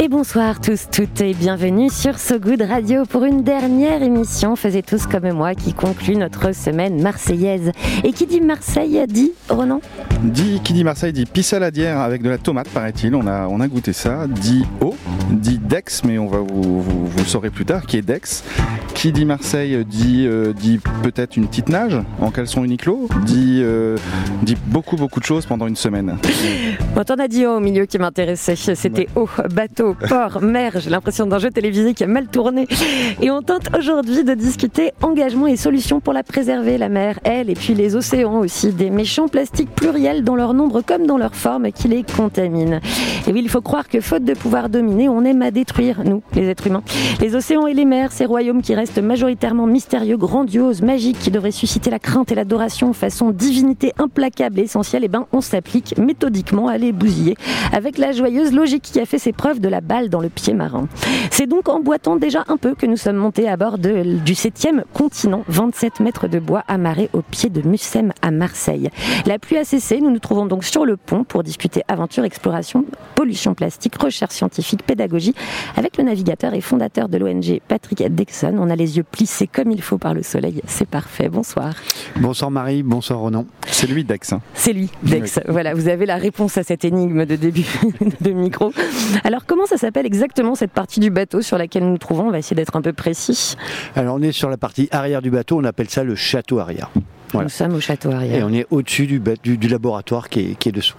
Et 0.00 0.08
bonsoir 0.08 0.60
tous, 0.60 0.86
toutes 0.92 1.20
et 1.22 1.34
bienvenue 1.34 1.90
sur 1.90 2.20
So 2.20 2.38
Good 2.38 2.62
Radio 2.62 3.04
pour 3.04 3.24
une 3.24 3.42
dernière 3.42 4.00
émission 4.00 4.54
Faisez 4.54 4.84
tous 4.84 5.08
comme 5.08 5.28
moi 5.32 5.56
qui 5.56 5.74
conclut 5.74 6.14
notre 6.14 6.54
semaine 6.54 7.02
marseillaise. 7.02 7.72
Et 8.04 8.12
qui 8.12 8.26
dit 8.26 8.40
Marseille 8.40 9.04
dit 9.08 9.32
Ronan 9.48 9.80
Dit, 10.22 10.60
qui 10.62 10.72
dit 10.72 10.84
Marseille 10.84 11.12
dit 11.12 11.26
pissaladière 11.26 11.98
avec 11.98 12.22
de 12.22 12.30
la 12.30 12.38
tomate, 12.38 12.68
paraît-il. 12.68 13.16
On 13.16 13.26
a, 13.26 13.48
on 13.48 13.60
a 13.60 13.66
goûté 13.66 13.92
ça. 13.92 14.28
Dit 14.28 14.64
eau, 14.80 14.94
dit 15.32 15.58
Dex, 15.58 16.04
mais 16.04 16.16
on 16.18 16.28
va 16.28 16.38
vous, 16.38 16.80
vous, 16.80 17.06
vous 17.06 17.18
le 17.18 17.24
saurez 17.24 17.50
plus 17.50 17.64
tard, 17.64 17.84
qui 17.84 17.96
est 17.96 18.02
Dex. 18.02 18.44
Qui 18.94 19.10
dit 19.10 19.24
Marseille 19.24 19.84
dit, 19.84 20.26
euh, 20.28 20.52
dit 20.52 20.78
peut-être 21.02 21.36
une 21.36 21.48
petite 21.48 21.68
nage 21.68 21.98
en 22.20 22.30
caleçon 22.30 22.62
Uniqlo. 22.62 23.08
Dit, 23.26 23.62
euh, 23.64 23.96
dit 24.42 24.56
beaucoup, 24.66 24.96
beaucoup 24.96 25.18
de 25.18 25.24
choses 25.24 25.44
pendant 25.44 25.66
une 25.66 25.76
semaine. 25.76 26.16
Bon, 26.94 27.04
t'en 27.04 27.14
as 27.16 27.28
dit 27.28 27.46
eau 27.46 27.56
au 27.56 27.60
milieu 27.60 27.84
qui 27.86 27.98
m'intéressait. 27.98 28.56
C'était 28.56 29.08
eau, 29.14 29.28
bateau, 29.54 29.94
port, 30.08 30.40
mer. 30.42 30.72
J'ai 30.80 30.90
l'impression 30.90 31.26
d'un 31.26 31.38
jeu 31.38 31.50
télévisé 31.50 31.94
qui 31.94 32.02
a 32.02 32.06
mal 32.06 32.26
tourné. 32.28 32.66
Et 33.20 33.30
on 33.30 33.42
tente 33.42 33.68
aujourd'hui 33.76 34.24
de 34.24 34.34
discuter 34.34 34.92
engagement 35.02 35.46
et 35.46 35.56
solutions 35.56 36.00
pour 36.00 36.12
la 36.12 36.22
préserver, 36.22 36.78
la 36.78 36.88
mer, 36.88 37.20
elle, 37.24 37.50
et 37.50 37.54
puis 37.54 37.74
les 37.74 37.94
océans 37.94 38.38
aussi. 38.38 38.72
Des 38.72 38.90
méchants 38.90 39.28
plastiques 39.28 39.70
pluriels 39.70 40.24
dans 40.24 40.34
leur 40.34 40.54
nombre 40.54 40.80
comme 40.80 41.06
dans 41.06 41.18
leur 41.18 41.34
forme 41.34 41.70
qui 41.72 41.88
les 41.88 42.02
contaminent. 42.02 42.80
Et 43.26 43.32
oui, 43.32 43.40
il 43.42 43.50
faut 43.50 43.60
croire 43.60 43.88
que 43.88 44.00
faute 44.00 44.24
de 44.24 44.34
pouvoir 44.34 44.68
dominer, 44.68 45.08
on 45.08 45.24
aime 45.24 45.42
à 45.42 45.50
détruire, 45.50 46.02
nous, 46.04 46.22
les 46.34 46.48
êtres 46.48 46.66
humains. 46.66 46.82
Les 47.20 47.34
océans 47.34 47.66
et 47.66 47.74
les 47.74 47.84
mers, 47.84 48.12
ces 48.12 48.24
royaumes 48.24 48.62
qui 48.62 48.74
restent 48.74 49.02
majoritairement 49.02 49.66
mystérieux, 49.66 50.16
grandioses, 50.16 50.82
magiques, 50.82 51.18
qui 51.18 51.30
devraient 51.30 51.50
susciter 51.50 51.90
la 51.90 51.98
crainte 51.98 52.32
et 52.32 52.34
l'adoration 52.34 52.92
façon 52.92 53.30
divinité 53.30 53.92
implacable 53.98 54.58
et 54.58 54.62
essentielle, 54.62 55.04
et 55.04 55.08
ben 55.08 55.26
on 55.32 55.42
s'applique 55.42 55.96
méthodiquement 55.98 56.68
à 56.68 56.78
les 56.78 56.87
bousiller 56.92 57.36
avec 57.72 57.98
la 57.98 58.12
joyeuse 58.12 58.52
logique 58.52 58.82
qui 58.82 59.00
a 59.00 59.06
fait 59.06 59.18
ses 59.18 59.32
preuves 59.32 59.60
de 59.60 59.68
la 59.68 59.80
balle 59.80 60.08
dans 60.08 60.20
le 60.20 60.28
pied 60.28 60.54
marin. 60.54 60.88
C'est 61.30 61.46
donc 61.46 61.68
en 61.68 61.80
boitant 61.80 62.16
déjà 62.16 62.44
un 62.48 62.56
peu 62.56 62.74
que 62.74 62.86
nous 62.86 62.96
sommes 62.96 63.16
montés 63.16 63.48
à 63.48 63.56
bord 63.56 63.78
de- 63.78 64.02
du 64.18 64.34
7e 64.34 64.82
continent, 64.92 65.44
27 65.48 66.00
mètres 66.00 66.28
de 66.28 66.38
bois 66.38 66.64
amarrés 66.68 67.10
au 67.12 67.22
pied 67.22 67.50
de 67.50 67.66
Mussem 67.66 68.12
à 68.22 68.30
Marseille. 68.30 68.90
La 69.26 69.38
pluie 69.38 69.58
a 69.58 69.64
cessé, 69.64 70.00
nous 70.00 70.10
nous 70.10 70.18
trouvons 70.18 70.46
donc 70.46 70.64
sur 70.64 70.84
le 70.84 70.96
pont 70.96 71.24
pour 71.24 71.42
discuter 71.42 71.82
aventure, 71.88 72.24
exploration, 72.24 72.84
pollution 73.14 73.54
plastique, 73.54 73.96
recherche 74.00 74.34
scientifique, 74.34 74.82
pédagogie 74.84 75.34
avec 75.76 75.96
le 75.96 76.04
navigateur 76.04 76.54
et 76.54 76.60
fondateur 76.60 77.08
de 77.08 77.18
l'ONG 77.18 77.60
Patrick 77.68 78.02
Dexon. 78.14 78.54
On 78.58 78.70
a 78.70 78.76
les 78.76 78.96
yeux 78.96 79.02
plissés 79.04 79.46
comme 79.46 79.70
il 79.70 79.82
faut 79.82 79.98
par 79.98 80.14
le 80.14 80.22
soleil, 80.22 80.62
c'est 80.66 80.88
parfait. 80.88 81.28
Bonsoir. 81.28 81.74
Bonsoir 82.16 82.50
Marie, 82.50 82.82
bonsoir 82.82 83.18
Ronan. 83.20 83.46
C'est 83.66 83.86
lui, 83.86 84.04
Dex. 84.04 84.32
hein. 84.32 84.40
C'est 84.54 84.72
lui, 84.72 84.88
Dex. 85.02 85.40
Voilà, 85.48 85.74
vous 85.74 85.88
avez 85.88 86.06
la 86.06 86.16
réponse 86.16 86.56
à 86.58 86.62
cette 86.68 86.84
énigme 86.84 87.24
de 87.24 87.34
début 87.34 87.64
de 88.20 88.30
micro. 88.30 88.74
Alors, 89.24 89.46
comment 89.46 89.64
ça 89.64 89.78
s'appelle 89.78 90.04
exactement 90.04 90.54
cette 90.54 90.70
partie 90.70 91.00
du 91.00 91.08
bateau 91.08 91.40
sur 91.40 91.56
laquelle 91.56 91.82
nous 91.82 91.92
nous 91.92 91.98
trouvons? 91.98 92.28
On 92.28 92.30
va 92.30 92.38
essayer 92.38 92.56
d'être 92.56 92.76
un 92.76 92.82
peu 92.82 92.92
précis. 92.92 93.56
Alors 93.94 94.16
on 94.16 94.22
est 94.22 94.32
sur 94.32 94.50
la 94.50 94.58
partie 94.58 94.86
arrière 94.90 95.22
du 95.22 95.30
bateau, 95.30 95.58
on 95.58 95.64
appelle 95.64 95.88
ça 95.88 96.04
le 96.04 96.14
château 96.14 96.58
arrière. 96.58 96.90
Voilà. 97.32 97.44
Nous 97.44 97.50
sommes 97.50 97.74
au 97.74 97.80
château 97.80 98.10
Et 98.10 98.14
arrière. 98.14 98.46
on 98.48 98.52
est 98.52 98.66
au-dessus 98.70 99.06
du, 99.06 99.18
ba- 99.18 99.32
du, 99.42 99.56
du 99.58 99.68
laboratoire 99.68 100.28
qui 100.28 100.40
est, 100.40 100.58
qui 100.58 100.68
est 100.70 100.72
dessous. 100.72 100.96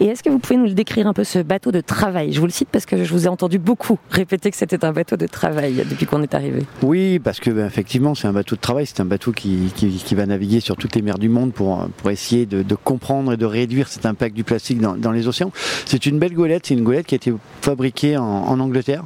Et 0.00 0.06
est-ce 0.06 0.22
que 0.22 0.28
vous 0.30 0.38
pouvez 0.38 0.56
nous 0.58 0.66
le 0.66 0.74
décrire 0.74 1.06
un 1.06 1.12
peu, 1.12 1.24
ce 1.24 1.38
bateau 1.38 1.72
de 1.72 1.80
travail? 1.80 2.32
Je 2.32 2.40
vous 2.40 2.46
le 2.46 2.52
cite 2.52 2.68
parce 2.70 2.84
que 2.86 3.04
je 3.04 3.10
vous 3.12 3.24
ai 3.26 3.28
entendu 3.28 3.58
beaucoup 3.58 3.98
répéter 4.10 4.50
que 4.50 4.56
c'était 4.56 4.84
un 4.84 4.92
bateau 4.92 5.16
de 5.16 5.26
travail 5.26 5.82
depuis 5.88 6.06
qu'on 6.06 6.22
est 6.22 6.34
arrivé. 6.34 6.62
Oui, 6.82 7.18
parce 7.18 7.40
que 7.40 7.50
ben, 7.50 7.66
effectivement, 7.66 8.14
c'est 8.14 8.28
un 8.28 8.32
bateau 8.32 8.56
de 8.56 8.60
travail, 8.60 8.86
c'est 8.86 9.00
un 9.00 9.04
bateau 9.06 9.32
qui, 9.32 9.72
qui, 9.74 9.88
qui 9.90 10.14
va 10.14 10.26
naviguer 10.26 10.60
sur 10.60 10.76
toutes 10.76 10.94
les 10.94 11.02
mers 11.02 11.18
du 11.18 11.28
monde 11.28 11.52
pour, 11.52 11.86
pour 11.96 12.10
essayer 12.10 12.44
de, 12.46 12.62
de 12.62 12.74
comprendre 12.74 13.32
et 13.32 13.36
de 13.36 13.46
réduire 13.46 13.88
cet 13.88 14.04
impact 14.06 14.34
du 14.36 14.44
plastique 14.44 14.80
dans, 14.80 14.96
dans 14.96 15.12
les 15.12 15.26
océans. 15.28 15.52
C'est 15.86 16.06
une 16.06 16.18
belle 16.18 16.34
goélette, 16.34 16.66
c'est 16.66 16.74
une 16.74 16.84
goélette 16.84 17.06
qui 17.06 17.14
a 17.14 17.16
été 17.16 17.32
fabriquée 17.62 18.16
en, 18.16 18.24
en 18.24 18.60
Angleterre 18.60 19.04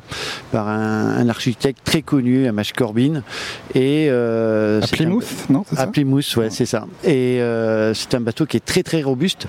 par 0.53 0.69
un, 0.69 1.16
un 1.16 1.28
architecte 1.28 1.81
très 1.84 2.03
connu, 2.03 2.47
Hamish 2.47 2.72
Corbin. 2.72 3.22
Et, 3.75 4.06
euh, 4.10 4.81
À 4.81 4.87
c'est 4.87 4.94
un- 4.94 4.97
Plymouth, 4.97 5.26
non 5.50 5.65
c'est 5.69 5.76
À 5.78 5.81
ça? 5.82 5.87
Plymouth, 5.88 6.37
ouais, 6.37 6.50
c'est 6.56 6.65
ça. 6.67 6.87
Et 7.05 7.41
euh, 7.41 7.93
c'est 7.93 8.15
un 8.15 8.21
bateau 8.21 8.47
qui 8.47 8.56
est 8.56 8.65
très 8.65 8.83
très 8.83 9.03
robuste. 9.03 9.47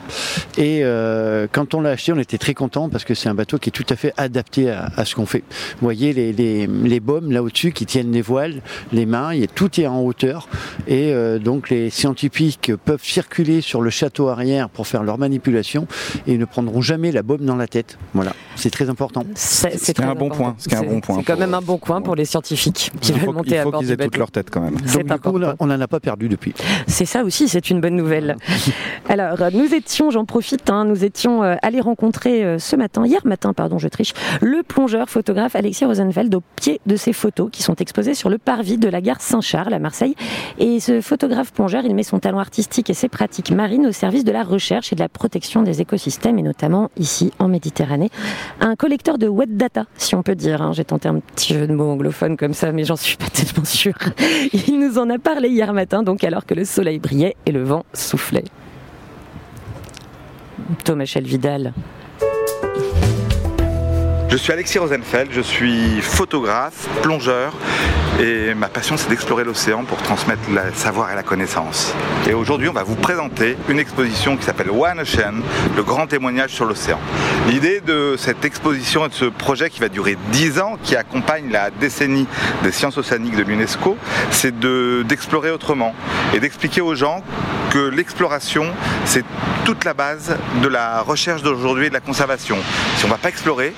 Et 0.57 0.81
euh, 0.83 1.47
quand 1.51 1.73
on 1.73 1.81
l'a 1.81 1.91
acheté, 1.91 2.11
on 2.11 2.19
était 2.19 2.37
très 2.37 2.53
content 2.53 2.89
parce 2.89 3.05
que 3.05 3.13
c'est 3.13 3.29
un 3.29 3.33
bateau 3.33 3.57
qui 3.59 3.69
est 3.69 3.71
tout 3.71 3.85
à 3.89 3.95
fait 3.95 4.13
adapté 4.17 4.69
à, 4.69 4.89
à 4.97 5.05
ce 5.05 5.15
qu'on 5.15 5.25
fait. 5.25 5.43
Vous 5.79 5.85
voyez 5.85 6.11
les, 6.13 6.33
les, 6.33 6.67
les 6.67 6.99
baumes 6.99 7.31
là 7.31 7.41
au-dessus 7.43 7.71
qui 7.71 7.85
tiennent 7.85 8.11
les 8.11 8.21
voiles, 8.21 8.61
les 8.91 9.05
mains, 9.05 9.33
il 9.33 9.39
y 9.39 9.43
a, 9.43 9.47
tout 9.47 9.79
est 9.79 9.87
en 9.87 10.01
hauteur. 10.01 10.49
Et 10.87 11.13
euh, 11.13 11.39
donc 11.39 11.69
les 11.69 11.89
scientifiques 11.89 12.71
peuvent 12.85 13.03
circuler 13.03 13.61
sur 13.61 13.81
le 13.81 13.89
château 13.89 14.27
arrière 14.27 14.69
pour 14.69 14.85
faire 14.87 15.03
leur 15.03 15.17
manipulation 15.17 15.87
et 16.27 16.33
ils 16.33 16.39
ne 16.39 16.45
prendront 16.45 16.81
jamais 16.81 17.11
la 17.13 17.23
baume 17.23 17.45
dans 17.45 17.55
la 17.55 17.67
tête. 17.67 17.97
Voilà, 18.13 18.33
c'est 18.57 18.69
très 18.69 18.89
important. 18.89 19.23
C'est 19.35 19.99
un 20.01 20.13
bon 20.13 20.29
point, 20.29 20.55
C'est- 20.57 20.75
bon 20.85 20.99
point 20.99 21.15
C'est 21.17 21.23
quand 21.23 21.33
pour- 21.33 21.39
même 21.39 21.53
un 21.53 21.61
bon 21.61 21.77
coin 21.77 22.01
pour 22.01 22.15
les 22.15 22.25
scientifiques 22.25 22.91
qui 22.99 23.11
Il 23.11 23.15
veulent 23.15 23.25
faut, 23.25 23.31
monter 23.33 23.51
il 23.51 23.57
à 23.57 23.63
faut 23.63 23.71
bord 23.71 23.79
qu'ils 23.79 23.87
du 23.87 23.93
aient 23.93 23.97
toute 23.97 24.05
bateau. 24.11 24.19
leur 24.19 24.31
tête 24.31 24.49
quand 24.49 24.61
même. 24.61 24.75
C'est 24.85 25.03
Donc, 25.03 25.13
du 25.13 25.19
coup, 25.19 25.39
on 25.59 25.67
n'en 25.67 25.79
a 25.79 25.87
pas 25.87 25.99
perdu 25.99 26.27
depuis. 26.27 26.53
C'est 26.97 27.05
ça 27.05 27.23
aussi, 27.23 27.47
c'est 27.47 27.69
une 27.69 27.79
bonne 27.79 27.95
nouvelle. 27.95 28.37
Alors, 29.07 29.37
nous 29.53 29.71
étions, 29.75 30.09
j'en 30.09 30.25
profite, 30.25 30.67
hein, 30.71 30.83
nous 30.83 31.05
étions 31.05 31.43
euh, 31.43 31.53
allés 31.61 31.79
rencontrer 31.79 32.43
euh, 32.43 32.57
ce 32.57 32.75
matin, 32.75 33.05
hier 33.05 33.21
matin, 33.23 33.53
pardon, 33.53 33.77
je 33.77 33.87
triche, 33.87 34.13
le 34.41 34.63
plongeur 34.63 35.07
photographe 35.07 35.55
Alexis 35.55 35.85
Rosenfeld 35.85 36.33
au 36.33 36.41
pied 36.55 36.81
de 36.87 36.95
ses 36.95 37.13
photos 37.13 37.49
qui 37.51 37.61
sont 37.61 37.75
exposées 37.75 38.15
sur 38.15 38.29
le 38.29 38.39
parvis 38.39 38.79
de 38.79 38.89
la 38.89 38.99
gare 38.99 39.21
Saint-Charles 39.21 39.75
à 39.75 39.77
Marseille. 39.77 40.15
Et 40.57 40.79
ce 40.79 40.99
photographe 41.01 41.53
plongeur, 41.53 41.83
il 41.85 41.93
met 41.93 42.01
son 42.01 42.17
talent 42.17 42.39
artistique 42.39 42.89
et 42.89 42.95
ses 42.95 43.09
pratiques 43.09 43.51
marines 43.51 43.85
au 43.85 43.91
service 43.91 44.23
de 44.23 44.31
la 44.31 44.41
recherche 44.41 44.91
et 44.91 44.95
de 44.95 45.01
la 45.01 45.07
protection 45.07 45.61
des 45.61 45.81
écosystèmes, 45.81 46.39
et 46.39 46.41
notamment 46.41 46.89
ici 46.97 47.31
en 47.37 47.47
Méditerranée. 47.47 48.09
Un 48.59 48.75
collecteur 48.75 49.19
de 49.19 49.27
wet 49.27 49.45
data, 49.45 49.85
si 49.97 50.15
on 50.15 50.23
peut 50.23 50.33
dire. 50.33 50.63
hein. 50.63 50.71
J'ai 50.73 50.83
tenté 50.83 51.07
un 51.07 51.19
petit 51.19 51.53
jeu 51.53 51.67
de 51.67 51.73
mots 51.73 51.91
anglophone 51.91 52.37
comme 52.37 52.55
ça, 52.55 52.71
mais 52.71 52.85
j'en 52.85 52.95
suis 52.95 53.17
pas 53.17 53.29
tellement 53.29 53.65
sûre. 53.65 53.99
Il 54.67 54.79
nous 54.79 54.97
en 54.97 55.11
a 55.11 55.19
parlé 55.19 55.49
hier 55.49 55.71
matin, 55.73 56.01
donc 56.01 56.23
alors 56.23 56.47
que 56.47 56.55
le 56.55 56.65
soleil 56.65 56.86
brillait 56.99 57.35
et 57.45 57.51
le 57.51 57.63
vent 57.63 57.85
soufflait. 57.93 58.45
Thomas 60.83 61.11
Vidal. 61.21 61.73
Je 64.29 64.37
suis 64.37 64.51
Alexis 64.51 64.79
Rosenfeld, 64.79 65.31
je 65.31 65.41
suis 65.41 66.01
photographe, 66.01 66.87
plongeur 67.01 67.53
et 68.19 68.53
ma 68.55 68.67
passion 68.67 68.97
c'est 68.97 69.09
d'explorer 69.09 69.43
l'océan 69.43 69.83
pour 69.83 69.97
transmettre 70.01 70.41
le 70.49 70.73
savoir 70.73 71.11
et 71.11 71.15
la 71.15 71.23
connaissance. 71.23 71.93
Et 72.27 72.33
aujourd'hui 72.33 72.67
on 72.69 72.73
va 72.73 72.83
vous 72.83 72.95
présenter 72.95 73.57
une 73.69 73.79
exposition 73.79 74.37
qui 74.37 74.43
s'appelle 74.43 74.71
One 74.71 74.99
Ocean, 74.99 75.35
le 75.75 75.83
grand 75.83 76.07
témoignage 76.07 76.51
sur 76.51 76.65
l'océan. 76.65 76.99
L'idée 77.47 77.79
de 77.81 78.15
cette 78.17 78.43
exposition 78.43 79.05
et 79.05 79.09
de 79.09 79.13
ce 79.13 79.25
projet 79.25 79.69
qui 79.69 79.79
va 79.79 79.89
durer 79.89 80.17
10 80.31 80.59
ans, 80.59 80.77
qui 80.81 80.95
accompagne 80.95 81.51
la 81.51 81.69
décennie 81.69 82.27
des 82.63 82.71
sciences 82.71 82.97
océaniques 82.97 83.35
de 83.35 83.43
l'UNESCO, 83.43 83.97
c'est 84.31 84.57
de- 84.59 85.03
d'explorer 85.07 85.51
autrement 85.51 85.93
et 86.33 86.39
d'expliquer 86.39 86.81
aux 86.81 86.95
gens 86.95 87.23
que 87.69 87.79
l'exploration 87.89 88.65
c'est 89.05 89.23
toute 89.65 89.83
la 89.83 89.93
base 89.93 90.35
de 90.63 90.67
la 90.67 91.01
recherche 91.01 91.43
d'aujourd'hui 91.43 91.85
et 91.85 91.89
de 91.89 91.93
la 91.93 91.99
conservation. 91.99 92.57
Si 92.97 93.03
on 93.05 93.07
ne 93.07 93.13
va 93.13 93.17
pas 93.19 93.29
explorer, 93.29 93.73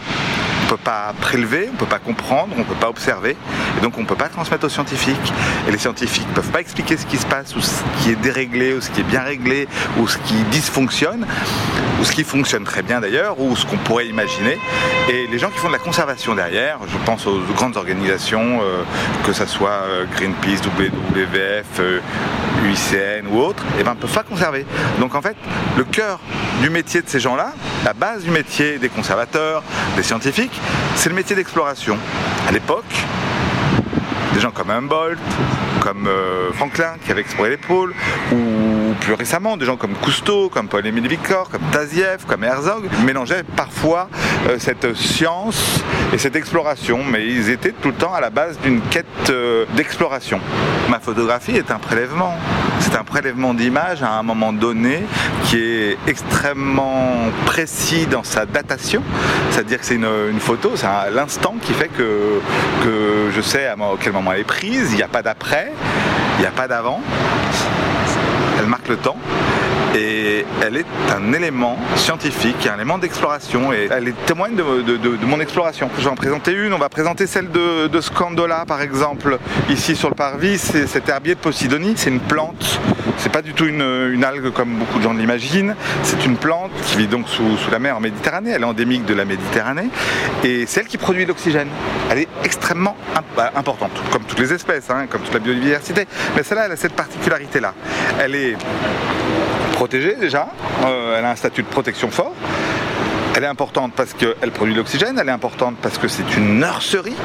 peut 0.70 0.78
pas 0.78 1.14
prélever, 1.20 1.68
on 1.70 1.74
ne 1.74 1.78
peut 1.78 1.86
pas 1.86 2.00
comprendre, 2.00 2.54
on 2.56 2.60
ne 2.60 2.64
peut 2.64 2.76
pas 2.76 2.90
observer, 2.90 3.36
et 3.78 3.82
donc 3.82 3.98
on 3.98 4.02
ne 4.02 4.06
peut 4.06 4.16
pas 4.16 4.30
transmettre 4.30 4.66
aux 4.66 4.70
scientifiques. 4.70 5.34
Et 5.68 5.72
les 5.72 5.78
scientifiques 5.78 6.28
ne 6.30 6.34
peuvent 6.34 6.52
pas 6.52 6.62
expliquer 6.62 6.96
ce 6.96 7.06
qui 7.06 7.18
se 7.18 7.26
passe, 7.26 7.56
ou 7.56 7.62
ce 7.62 7.82
qui 8.00 8.12
est 8.12 8.16
déréglé, 8.16 8.74
ou 8.74 8.82
ce 8.82 8.90
qui 8.92 9.02
est 9.02 9.04
bien 9.04 9.22
réglé, 9.22 9.68
ou 9.98 10.08
ce 10.08 10.18
qui 10.20 10.36
dysfonctionne, 10.52 11.26
ou 12.00 12.06
ce 12.06 12.12
qui 12.12 12.24
fonctionne 12.24 12.64
très 12.64 12.84
bien 12.84 13.02
d'ailleurs, 13.02 13.40
ou 13.40 13.56
ce 13.56 13.66
qu'on 13.66 13.78
pourrait 13.78 14.08
imaginer. 14.08 14.60
Et 15.10 15.28
les 15.28 15.40
gens 15.40 15.50
qui 15.50 15.58
font 15.58 15.70
de 15.70 15.74
la 15.74 15.80
conservation 15.80 16.36
derrière, 16.36 16.78
je 16.88 16.98
pense 17.06 17.26
aux 17.26 17.40
grandes 17.56 17.78
organisations, 17.78 18.60
euh, 18.62 18.84
que 19.26 19.34
ce 19.34 19.46
soit 19.46 19.70
euh, 19.70 20.06
Greenpeace, 20.16 20.62
WWF, 20.66 21.80
euh, 21.80 22.00
UICN 22.64 23.28
ou 23.32 23.40
autres, 23.40 23.64
et 23.80 23.84
ben, 23.84 23.96
ne 23.96 24.00
peuvent 24.00 24.14
pas 24.14 24.24
conserver. 24.24 24.66
Donc 25.00 25.16
en 25.16 25.22
fait, 25.22 25.36
le 25.78 25.84
cœur 25.84 26.20
du 26.62 26.70
métier 26.70 27.02
de 27.02 27.10
ces 27.10 27.20
gens-là, 27.20 27.54
la 27.86 27.94
base 27.94 28.24
du 28.24 28.32
métier 28.32 28.78
des 28.80 28.90
conservateurs, 28.90 29.64
des 29.96 30.04
scientifiques, 30.04 30.59
c'est 30.96 31.10
le 31.10 31.16
métier 31.16 31.36
d'exploration. 31.36 31.98
À 32.48 32.52
l'époque, 32.52 33.06
des 34.34 34.40
gens 34.40 34.52
comme 34.52 34.70
Humboldt, 34.70 35.22
comme 35.80 36.08
euh, 36.08 36.52
Franklin 36.54 36.94
qui 37.04 37.12
avait 37.12 37.22
exploré 37.22 37.52
les 37.52 37.58
pôles, 37.58 37.94
ou 38.32 38.79
plus 39.00 39.14
récemment, 39.14 39.58
des 39.58 39.66
gens 39.66 39.78
comme 39.78 39.94
Cousteau, 39.94 40.50
comme 40.50 40.68
Paul-Émile 40.68 41.08
Victor, 41.08 41.50
comme 41.50 41.62
Taziev, 41.72 42.26
comme 42.28 42.44
Herzog, 42.44 42.90
mélangeaient 43.06 43.44
parfois 43.44 44.10
euh, 44.48 44.58
cette 44.60 44.96
science 44.96 45.82
et 46.14 46.18
cette 46.18 46.36
exploration, 46.36 47.00
mais 47.04 47.26
ils 47.26 47.50
étaient 47.50 47.72
tout 47.72 47.90
le 47.90 47.96
temps 47.96 48.14
à 48.14 48.22
la 48.22 48.30
base 48.30 48.60
d'une 48.60 48.82
quête 48.82 49.06
euh, 49.30 49.66
d'exploration. 49.76 50.40
Ma 50.90 51.00
photographie 51.00 51.56
est 51.56 51.72
un 51.72 51.80
prélèvement. 51.80 52.36
C'est 52.80 52.96
un 52.96 53.04
prélèvement 53.04 53.54
d'images 53.54 54.04
à 54.04 54.12
un 54.12 54.24
moment 54.24 54.54
donné 54.54 55.04
qui 55.46 55.58
est 55.58 55.98
extrêmement 56.08 57.30
précis 57.46 58.08
dans 58.08 58.24
sa 58.24 58.46
datation. 58.46 59.04
C'est-à-dire 59.52 59.80
que 59.80 59.86
c'est 59.86 59.96
une, 59.96 60.40
photo, 60.40 60.72
c'est 60.76 60.88
l'instant 61.14 61.56
qui 61.62 61.74
fait 61.74 61.90
que, 61.90 62.40
je 63.32 63.42
sais 63.42 63.68
à 63.68 63.76
quel 64.00 64.14
moment 64.14 64.32
elle 64.34 64.42
est 64.42 64.44
prise. 64.44 64.92
Il 64.92 64.96
n'y 64.96 65.04
a 65.04 65.08
pas 65.08 65.22
d'après, 65.22 65.72
il 66.38 66.42
n'y 66.42 66.48
a 66.48 66.52
pas 66.52 66.68
d'avant. 66.68 67.02
Marque 68.70 68.88
le 68.88 68.98
temps. 68.98 69.18
Et 69.96 70.19
elle 70.62 70.78
est 70.78 70.86
un 71.16 71.34
élément 71.34 71.78
scientifique, 71.96 72.68
un 72.68 72.76
élément 72.76 72.98
d'exploration 72.98 73.74
et 73.74 73.90
elle 73.92 74.08
est 74.08 74.26
témoigne 74.26 74.56
de, 74.56 75.26
mon 75.26 75.40
exploration. 75.40 75.90
Je 75.98 76.04
vais 76.04 76.10
en 76.10 76.16
présenter 76.16 76.52
une, 76.52 76.74
on 76.74 76.78
va 76.78 76.90
présenter 76.90 77.28
celle 77.28 77.50
de, 77.52 78.02
Scandola 78.02 78.66
par 78.66 78.82
exemple, 78.82 79.38
ici 79.70 79.96
sur 79.96 80.10
le 80.10 80.16
parvis, 80.16 80.58
c'est 80.58 80.88
cet 80.88 81.10
herbier 81.10 81.36
de 81.36 81.40
Posidonie, 81.40 81.94
c'est 81.96 82.10
une 82.10 82.20
plante, 82.20 82.80
c'est 83.18 83.32
pas 83.32 83.42
du 83.42 83.54
tout 83.54 83.66
une, 83.66 84.24
algue 84.24 84.52
comme 84.52 84.76
beaucoup 84.76 85.00
de 85.00 85.04
gens 85.04 85.14
l'imaginent, 85.14 85.76
c'est 86.04 86.26
une 86.26 86.38
plante 86.38 86.72
qui 86.86 86.98
vit 86.98 87.08
donc 87.08 87.28
sous, 87.28 87.44
la 87.72 87.80
mer 87.80 87.98
en 87.98 88.00
Méditerranée, 88.00 88.52
elle 88.52 88.62
est 88.62 88.66
endémique 88.66 89.06
de 89.06 89.14
la 89.14 89.26
Méditerranée. 89.26 89.90
Et 90.44 90.66
c'est 90.66 90.82
elle 90.82 90.88
qui 90.88 90.98
produit 90.98 91.26
l'oxygène. 91.26 91.68
Elle 92.10 92.20
est 92.20 92.28
extrêmement 92.44 92.96
bah, 93.36 93.52
importante, 93.56 93.92
comme 94.12 94.24
toutes 94.24 94.40
les 94.40 94.54
espèces, 94.54 94.90
hein, 94.90 95.08
comme 95.10 95.22
toute 95.22 95.34
la 95.34 95.40
biodiversité, 95.40 96.08
mais 96.36 96.44
celle-là 96.44 96.66
elle 96.66 96.72
a 96.72 96.78
cette 96.78 96.94
particularité-là. 96.94 97.74
Elle 98.20 98.36
est 98.36 98.58
protégée 99.80 100.16
déjà, 100.20 100.50
Euh, 100.86 101.18
elle 101.18 101.24
a 101.24 101.32
un 101.32 101.36
statut 101.38 101.64
de 101.64 101.68
protection 101.68 102.10
fort. 102.12 102.34
Elle 103.34 103.46
est 103.46 103.54
importante 103.58 103.94
parce 103.96 104.14
qu'elle 104.14 104.52
produit 104.52 104.74
l'oxygène, 104.74 105.18
elle 105.18 105.30
est 105.30 105.40
importante 105.42 105.76
parce 105.82 105.98
que 105.98 106.10
c'est 106.10 106.36
une 106.36 106.60
nurserie, 106.60 107.16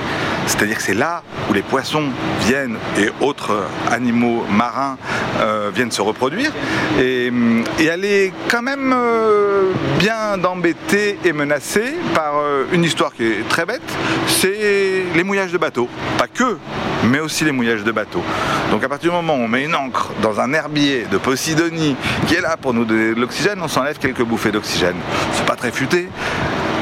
c'est-à-dire 0.47 0.77
que 0.77 0.83
c'est 0.83 0.95
là 0.95 1.23
où 1.49 1.53
les 1.53 1.62
poissons 1.62 2.05
viennent 2.47 2.77
et 2.97 3.09
autres 3.21 3.67
animaux 3.91 4.45
marins 4.51 4.97
euh, 5.41 5.71
viennent 5.75 5.91
se 5.91 6.03
reproduire. 6.03 6.53
Et, 7.01 7.33
elle 7.81 8.05
est 8.05 8.33
quand 8.49 8.62
même 8.62 8.95
euh, 8.97 9.73
bien 9.99 10.45
embêtée 10.45 11.19
et 11.25 11.33
menacée 11.33 11.95
par 12.15 12.35
une 12.73 12.85
histoire 12.85 13.12
qui 13.15 13.25
est 13.25 13.49
très 13.49 13.67
bête, 13.67 13.91
c'est 14.29 15.07
les 15.17 15.25
mouillages 15.25 15.53
de 15.53 15.59
bateaux. 15.59 15.89
Pas 16.19 16.29
que, 16.29 16.59
mais 17.05 17.21
aussi 17.21 17.45
les 17.45 17.53
mouillages 17.53 17.85
de 17.85 17.93
bateaux. 17.93 18.23
Donc 18.71 18.83
à 18.85 18.89
partir 18.89 19.11
du 19.11 19.17
moment 19.17 19.35
où 19.35 19.41
on 19.41 19.49
met 19.49 19.65
une 19.65 19.75
encre 19.75 20.12
dans 20.23 20.41
un 20.41 20.53
herbier 20.53 21.06
de 21.11 21.19
Posidonie 21.19 21.97
qui 22.27 22.35
est 22.35 22.41
là 22.41 22.56
pour 22.56 22.75
nous 22.75 22.85
donner 22.85 23.15
de 23.15 23.21
l'oxygène, 23.21 23.61
on 23.62 23.69
s'enlève 23.69 23.99
quelques 23.99 24.23
bouffées 24.23 24.53
d'oxygène. 24.53 24.97
C'est 25.33 25.47
pas 25.47 25.56
très 25.56 25.71
futé. 25.71 26.09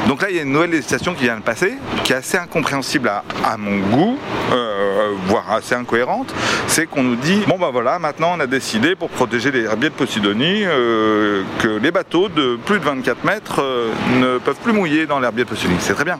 Donc 0.07 0.21
là, 0.21 0.29
il 0.29 0.35
y 0.35 0.39
a 0.39 0.41
une 0.41 0.51
nouvelle 0.51 0.71
législation 0.71 1.13
qui 1.13 1.23
vient 1.23 1.37
de 1.37 1.41
passer, 1.41 1.73
qui 2.03 2.11
est 2.11 2.17
assez 2.17 2.37
incompréhensible 2.37 3.09
à, 3.09 3.57
mon 3.57 3.79
goût, 3.79 4.17
euh, 4.51 5.11
voire 5.27 5.49
assez 5.51 5.75
incohérente. 5.75 6.33
C'est 6.67 6.87
qu'on 6.87 7.03
nous 7.03 7.15
dit, 7.15 7.41
bon 7.47 7.57
ben 7.57 7.69
voilà, 7.71 7.99
maintenant 7.99 8.33
on 8.35 8.39
a 8.39 8.47
décidé 8.47 8.95
pour 8.95 9.09
protéger 9.09 9.51
les 9.51 9.63
herbiers 9.63 9.89
de 9.89 9.95
Posidonie 9.95 10.63
euh, 10.65 11.43
que 11.59 11.67
les 11.67 11.91
bateaux 11.91 12.27
de 12.27 12.57
plus 12.65 12.79
de 12.79 12.83
24 12.83 13.23
mètres 13.23 13.61
euh, 13.61 13.91
ne 14.19 14.37
peuvent 14.39 14.59
plus 14.61 14.73
mouiller 14.73 15.05
dans 15.05 15.19
l'herbier 15.19 15.45
de 15.45 15.49
Posidonie. 15.49 15.77
C'est 15.79 15.93
très 15.93 16.05
bien. 16.05 16.19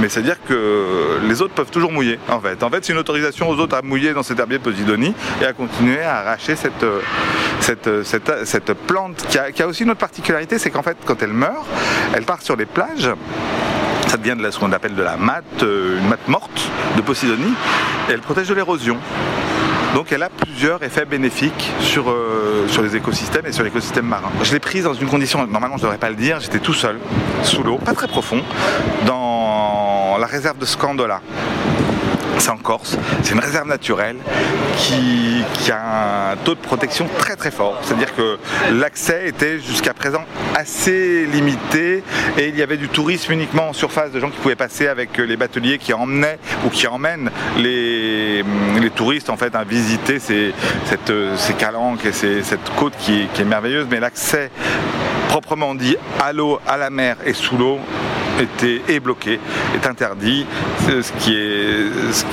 Mais 0.00 0.08
c'est-à-dire 0.08 0.36
que 0.46 1.18
les 1.26 1.42
autres 1.42 1.54
peuvent 1.54 1.70
toujours 1.70 1.90
mouiller, 1.90 2.18
en 2.28 2.40
fait. 2.40 2.62
En 2.62 2.70
fait, 2.70 2.84
c'est 2.84 2.92
une 2.92 2.98
autorisation 2.98 3.48
aux 3.48 3.56
autres 3.56 3.76
à 3.76 3.82
mouiller 3.82 4.12
dans 4.12 4.22
cet 4.22 4.38
herbier 4.38 4.58
de 4.58 4.62
Posidonie 4.62 5.14
et 5.40 5.46
à 5.46 5.52
continuer 5.52 6.02
à 6.02 6.18
arracher 6.18 6.54
cette, 6.54 6.84
cette, 7.60 8.04
cette, 8.04 8.46
cette 8.46 8.72
plante 8.74 9.26
qui 9.28 9.62
a 9.62 9.66
aussi 9.66 9.84
une 9.84 9.90
autre 9.90 10.00
particularité, 10.00 10.58
c'est 10.58 10.70
qu'en 10.70 10.82
fait, 10.82 10.98
quand 11.06 11.22
elle 11.22 11.32
meurt, 11.32 11.66
elle 12.14 12.24
part 12.24 12.42
sur 12.42 12.56
les 12.56 12.66
plages 12.66 13.10
ça 14.08 14.16
devient 14.16 14.36
de 14.40 14.50
ce 14.50 14.58
qu'on 14.58 14.72
appelle 14.72 14.94
de 14.94 15.02
la 15.02 15.16
mat, 15.16 15.44
euh, 15.62 15.98
une 15.98 16.08
mat 16.08 16.28
morte 16.28 16.70
de 16.96 17.02
Posidonie, 17.02 17.52
et 18.08 18.12
elle 18.12 18.20
protège 18.20 18.48
de 18.48 18.54
l'érosion. 18.54 18.98
Donc 19.94 20.12
elle 20.12 20.22
a 20.22 20.28
plusieurs 20.28 20.82
effets 20.82 21.04
bénéfiques 21.04 21.72
sur, 21.80 22.10
euh, 22.10 22.66
sur 22.68 22.82
les 22.82 22.96
écosystèmes 22.96 23.46
et 23.46 23.52
sur 23.52 23.64
l'écosystème 23.64 24.06
marin. 24.06 24.30
Je 24.42 24.52
l'ai 24.52 24.60
prise 24.60 24.84
dans 24.84 24.94
une 24.94 25.08
condition, 25.08 25.46
normalement 25.46 25.76
je 25.76 25.82
ne 25.82 25.86
devrais 25.86 25.98
pas 25.98 26.10
le 26.10 26.16
dire, 26.16 26.38
j'étais 26.40 26.58
tout 26.58 26.74
seul, 26.74 26.98
sous 27.42 27.62
l'eau, 27.62 27.78
pas 27.78 27.94
très 27.94 28.06
profond, 28.06 28.42
dans 29.06 30.18
la 30.18 30.26
réserve 30.26 30.58
de 30.58 30.66
Scandola. 30.66 31.20
C'est 32.38 32.50
en 32.50 32.56
Corse, 32.56 32.96
c'est 33.22 33.34
une 33.34 33.40
réserve 33.40 33.66
naturelle 33.66 34.16
qui, 34.76 35.42
a 35.72 36.32
un 36.32 36.36
taux 36.36 36.54
de 36.54 36.60
protection 36.60 37.08
très 37.18 37.34
très 37.34 37.50
fort. 37.50 37.78
C'est-à-dire 37.82 38.14
que 38.14 38.38
l'accès 38.72 39.28
était 39.28 39.58
jusqu'à 39.58 39.94
présent 39.94 40.24
assez 40.54 41.26
limité 41.26 42.04
et 42.38 42.48
il 42.48 42.56
y 42.56 42.62
avait 42.62 42.76
du 42.76 42.88
tourisme 42.88 43.32
uniquement 43.32 43.70
en 43.70 43.72
surface 43.72 44.12
de 44.12 44.20
gens 44.20 44.30
qui 44.30 44.38
pouvaient 44.38 44.54
passer 44.54 44.86
avec 44.86 45.16
les 45.18 45.36
bateliers 45.36 45.78
qui 45.78 45.92
emmenaient 45.92 46.38
ou 46.64 46.70
qui 46.70 46.86
emmènent 46.86 47.30
les, 47.56 48.44
touristes 48.94 49.30
en 49.30 49.36
fait 49.36 49.54
à 49.54 49.64
visiter 49.64 50.18
ces, 50.20 50.52
calanques 51.58 52.04
et 52.04 52.12
cette 52.12 52.74
côte 52.76 52.94
qui 52.98 53.28
est 53.38 53.44
merveilleuse. 53.44 53.86
Mais 53.90 54.00
l'accès 54.00 54.50
proprement 55.28 55.74
dit 55.74 55.96
à 56.22 56.32
l'eau, 56.32 56.60
à 56.66 56.76
la 56.76 56.90
mer 56.90 57.16
et 57.24 57.32
sous 57.32 57.56
l'eau 57.56 57.78
est 58.88 59.00
bloqué, 59.00 59.40
est 59.74 59.86
interdit. 59.86 60.46
Ce 60.88 61.12
qui 61.18 61.34
est, 61.34 61.86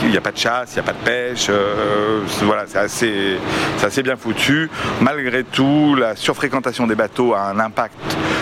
il 0.04 0.10
n'y 0.10 0.18
a 0.18 0.22
pas 0.22 0.32
de 0.32 0.38
chasse, 0.38 0.72
il 0.74 0.76
n'y 0.76 0.80
a 0.82 0.84
pas 0.84 0.94
de 0.94 1.06
pêche. 1.06 1.48
euh, 1.50 2.20
voilà, 2.42 2.66
c'est 2.68 2.80
assez, 2.80 3.38
assez 3.84 4.04
bien 4.04 4.16
foutu. 4.16 4.70
Malgré 5.02 5.44
tout, 5.44 5.96
la 5.96 6.16
surfréquentation 6.16 6.88
des 6.88 6.96
bateaux 6.96 7.34
a 7.34 7.42
un 7.50 7.60
impact 7.60 7.96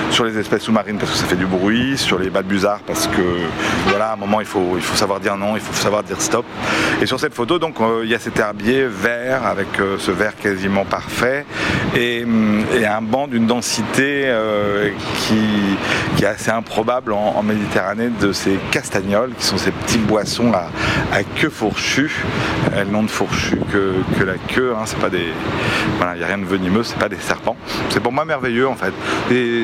sur 0.09 0.25
les 0.25 0.37
espèces 0.37 0.63
sous-marines 0.63 0.97
parce 0.97 1.11
que 1.11 1.17
ça 1.17 1.25
fait 1.25 1.37
du 1.37 1.45
bruit, 1.45 1.97
sur 1.97 2.19
les 2.19 2.29
balbuzards 2.29 2.81
parce 2.85 3.07
que 3.07 3.21
voilà, 3.87 4.09
à 4.09 4.13
un 4.13 4.17
moment 4.17 4.41
il 4.41 4.45
faut, 4.45 4.73
il 4.75 4.81
faut 4.81 4.97
savoir 4.97 5.21
dire 5.21 5.37
non, 5.37 5.55
il 5.55 5.61
faut 5.61 5.73
savoir 5.73 6.03
dire 6.03 6.19
stop. 6.19 6.45
Et 7.01 7.05
sur 7.05 7.19
cette 7.19 7.33
photo, 7.33 7.59
donc 7.59 7.79
euh, 7.79 8.01
il 8.03 8.09
y 8.09 8.15
a 8.15 8.19
cet 8.19 8.37
herbier 8.37 8.85
vert 8.87 9.45
avec 9.45 9.67
euh, 9.79 9.95
ce 9.99 10.11
vert 10.11 10.35
quasiment 10.35 10.83
parfait 10.83 11.45
et, 11.95 12.25
un 12.91 13.01
banc 13.01 13.27
d'une 13.27 13.47
densité 13.47 14.29
qui, 15.19 15.37
qui 16.17 16.23
est 16.25 16.27
assez 16.27 16.51
improbable 16.51 17.13
en, 17.13 17.35
en 17.37 17.43
Méditerranée 17.53 18.09
de 18.21 18.31
ces 18.31 18.57
castagnols 18.71 19.31
qui 19.38 19.45
sont 19.45 19.57
ces 19.57 19.71
petits 19.71 19.98
boissons 19.98 20.53
à, 20.53 20.69
à 21.13 21.24
queue 21.24 21.50
fourchue. 21.50 22.24
Elles 22.75 22.88
n'ont 22.88 23.03
de 23.03 23.09
fourchu 23.09 23.57
que, 23.71 23.95
que 24.18 24.24
la 24.24 24.36
queue, 24.36 24.74
hein, 24.77 24.83
c'est 24.86 25.00
pas 25.00 25.09
des. 25.09 25.27
Voilà, 25.98 26.15
il 26.15 26.19
n'y 26.19 26.24
a 26.24 26.27
rien 26.27 26.38
de 26.38 26.45
venimeux, 26.45 26.83
c'est 26.83 26.98
pas 26.98 27.09
des 27.09 27.18
serpents. 27.18 27.57
C'est 27.89 28.00
pour 28.00 28.13
moi 28.13 28.24
merveilleux 28.24 28.68
en 28.68 28.75
fait. 28.75 28.94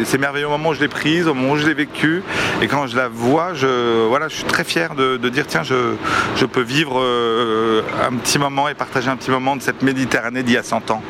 C'est 0.06 0.18
merveilleux 0.18 0.48
au 0.48 0.52
moment 0.52 0.70
où 0.70 0.74
je 0.74 0.82
l'ai 0.82 0.90
prise, 0.90 1.28
au 1.28 1.34
moment 1.34 1.54
où 1.54 1.58
je 1.58 1.66
l'ai 1.66 1.74
vécue. 1.74 2.24
Et 2.62 2.68
quand 2.68 2.88
je 2.88 2.98
la 2.98 3.08
vois, 3.08 3.54
je, 3.54 4.08
voilà, 4.08 4.28
je 4.28 4.36
suis 4.36 4.44
très 4.44 4.64
fier 4.64 4.96
de, 4.96 5.18
dire 5.30 5.46
tiens, 5.48 5.64
je, 5.64 5.96
je 6.36 6.46
peux 6.46 6.62
vivre 6.62 7.00
euh, 7.00 7.82
un 8.06 8.16
petit 8.16 8.40
moment 8.40 8.68
et 8.68 8.74
partager 8.74 9.10
un 9.10 9.16
petit 9.16 9.32
moment 9.32 9.56
de 9.56 9.62
cette 9.62 9.82
Méditerranée 9.82 10.44
d'il 10.44 10.56
y 10.56 10.58
a 10.58 10.64
100 10.64 10.92
ans. 10.92 11.02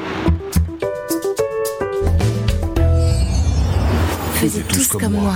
Faisez 4.36 4.62
tous 4.62 4.88
comme 4.89 5.13
moi. 5.13 5.34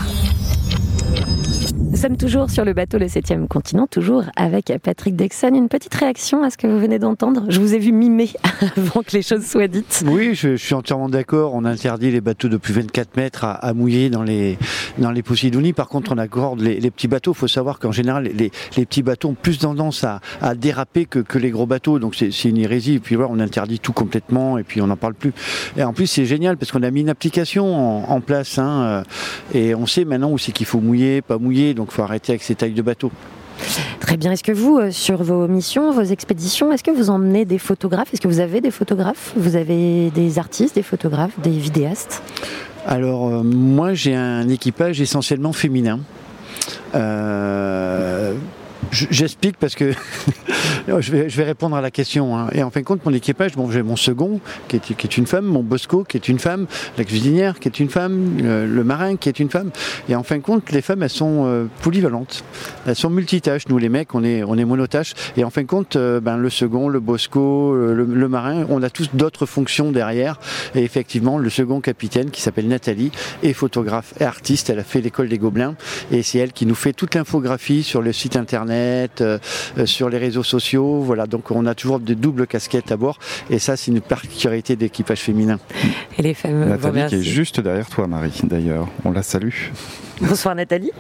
Nous 1.91 1.97
sommes 1.97 2.15
toujours 2.15 2.49
sur 2.49 2.63
le 2.63 2.71
bateau 2.71 2.97
Le 2.97 3.07
7e 3.07 3.49
continent, 3.49 3.85
toujours 3.85 4.23
avec 4.37 4.71
Patrick 4.81 5.17
Dexon. 5.17 5.53
Une 5.53 5.67
petite 5.67 5.93
réaction 5.93 6.41
à 6.41 6.49
ce 6.49 6.55
que 6.55 6.65
vous 6.65 6.79
venez 6.79 6.99
d'entendre? 6.99 7.43
Je 7.49 7.59
vous 7.59 7.75
ai 7.75 7.79
vu 7.79 7.91
mimer 7.91 8.29
avant 8.77 9.01
que 9.03 9.11
les 9.11 9.21
choses 9.21 9.45
soient 9.45 9.67
dites. 9.67 10.01
Oui, 10.07 10.33
je, 10.33 10.55
suis 10.55 10.73
entièrement 10.73 11.09
d'accord. 11.09 11.53
On 11.53 11.65
interdit 11.65 12.09
les 12.09 12.21
bateaux 12.21 12.47
de 12.47 12.55
plus 12.55 12.73
de 12.73 12.79
24 12.79 13.17
mètres 13.17 13.43
à, 13.43 13.73
mouiller 13.73 14.09
dans 14.09 14.23
les 14.23 14.57
dans 14.99 15.11
les 15.11 15.21
Posidonies. 15.21 15.73
Par 15.73 15.89
contre, 15.89 16.13
on 16.13 16.17
accorde 16.17 16.61
les, 16.61 16.79
petits 16.91 17.09
bateaux. 17.09 17.33
Il 17.33 17.37
faut 17.37 17.49
savoir 17.49 17.77
qu'en 17.77 17.91
général, 17.91 18.31
les, 18.33 18.51
petits 18.85 19.03
bateaux 19.03 19.27
ont 19.27 19.33
plus 19.33 19.59
tendance 19.59 20.05
à, 20.05 20.21
à 20.41 20.55
déraper 20.55 21.03
que, 21.05 21.19
que 21.19 21.37
les 21.37 21.51
gros 21.51 21.65
bateaux. 21.65 21.99
Donc 21.99 22.15
c'est 22.15 22.45
une 22.45 22.57
hérésie. 22.57 22.95
Et 22.95 22.99
puis 22.99 23.15
voilà, 23.15 23.31
on 23.33 23.39
interdit 23.41 23.79
tout 23.79 23.93
complètement 23.93 24.57
et 24.57 24.63
puis 24.63 24.81
on 24.81 24.87
n'en 24.87 24.95
parle 24.95 25.13
plus. 25.13 25.33
Et 25.75 25.83
en 25.83 25.91
plus, 25.91 26.07
c'est 26.07 26.25
génial 26.25 26.55
parce 26.55 26.71
qu'on 26.71 26.83
a 26.83 26.91
mis 26.91 27.01
une 27.01 27.09
application 27.09 28.09
en, 28.09 28.21
place 28.21 28.59
hein, 28.59 29.03
et 29.53 29.75
on 29.75 29.87
sait 29.87 30.05
maintenant 30.05 30.31
où 30.31 30.37
c'est 30.37 30.53
qu'il 30.53 30.65
faut 30.65 30.79
mouiller, 30.79 31.21
pas 31.21 31.37
mouiller. 31.37 31.73
Faut 31.89 32.03
arrêter 32.03 32.33
avec 32.33 32.43
ces 32.43 32.55
tailles 32.55 32.73
de 32.73 32.81
bateaux. 32.81 33.11
Très 33.99 34.17
bien. 34.17 34.31
Est-ce 34.31 34.43
que 34.43 34.51
vous, 34.51 34.77
euh, 34.77 34.91
sur 34.91 35.23
vos 35.23 35.47
missions, 35.47 35.91
vos 35.91 36.01
expéditions, 36.01 36.71
est-ce 36.71 36.83
que 36.83 36.91
vous 36.91 37.09
emmenez 37.09 37.45
des 37.45 37.57
photographes? 37.57 38.13
Est-ce 38.13 38.21
que 38.21 38.27
vous 38.27 38.39
avez 38.39 38.61
des 38.61 38.71
photographes? 38.71 39.33
Vous 39.35 39.55
avez 39.55 40.09
des 40.11 40.39
artistes, 40.39 40.75
des 40.75 40.83
photographes, 40.83 41.39
des 41.39 41.51
vidéastes? 41.51 42.21
Alors, 42.85 43.27
euh, 43.27 43.43
moi, 43.43 43.93
j'ai 43.93 44.15
un 44.15 44.49
équipage 44.49 44.99
essentiellement 45.01 45.53
féminin. 45.53 45.99
Euh, 46.95 48.33
J'explique 48.91 49.57
parce 49.57 49.75
que 49.75 49.93
Je 50.87 51.11
vais, 51.11 51.29
je 51.29 51.37
vais 51.37 51.43
répondre 51.43 51.75
à 51.75 51.81
la 51.81 51.91
question. 51.91 52.37
hein. 52.37 52.47
Et 52.53 52.63
en 52.63 52.71
fin 52.71 52.81
de 52.81 52.85
compte, 52.85 53.05
mon 53.05 53.13
équipage, 53.13 53.55
bon, 53.55 53.69
j'ai 53.71 53.83
mon 53.83 53.95
second, 53.95 54.39
qui 54.67 54.77
est, 54.77 54.79
qui 54.79 55.07
est 55.07 55.17
une 55.17 55.27
femme, 55.27 55.45
mon 55.45 55.63
Bosco, 55.63 56.03
qui 56.03 56.17
est 56.17 56.27
une 56.27 56.39
femme, 56.39 56.65
la 56.97 57.03
cuisinière, 57.03 57.59
qui 57.59 57.67
est 57.67 57.79
une 57.79 57.89
femme, 57.89 58.37
le, 58.41 58.65
le 58.65 58.83
marin, 58.83 59.15
qui 59.15 59.29
est 59.29 59.39
une 59.39 59.49
femme. 59.49 59.69
Et 60.09 60.15
en 60.15 60.23
fin 60.23 60.37
de 60.37 60.41
compte, 60.41 60.71
les 60.71 60.81
femmes, 60.81 61.03
elles 61.03 61.09
sont 61.09 61.43
euh, 61.45 61.65
polyvalentes. 61.81 62.43
Elles 62.87 62.95
sont 62.95 63.09
multitâches. 63.09 63.67
Nous, 63.69 63.77
les 63.77 63.89
mecs, 63.89 64.13
on 64.15 64.23
est, 64.23 64.43
on 64.43 64.57
est 64.57 64.65
monotâches. 64.65 65.13
Et 65.37 65.43
en 65.43 65.49
fin 65.49 65.61
de 65.61 65.67
compte, 65.67 65.95
euh, 65.95 66.19
ben, 66.19 66.37
le 66.37 66.49
second, 66.49 66.89
le 66.89 66.99
Bosco, 66.99 67.73
euh, 67.73 67.93
le, 67.93 68.05
le 68.05 68.27
marin, 68.27 68.65
on 68.69 68.81
a 68.83 68.89
tous 68.89 69.09
d'autres 69.13 69.45
fonctions 69.45 69.91
derrière. 69.91 70.39
Et 70.75 70.83
effectivement, 70.83 71.37
le 71.37 71.49
second 71.49 71.79
capitaine, 71.79 72.31
qui 72.31 72.41
s'appelle 72.41 72.67
Nathalie, 72.67 73.11
est 73.43 73.53
photographe 73.53 74.13
et 74.19 74.23
artiste. 74.23 74.69
Elle 74.69 74.79
a 74.79 74.83
fait 74.83 75.01
l'école 75.01 75.29
des 75.29 75.37
Gobelins. 75.37 75.75
Et 76.11 76.23
c'est 76.23 76.39
elle 76.39 76.53
qui 76.53 76.65
nous 76.65 76.75
fait 76.75 76.93
toute 76.93 77.15
l'infographie 77.15 77.83
sur 77.83 78.01
le 78.01 78.11
site 78.13 78.35
internet, 78.35 78.80
euh, 79.21 79.37
euh, 79.77 79.85
sur 79.85 80.09
les 80.09 80.17
réseaux 80.17 80.43
sociaux. 80.43 81.01
Voilà, 81.01 81.27
donc 81.27 81.51
on 81.51 81.65
a 81.65 81.75
toujours 81.75 81.99
de 81.99 82.13
doubles 82.13 82.47
casquettes 82.47 82.91
à 82.91 82.97
bord. 82.97 83.17
Et 83.49 83.59
ça, 83.59 83.77
c'est 83.77 83.91
une 83.91 84.01
particularité 84.01 84.75
d'équipage 84.75 85.19
féminin. 85.19 85.59
Et 86.17 86.21
les 86.21 86.33
femmes, 86.33 86.69
Nathalie 86.69 87.07
qui 87.07 87.15
est 87.15 87.21
juste 87.23 87.59
derrière 87.59 87.89
toi, 87.89 88.07
Marie, 88.07 88.39
d'ailleurs. 88.43 88.87
On 89.05 89.11
la 89.11 89.23
salue. 89.23 89.53
Bonsoir 90.21 90.55
Nathalie. 90.55 90.91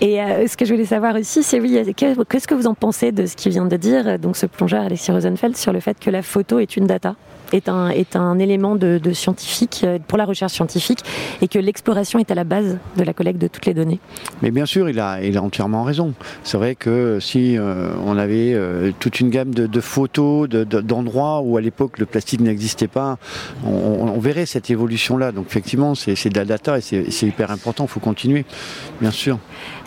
Et 0.00 0.20
euh, 0.20 0.48
ce 0.48 0.56
que 0.56 0.64
je 0.64 0.72
voulais 0.72 0.86
savoir 0.86 1.14
aussi, 1.14 1.42
c'est 1.44 1.60
oui, 1.60 1.78
que- 1.96 2.24
qu'est-ce 2.24 2.48
que 2.48 2.54
vous 2.54 2.66
en 2.66 2.74
pensez 2.74 3.12
de 3.12 3.26
ce 3.26 3.36
qu'il 3.36 3.52
vient 3.52 3.66
de 3.66 3.76
dire, 3.76 4.18
donc 4.18 4.36
ce 4.36 4.46
plongeur 4.46 4.82
Alexis 4.82 5.12
Rosenfeld, 5.12 5.56
sur 5.56 5.72
le 5.72 5.78
fait 5.80 5.96
que 6.00 6.10
la 6.10 6.22
photo 6.22 6.58
est 6.58 6.76
une 6.76 6.86
data, 6.86 7.14
est 7.52 7.68
un, 7.68 7.88
est 7.90 8.16
un 8.16 8.38
élément 8.38 8.76
de, 8.76 8.98
de 8.98 9.12
scientifique, 9.12 9.82
euh, 9.84 9.98
pour 10.06 10.18
la 10.18 10.24
recherche 10.24 10.52
scientifique, 10.52 11.00
et 11.40 11.48
que 11.48 11.58
l'exploration 11.58 12.18
est 12.18 12.30
à 12.30 12.34
la 12.34 12.44
base 12.44 12.78
de 12.96 13.02
la 13.02 13.12
collecte 13.12 13.40
de 13.40 13.48
toutes 13.48 13.66
les 13.66 13.74
données. 13.74 14.00
Mais 14.42 14.50
bien 14.50 14.66
sûr, 14.66 14.88
il 14.88 14.98
a, 15.00 15.22
il 15.22 15.36
a 15.36 15.42
entièrement 15.42 15.82
raison. 15.84 16.14
C'est 16.44 16.56
vrai 16.56 16.74
que 16.74 17.18
si 17.20 17.56
euh, 17.58 17.88
on 18.04 18.16
avait 18.18 18.52
euh, 18.54 18.92
toute 18.98 19.20
une 19.20 19.30
gamme 19.30 19.54
de, 19.54 19.66
de 19.66 19.80
photos, 19.80 20.48
de- 20.48 20.64
de- 20.64 20.80
d'endroits 20.80 21.40
où 21.42 21.56
à 21.56 21.60
l'époque 21.60 21.98
le 21.98 22.06
plastique 22.06 22.40
n'existait 22.40 22.88
pas, 22.88 23.18
on, 23.66 23.70
on 23.70 24.18
verrait 24.20 24.46
cette 24.46 24.70
évolution-là. 24.70 25.32
Donc 25.32 25.46
effectivement, 25.48 25.94
c'est 25.94 26.28
de 26.28 26.38
la 26.38 26.44
data 26.44 26.78
et 26.78 26.80
c'est 26.80 27.26
hyper 27.26 27.50
important. 27.50 27.84
Il 27.84 27.88
faut 27.90 28.00
continuer, 28.00 28.44
bien 29.00 29.10
sûr. 29.10 29.38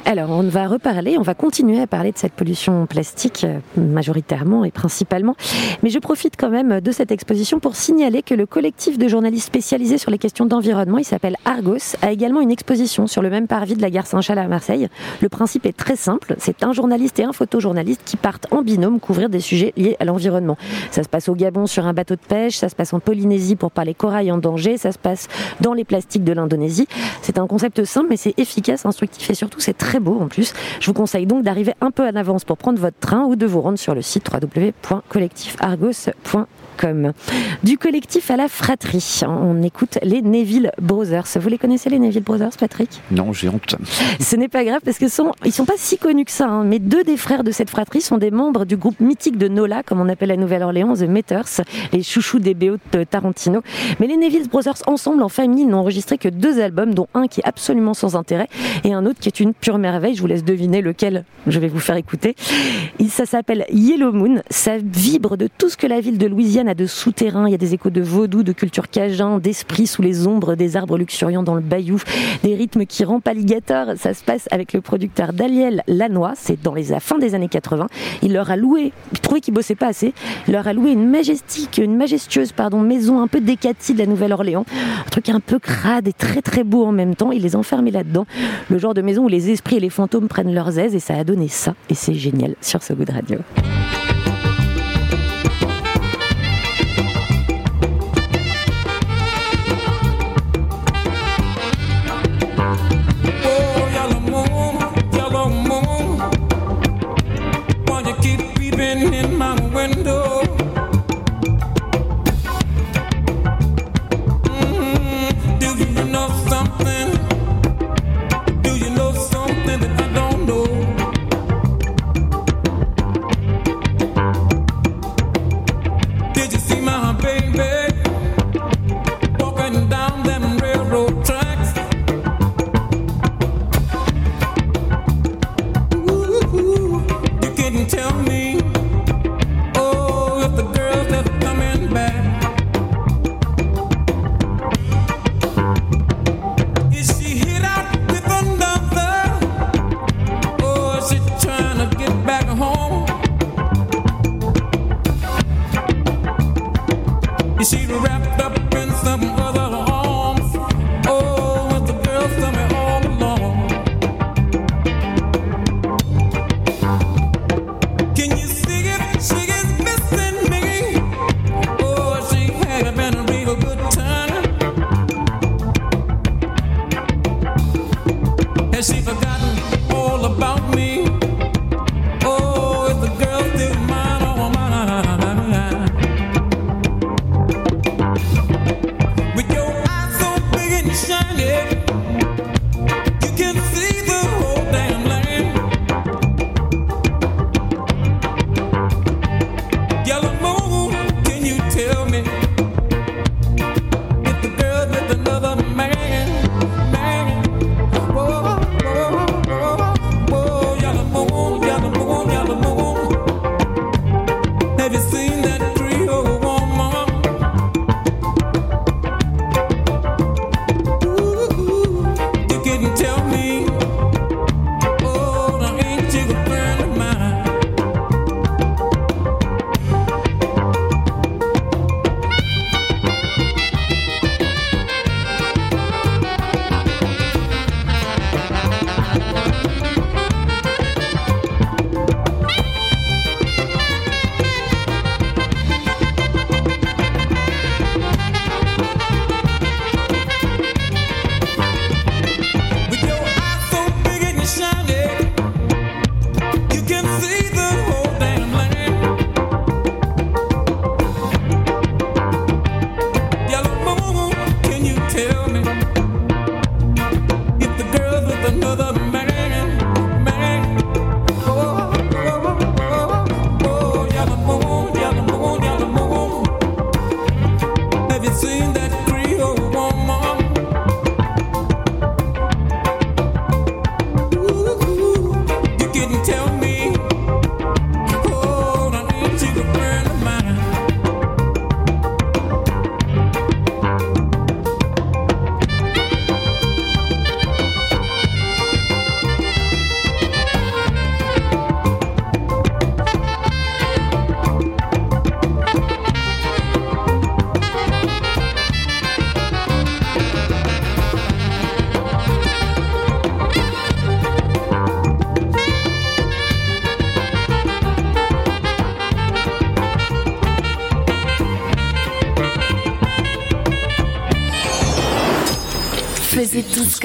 Alors, 0.08 0.30
on 0.30 0.44
va 0.44 0.68
reparler, 0.68 1.18
on 1.18 1.24
va 1.24 1.34
continuer 1.34 1.82
à 1.82 1.88
parler 1.88 2.12
de 2.12 2.18
cette 2.18 2.34
pollution 2.34 2.86
plastique 2.86 3.46
majoritairement 3.76 4.64
et 4.64 4.70
principalement. 4.70 5.36
Mais 5.82 5.90
je 5.90 5.98
profite 5.98 6.36
quand 6.38 6.50
même 6.52 6.80
de 6.80 6.92
cette 6.92 7.12
exposition 7.12 7.55
pour 7.60 7.76
signaler 7.76 8.22
que 8.22 8.34
le 8.34 8.46
collectif 8.46 8.98
de 8.98 9.08
journalistes 9.08 9.48
spécialisés 9.48 9.98
sur 9.98 10.12
les 10.12 10.18
questions 10.18 10.46
d'environnement, 10.46 10.98
il 10.98 11.06
s'appelle 11.06 11.38
Argos, 11.46 11.96
a 12.02 12.12
également 12.12 12.42
une 12.42 12.52
exposition 12.52 13.08
sur 13.08 13.22
le 13.22 13.30
même 13.30 13.48
parvis 13.48 13.76
de 13.76 13.82
la 13.82 13.90
gare 13.90 14.08
Saint-Charles 14.08 14.40
à 14.40 14.48
Marseille. 14.48 14.88
Le 15.22 15.30
principe 15.30 15.66
est 15.66 15.76
très 15.76 15.96
simple, 15.96 16.36
c'est 16.40 16.64
un 16.64 16.74
journaliste 16.74 17.20
et 17.20 17.24
un 17.24 17.34
photojournaliste 17.34 18.02
qui 18.06 18.18
partent 18.18 18.48
en 18.52 18.62
binôme 18.62 19.00
couvrir 19.00 19.30
des 19.30 19.40
sujets 19.40 19.74
liés 19.78 19.96
à 20.00 20.06
l'environnement. 20.06 20.58
Ça 20.92 21.04
se 21.04 21.10
passe 21.10 21.30
au 21.30 21.36
Gabon 21.36 21.68
sur 21.68 21.86
un 21.86 21.94
bateau 21.94 22.16
de 22.16 22.20
pêche, 22.20 22.58
ça 22.58 22.70
se 22.70 22.76
passe 22.76 22.94
en 22.94 23.00
Polynésie 23.00 23.56
pour 23.56 23.72
parler 23.72 23.94
corail 23.94 24.32
en 24.32 24.38
danger, 24.38 24.78
ça 24.78 24.92
se 24.92 25.00
passe 25.00 25.28
dans 25.62 25.74
les 25.74 25.84
plastiques 25.84 26.24
de 26.24 26.34
l'Indonésie. 26.34 26.88
C'est 27.22 27.38
un 27.38 27.48
concept 27.48 27.84
simple 27.86 28.08
mais 28.10 28.18
c'est 28.18 28.38
efficace, 28.38 28.86
instructif 28.86 29.30
et 29.30 29.36
surtout 29.36 29.60
c'est 29.60 29.78
très 29.78 30.00
beau 30.00 30.20
en 30.20 30.28
plus. 30.28 30.54
Je 30.80 30.88
vous 30.88 30.94
conseille 30.94 31.26
donc 31.26 31.44
d'arriver 31.44 31.74
un 31.82 31.92
peu 31.92 32.08
en 32.08 32.16
avance 32.16 32.44
pour 32.44 32.58
prendre 32.58 32.80
votre 32.80 32.98
train 33.00 33.26
ou 33.26 33.36
de 33.36 33.46
vous 33.46 33.62
rendre 33.62 33.80
sur 33.80 33.96
le 33.96 34.02
site 34.02 34.30
Du 37.64 37.78
collectif 37.78 38.30
à 38.32 38.36
la 38.38 38.48
fratrie, 38.48 39.22
on 39.28 39.62
écoute 39.64 39.98
les 40.04 40.22
Neville 40.22 40.72
Brothers. 40.82 41.26
Vous 41.40 41.50
les 41.50 41.58
connaissez 41.58 41.90
les 41.90 42.00
Neville 42.00 42.24
Brothers, 42.24 42.58
Patrick? 42.60 43.02
Non, 43.12 43.34
j'ai 43.34 43.50
honte. 43.50 43.76
ce 44.20 44.36
n'est 44.36 44.48
pas 44.48 44.64
grave 44.64 44.82
parce 44.84 44.98
que 44.98 45.08
sont, 45.08 45.32
ils 45.46 45.52
sont 45.52 45.66
pas 45.66 45.76
si 45.78 45.98
connus 45.98 46.26
que 46.26 46.32
ça. 46.32 46.48
hein, 46.48 46.64
mais 46.64 46.80
deux 46.80 47.04
des 47.04 47.18
frères 47.18 47.44
de 47.44 47.52
cette 47.52 47.70
fratrie 47.70 48.02
sont 48.02 48.18
des 48.18 48.32
membres 48.32 48.66
du 48.66 48.78
groupe 48.78 49.00
mythique 49.00 49.38
de 49.38 49.48
Nola, 49.48 49.84
comme 49.84 50.00
on 50.02 50.10
appelle 50.10 50.30
la 50.30 50.38
Nouvelle-Orléans, 50.38 50.96
The 50.96 51.04
Meters, 51.04 51.62
les 51.94 52.04
chouchous 52.04 52.40
des 52.40 52.54
BO 52.54 52.78
de 52.92 53.04
Tarantino. 53.04 53.62
Mais 54.00 54.08
les 54.08 54.18
Neville 54.18 54.48
Brothers, 54.50 54.78
ensemble, 54.88 55.24
en 55.24 55.30
famille, 55.30 55.66
n'ont 55.66 55.80
enregistré 55.80 56.18
que 56.18 56.30
deux 56.30 56.60
albums, 56.60 56.94
dont 56.94 57.08
un 57.14 57.28
qui 57.28 57.40
est 57.42 57.48
absolument 57.48 57.94
sans 57.94 58.16
intérêt 58.16 58.48
et 58.84 58.94
un 58.94 59.06
autre 59.06 59.20
qui 59.20 59.30
est 59.30 59.40
une 59.40 59.54
pure 59.54 59.78
merveille. 59.78 60.16
Je 60.16 60.22
vous 60.22 60.28
laisse 60.28 60.44
deviner 60.44 60.82
lequel 60.82 61.24
je 61.48 61.60
vais 61.60 61.68
vous 61.68 61.80
faire 61.80 61.96
écouter. 61.96 62.36
Ça 63.10 63.26
s'appelle 63.26 63.66
Yellow 63.72 64.12
Moon. 64.12 64.42
Ça 64.50 64.74
vibre 64.78 65.38
de 65.38 65.48
tout 65.58 65.70
ce 65.70 65.78
que 65.78 65.88
la 65.88 66.02
ville 66.02 66.18
de 66.18 66.28
Louisiane 66.28 66.65
a 66.68 66.74
de 66.74 66.86
souterrain. 66.86 67.48
Il 67.48 67.52
y 67.52 67.56
a 67.56 67.58
des 67.58 67.74
échos 67.74 67.90
de 67.90 68.02
vaudou, 68.02 68.44
de 68.44 68.52
culture 68.52 68.90
cajun, 68.90 69.40
d'esprit 69.40 69.88
sous 69.88 70.02
les 70.02 70.28
ombres 70.28 70.56
des 70.56 70.78
arbres 70.78 70.98
luxuriants 70.98 71.44
dans 71.44 71.56
le 71.56 71.62
bayou, 71.62 72.02
des 72.44 72.56
rythmes 72.56 72.86
qui 72.86 73.04
rampent 73.04 73.28
alligator. 73.28 73.94
Ça 73.98 74.14
se 74.14 74.24
passe 74.24 74.48
avec 74.52 74.74
le 74.74 74.82
producteur 74.82 75.34
Daniel 75.34 75.84
Lanois. 75.88 76.34
C'est 76.36 76.62
dans 76.62 76.74
les 76.74 76.94
à 76.94 77.00
fin 77.00 77.18
des 77.18 77.36
années 77.36 77.48
80. 77.48 77.88
Il 78.22 78.34
leur 78.34 78.52
a 78.52 78.56
loué, 78.56 78.92
il 79.12 79.20
trouvait 79.20 79.42
qu'ils 79.42 79.54
bossaient 79.54 79.76
pas 79.76 79.88
assez. 79.88 80.14
Il 80.48 80.54
leur 80.54 80.68
a 80.68 80.74
loué 80.74 80.92
une 80.92 81.10
majestique, 81.10 81.78
une 81.78 81.96
majestueuse, 81.96 82.52
pardon, 82.52 82.80
maison 82.80 83.22
un 83.22 83.28
peu 83.28 83.42
décatie 83.42 83.94
de 83.94 84.00
la 84.00 84.06
Nouvelle-Orléans. 84.06 84.66
Un 85.06 85.10
truc 85.10 85.30
un 85.30 85.40
peu 85.40 85.60
crade 85.60 86.08
et 86.08 86.14
très 86.14 86.42
très 86.42 86.64
beau 86.64 86.86
en 86.86 86.92
même 86.92 87.16
temps. 87.16 87.32
Il 87.32 87.42
les 87.42 87.56
a 87.56 87.60
enfermés 87.60 87.92
là-dedans. 87.92 88.26
Le 88.70 88.78
genre 88.78 88.94
de 88.94 89.02
maison 89.02 89.26
où 89.26 89.28
les 89.28 89.50
esprits 89.50 89.78
et 89.78 89.80
les 89.80 89.90
fantômes 89.90 90.28
prennent 90.28 90.54
leurs 90.54 90.78
aises 90.80 90.96
et 90.96 91.00
ça 91.00 91.16
a 91.16 91.24
donné 91.24 91.48
ça. 91.48 91.76
Et 91.90 91.96
c'est 91.96 92.14
génial 92.14 92.56
sur 92.62 92.84
ce 92.84 92.94
goût 92.94 93.06
de 93.06 93.12
radio. 93.12 93.40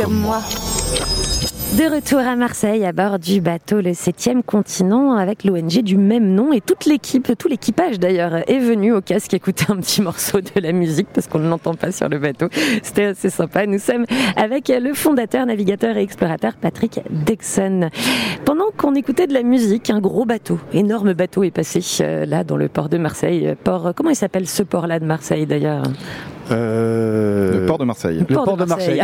Moi. 0.08 0.40
De 1.76 1.84
retour 1.84 2.18
à 2.18 2.34
Marseille 2.34 2.84
à 2.84 2.92
bord 2.92 3.18
du 3.18 3.40
bateau 3.40 3.80
Le 3.80 3.92
7e 3.92 4.42
continent 4.42 5.14
avec 5.14 5.44
l'ONG 5.44 5.82
du 5.82 5.96
même 5.96 6.34
nom 6.34 6.52
et 6.52 6.60
toute 6.60 6.84
l'équipe, 6.84 7.36
tout 7.38 7.48
l'équipage 7.48 8.00
d'ailleurs 8.00 8.48
est 8.50 8.58
venu 8.58 8.92
au 8.92 9.00
casque 9.00 9.34
écouter 9.34 9.66
un 9.68 9.76
petit 9.76 10.02
morceau 10.02 10.40
de 10.40 10.60
la 10.60 10.72
musique 10.72 11.08
parce 11.12 11.28
qu'on 11.28 11.38
ne 11.38 11.48
l'entend 11.48 11.74
pas 11.74 11.92
sur 11.92 12.08
le 12.08 12.18
bateau. 12.18 12.48
C'était 12.82 13.04
assez 13.04 13.30
sympa. 13.30 13.66
Nous 13.66 13.78
sommes 13.78 14.04
avec 14.36 14.68
le 14.68 14.94
fondateur, 14.94 15.46
navigateur 15.46 15.96
et 15.96 16.02
explorateur 16.02 16.56
Patrick 16.56 17.00
Dexon. 17.10 17.90
Pendant 18.44 18.70
qu'on 18.76 18.94
écoutait 18.94 19.26
de 19.26 19.34
la 19.34 19.42
musique, 19.42 19.90
un 19.90 20.00
gros 20.00 20.24
bateau, 20.24 20.58
énorme 20.72 21.12
bateau 21.12 21.44
est 21.44 21.50
passé 21.50 21.80
euh, 22.00 22.26
là 22.26 22.42
dans 22.42 22.56
le 22.56 22.68
port 22.68 22.88
de 22.88 22.98
Marseille. 22.98 23.54
Port, 23.62 23.92
comment 23.94 24.10
il 24.10 24.16
s'appelle 24.16 24.48
ce 24.48 24.62
port-là 24.62 24.98
de 24.98 25.04
Marseille 25.04 25.46
d'ailleurs? 25.46 25.84
Euh, 26.50 27.60
Le 27.60 27.66
port 27.66 27.78
de 27.78 27.84
Marseille. 27.84 28.24
Le 28.28 28.34
port 28.34 28.56
de 28.56 28.64
Marseille. 28.64 29.02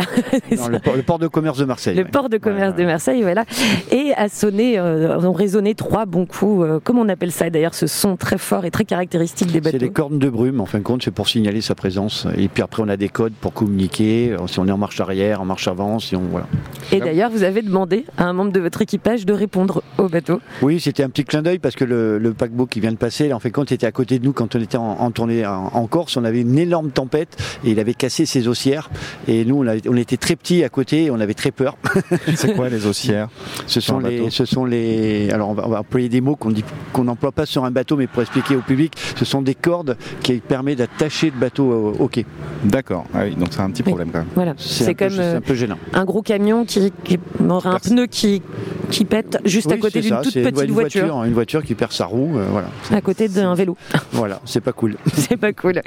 C'est 0.49 0.55
Non, 0.57 0.67
le, 0.69 0.79
port, 0.79 0.95
le 0.95 1.01
port 1.03 1.19
de 1.19 1.27
commerce 1.27 1.57
de 1.57 1.65
Marseille. 1.65 1.95
Le 1.95 2.03
ouais. 2.03 2.09
port 2.09 2.29
de 2.29 2.37
commerce 2.37 2.75
de 2.75 2.83
Marseille, 2.85 3.21
voilà, 3.21 3.45
et 3.91 4.11
a 4.15 4.29
sonné, 4.29 4.77
euh, 4.79 5.19
ont 5.19 5.31
résonné 5.31 5.75
trois 5.75 6.05
bons 6.05 6.25
coups. 6.25 6.65
euh, 6.65 6.79
comment 6.83 7.01
on 7.01 7.09
appelle 7.09 7.31
ça 7.31 7.49
d'ailleurs, 7.49 7.73
ce 7.73 7.87
son 7.87 8.15
très 8.17 8.37
fort 8.37 8.65
et 8.65 8.71
très 8.71 8.85
caractéristique 8.85 9.47
des 9.47 9.53
C'est 9.55 9.61
bateaux 9.61 9.77
des 9.77 9.89
cornes 9.89 10.19
de 10.19 10.29
brume, 10.29 10.61
en 10.61 10.65
fin 10.65 10.79
de 10.79 10.83
compte, 10.83 11.03
c'est 11.03 11.11
pour 11.11 11.27
signaler 11.27 11.61
sa 11.61 11.75
présence. 11.75 12.27
Et 12.37 12.47
puis 12.47 12.63
après, 12.63 12.83
on 12.83 12.89
a 12.89 12.97
des 12.97 13.09
codes 13.09 13.33
pour 13.39 13.53
communiquer, 13.53 14.31
euh, 14.33 14.47
si 14.47 14.59
on 14.59 14.67
est 14.67 14.71
en 14.71 14.77
marche 14.77 14.99
arrière, 14.99 15.41
en 15.41 15.45
marche 15.45 15.67
avant, 15.67 15.99
si 15.99 16.15
on. 16.15 16.21
Voilà. 16.31 16.47
Et 16.91 16.99
d'ailleurs, 16.99 17.29
vous 17.29 17.43
avez 17.43 17.61
demandé 17.61 18.05
à 18.17 18.25
un 18.25 18.33
membre 18.33 18.51
de 18.51 18.59
votre 18.59 18.81
équipage 18.81 19.25
de 19.25 19.33
répondre 19.33 19.83
au 19.97 20.07
bateau. 20.09 20.39
Oui, 20.61 20.79
c'était 20.79 21.03
un 21.03 21.09
petit 21.09 21.23
clin 21.23 21.41
d'œil 21.41 21.59
parce 21.59 21.75
que 21.75 21.85
le, 21.85 22.17
le 22.17 22.33
paquebot 22.33 22.65
qui 22.65 22.79
vient 22.79 22.91
de 22.91 22.97
passer, 22.97 23.31
en 23.33 23.39
fait, 23.39 23.51
compte, 23.51 23.71
était 23.71 23.85
à 23.87 23.91
côté 23.91 24.19
de 24.19 24.25
nous 24.25 24.33
quand 24.33 24.55
on 24.55 24.59
était 24.61 24.77
en, 24.77 24.83
en 24.99 25.11
tournée 25.11 25.45
en, 25.45 25.71
en 25.73 25.87
Corse. 25.87 26.17
On 26.17 26.23
avait 26.23 26.41
une 26.41 26.57
énorme 26.57 26.89
tempête 26.91 27.36
et 27.63 27.71
il 27.71 27.79
avait 27.79 27.93
cassé 27.93 28.25
ses 28.25 28.47
haussières. 28.47 28.89
Et 29.27 29.45
nous, 29.45 29.57
on, 29.63 29.67
avait- 29.67 29.87
on 29.89 29.95
était 29.95 30.17
très 30.17 30.35
petits 30.35 30.63
à 30.63 30.69
côté 30.69 31.05
et 31.05 31.11
on 31.11 31.19
avait 31.19 31.33
très 31.33 31.51
peur. 31.51 31.77
C'est 32.35 32.55
quoi 32.55 32.69
les 32.69 32.85
haussières 32.85 33.29
Ce 33.65 33.79
sont 33.79 33.99
les, 33.99 34.29
ce 34.29 34.45
sont 34.45 34.65
les. 34.65 35.29
Alors, 35.31 35.49
on 35.49 35.53
va, 35.53 35.65
on 35.67 35.69
va 35.69 35.79
employer 35.81 36.09
des 36.09 36.21
mots 36.21 36.35
qu'on 36.35 36.51
dit 36.51 36.63
qu'on 36.93 37.03
n'emploie 37.05 37.31
pas 37.31 37.45
sur 37.45 37.65
un 37.65 37.71
bateau, 37.71 37.97
mais 37.97 38.07
pour 38.07 38.21
expliquer 38.21 38.55
au 38.55 38.61
public, 38.61 38.93
ce 39.15 39.25
sont 39.25 39.41
des 39.41 39.55
cordes 39.55 39.97
qui 40.21 40.33
permettent 40.37 40.77
d'attacher 40.79 41.31
le 41.33 41.39
bateau 41.39 41.65
au, 41.71 42.03
au 42.03 42.07
quai. 42.07 42.25
D'accord. 42.63 43.05
Ah 43.13 43.21
oui, 43.25 43.35
donc 43.35 43.49
c'est 43.51 43.61
un 43.61 43.69
petit 43.71 43.83
problème 43.83 44.09
quand 44.11 44.19
même. 44.19 44.27
Voilà, 44.35 44.53
C'est 44.57 44.83
c'est 44.85 44.89
un, 44.91 44.93
peu- 44.93 45.05
comme 45.05 45.15
c'est 45.15 45.21
euh, 45.21 45.37
un 45.37 45.41
peu 45.41 45.53
gênant. 45.55 45.77
un 45.93 46.05
gros 46.05 46.21
camion 46.21 46.65
qui, 46.65 46.91
qui 47.03 47.19
aurait 47.47 47.69
un 47.69 47.79
pneu 47.79 48.07
qui, 48.07 48.41
qui 48.89 49.05
pète 49.05 49.37
juste 49.45 49.71
à 49.71 49.77
côté 49.77 50.01
d'une 50.01 50.15
toute 50.21 50.31
c'est 50.33 50.41
petite 50.43 50.63
une 50.67 50.71
voiture, 50.73 51.23
Une 51.23 51.33
voiture 51.33 51.63
qui 51.63 51.75
perd 51.75 51.91
sa 51.91 52.05
roue, 52.05 52.37
euh, 52.37 52.45
voilà. 52.51 52.67
à 52.91 53.01
côté 53.01 53.27
d'un 53.27 53.53
vélo. 53.53 53.77
Voilà, 54.11 54.41
c'est 54.45 54.61
pas 54.61 54.73
cool. 54.73 54.95
C'est 55.13 55.37
pas 55.37 55.51
cool. 55.53 55.81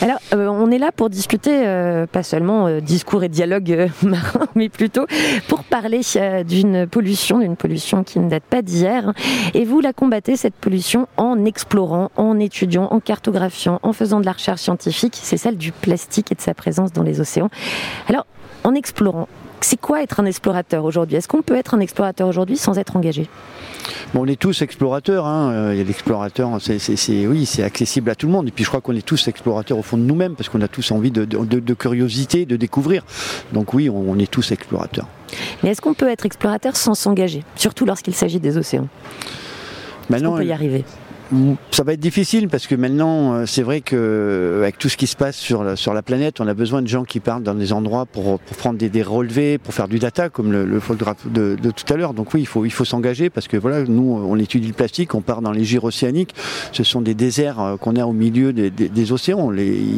Alors, 0.00 0.18
euh, 0.34 0.46
on 0.48 0.70
est 0.70 0.78
là 0.80 0.90
pour 0.90 1.10
discuter, 1.10 1.66
euh, 1.66 2.06
pas 2.06 2.24
seulement 2.24 2.66
euh, 2.66 2.80
discours 2.80 3.22
et 3.22 3.28
dialogue 3.28 3.70
euh, 3.70 3.88
marin, 4.02 4.46
mais 4.56 4.68
plutôt 4.68 5.06
pour 5.46 5.62
parler 5.62 6.00
euh, 6.16 6.42
d'une 6.42 6.86
pollution, 6.86 7.38
d'une 7.38 7.56
pollution 7.56 8.02
qui 8.02 8.18
ne 8.18 8.28
date 8.28 8.42
pas 8.42 8.62
d'hier. 8.62 9.12
Et 9.54 9.64
vous 9.64 9.80
la 9.80 9.92
combattez, 9.92 10.36
cette 10.36 10.54
pollution, 10.54 11.06
en 11.16 11.44
explorant, 11.44 12.10
en 12.16 12.40
étudiant, 12.40 12.88
en 12.90 12.98
cartographiant, 12.98 13.78
en 13.82 13.92
faisant 13.92 14.20
de 14.20 14.26
la 14.26 14.32
recherche 14.32 14.62
scientifique. 14.62 15.16
C'est 15.22 15.36
celle 15.36 15.56
du 15.56 15.70
plastique 15.70 16.32
et 16.32 16.34
de 16.34 16.40
sa 16.40 16.54
présence 16.54 16.92
dans 16.92 17.02
les 17.02 17.20
océans. 17.20 17.50
Alors, 18.08 18.26
en 18.64 18.74
explorant, 18.74 19.28
c'est 19.60 19.80
quoi 19.80 20.02
être 20.02 20.20
un 20.20 20.26
explorateur 20.26 20.84
aujourd'hui? 20.84 21.16
Est-ce 21.16 21.28
qu'on 21.28 21.42
peut 21.42 21.56
être 21.56 21.74
un 21.74 21.80
explorateur 21.80 22.28
aujourd'hui 22.28 22.56
sans 22.56 22.78
être 22.78 22.96
engagé? 22.96 23.28
Bon, 24.14 24.22
on 24.22 24.26
est 24.26 24.38
tous 24.38 24.62
explorateurs. 24.62 25.26
hein. 25.26 25.52
Euh, 25.52 25.70
Il 25.74 25.78
y 25.78 25.80
a 25.80 25.84
l'explorateur, 25.84 26.50
c'est, 26.60 27.26
oui, 27.26 27.46
c'est 27.46 27.62
accessible 27.62 28.10
à 28.10 28.14
tout 28.14 28.26
le 28.26 28.32
monde. 28.32 28.48
Et 28.48 28.50
puis 28.50 28.64
je 28.64 28.68
crois 28.68 28.80
qu'on 28.80 28.94
est 28.94 29.04
tous 29.04 29.28
explorateurs 29.28 29.78
au 29.78 29.82
fond 29.82 29.96
de 29.96 30.02
nous-mêmes 30.02 30.34
parce 30.34 30.48
qu'on 30.48 30.60
a 30.62 30.68
tous 30.68 30.90
envie 30.92 31.10
de, 31.10 31.24
de- 31.24 31.38
de- 31.44 31.60
de 31.60 31.74
curiosité, 31.74 32.46
de 32.46 32.56
découvrir. 32.56 33.04
Donc 33.52 33.74
oui, 33.74 33.88
on, 33.90 34.10
on 34.10 34.18
est 34.18 34.30
tous 34.30 34.52
explorateurs. 34.52 35.06
Mais 35.62 35.70
est-ce 35.70 35.80
qu'on 35.80 35.94
peut 35.94 36.08
être 36.08 36.26
explorateur 36.26 36.76
sans 36.76 36.94
s'engager? 36.94 37.44
Surtout 37.56 37.84
lorsqu'il 37.86 38.14
s'agit 38.14 38.40
des 38.40 38.56
océans. 38.58 38.88
Maintenant, 40.08 40.32
qu'on 40.32 40.38
peut 40.38 40.46
y 40.46 40.52
arriver? 40.52 40.84
Ça 41.70 41.84
va 41.84 41.92
être 41.92 42.00
difficile 42.00 42.48
parce 42.48 42.66
que 42.66 42.74
maintenant, 42.74 43.34
euh, 43.34 43.46
c'est 43.46 43.62
vrai 43.62 43.80
que 43.80 43.96
euh, 43.96 44.62
avec 44.62 44.78
tout 44.78 44.88
ce 44.88 44.96
qui 44.96 45.06
se 45.06 45.16
passe 45.16 45.36
sur 45.36 45.62
la, 45.62 45.76
sur 45.76 45.94
la 45.94 46.02
planète, 46.02 46.40
on 46.40 46.48
a 46.48 46.54
besoin 46.54 46.82
de 46.82 46.88
gens 46.88 47.04
qui 47.04 47.20
partent 47.20 47.42
dans 47.42 47.54
des 47.54 47.72
endroits 47.72 48.06
pour, 48.06 48.38
pour 48.40 48.56
prendre 48.56 48.78
des, 48.78 48.88
des 48.88 49.02
relevés, 49.02 49.58
pour 49.58 49.72
faire 49.72 49.88
du 49.88 49.98
data, 49.98 50.28
comme 50.28 50.50
le, 50.50 50.64
le 50.64 50.80
photographe 50.80 51.26
de, 51.26 51.56
de 51.60 51.70
tout 51.70 51.92
à 51.92 51.96
l'heure. 51.96 52.14
Donc 52.14 52.34
oui, 52.34 52.40
il 52.40 52.46
faut, 52.46 52.64
il 52.64 52.70
faut 52.70 52.84
s'engager 52.84 53.30
parce 53.30 53.48
que 53.48 53.56
voilà, 53.56 53.84
nous, 53.84 54.20
on 54.24 54.36
étudie 54.36 54.68
le 54.68 54.74
plastique, 54.74 55.14
on 55.14 55.20
part 55.20 55.42
dans 55.42 55.52
les 55.52 55.64
gyres 55.64 55.84
océaniques. 55.84 56.34
Ce 56.72 56.84
sont 56.84 57.00
des 57.00 57.14
déserts 57.14 57.60
euh, 57.60 57.76
qu'on 57.76 57.96
a 57.96 58.04
au 58.04 58.12
milieu 58.12 58.52
des, 58.52 58.70
des, 58.70 58.88
des 58.88 59.12
océans. 59.12 59.52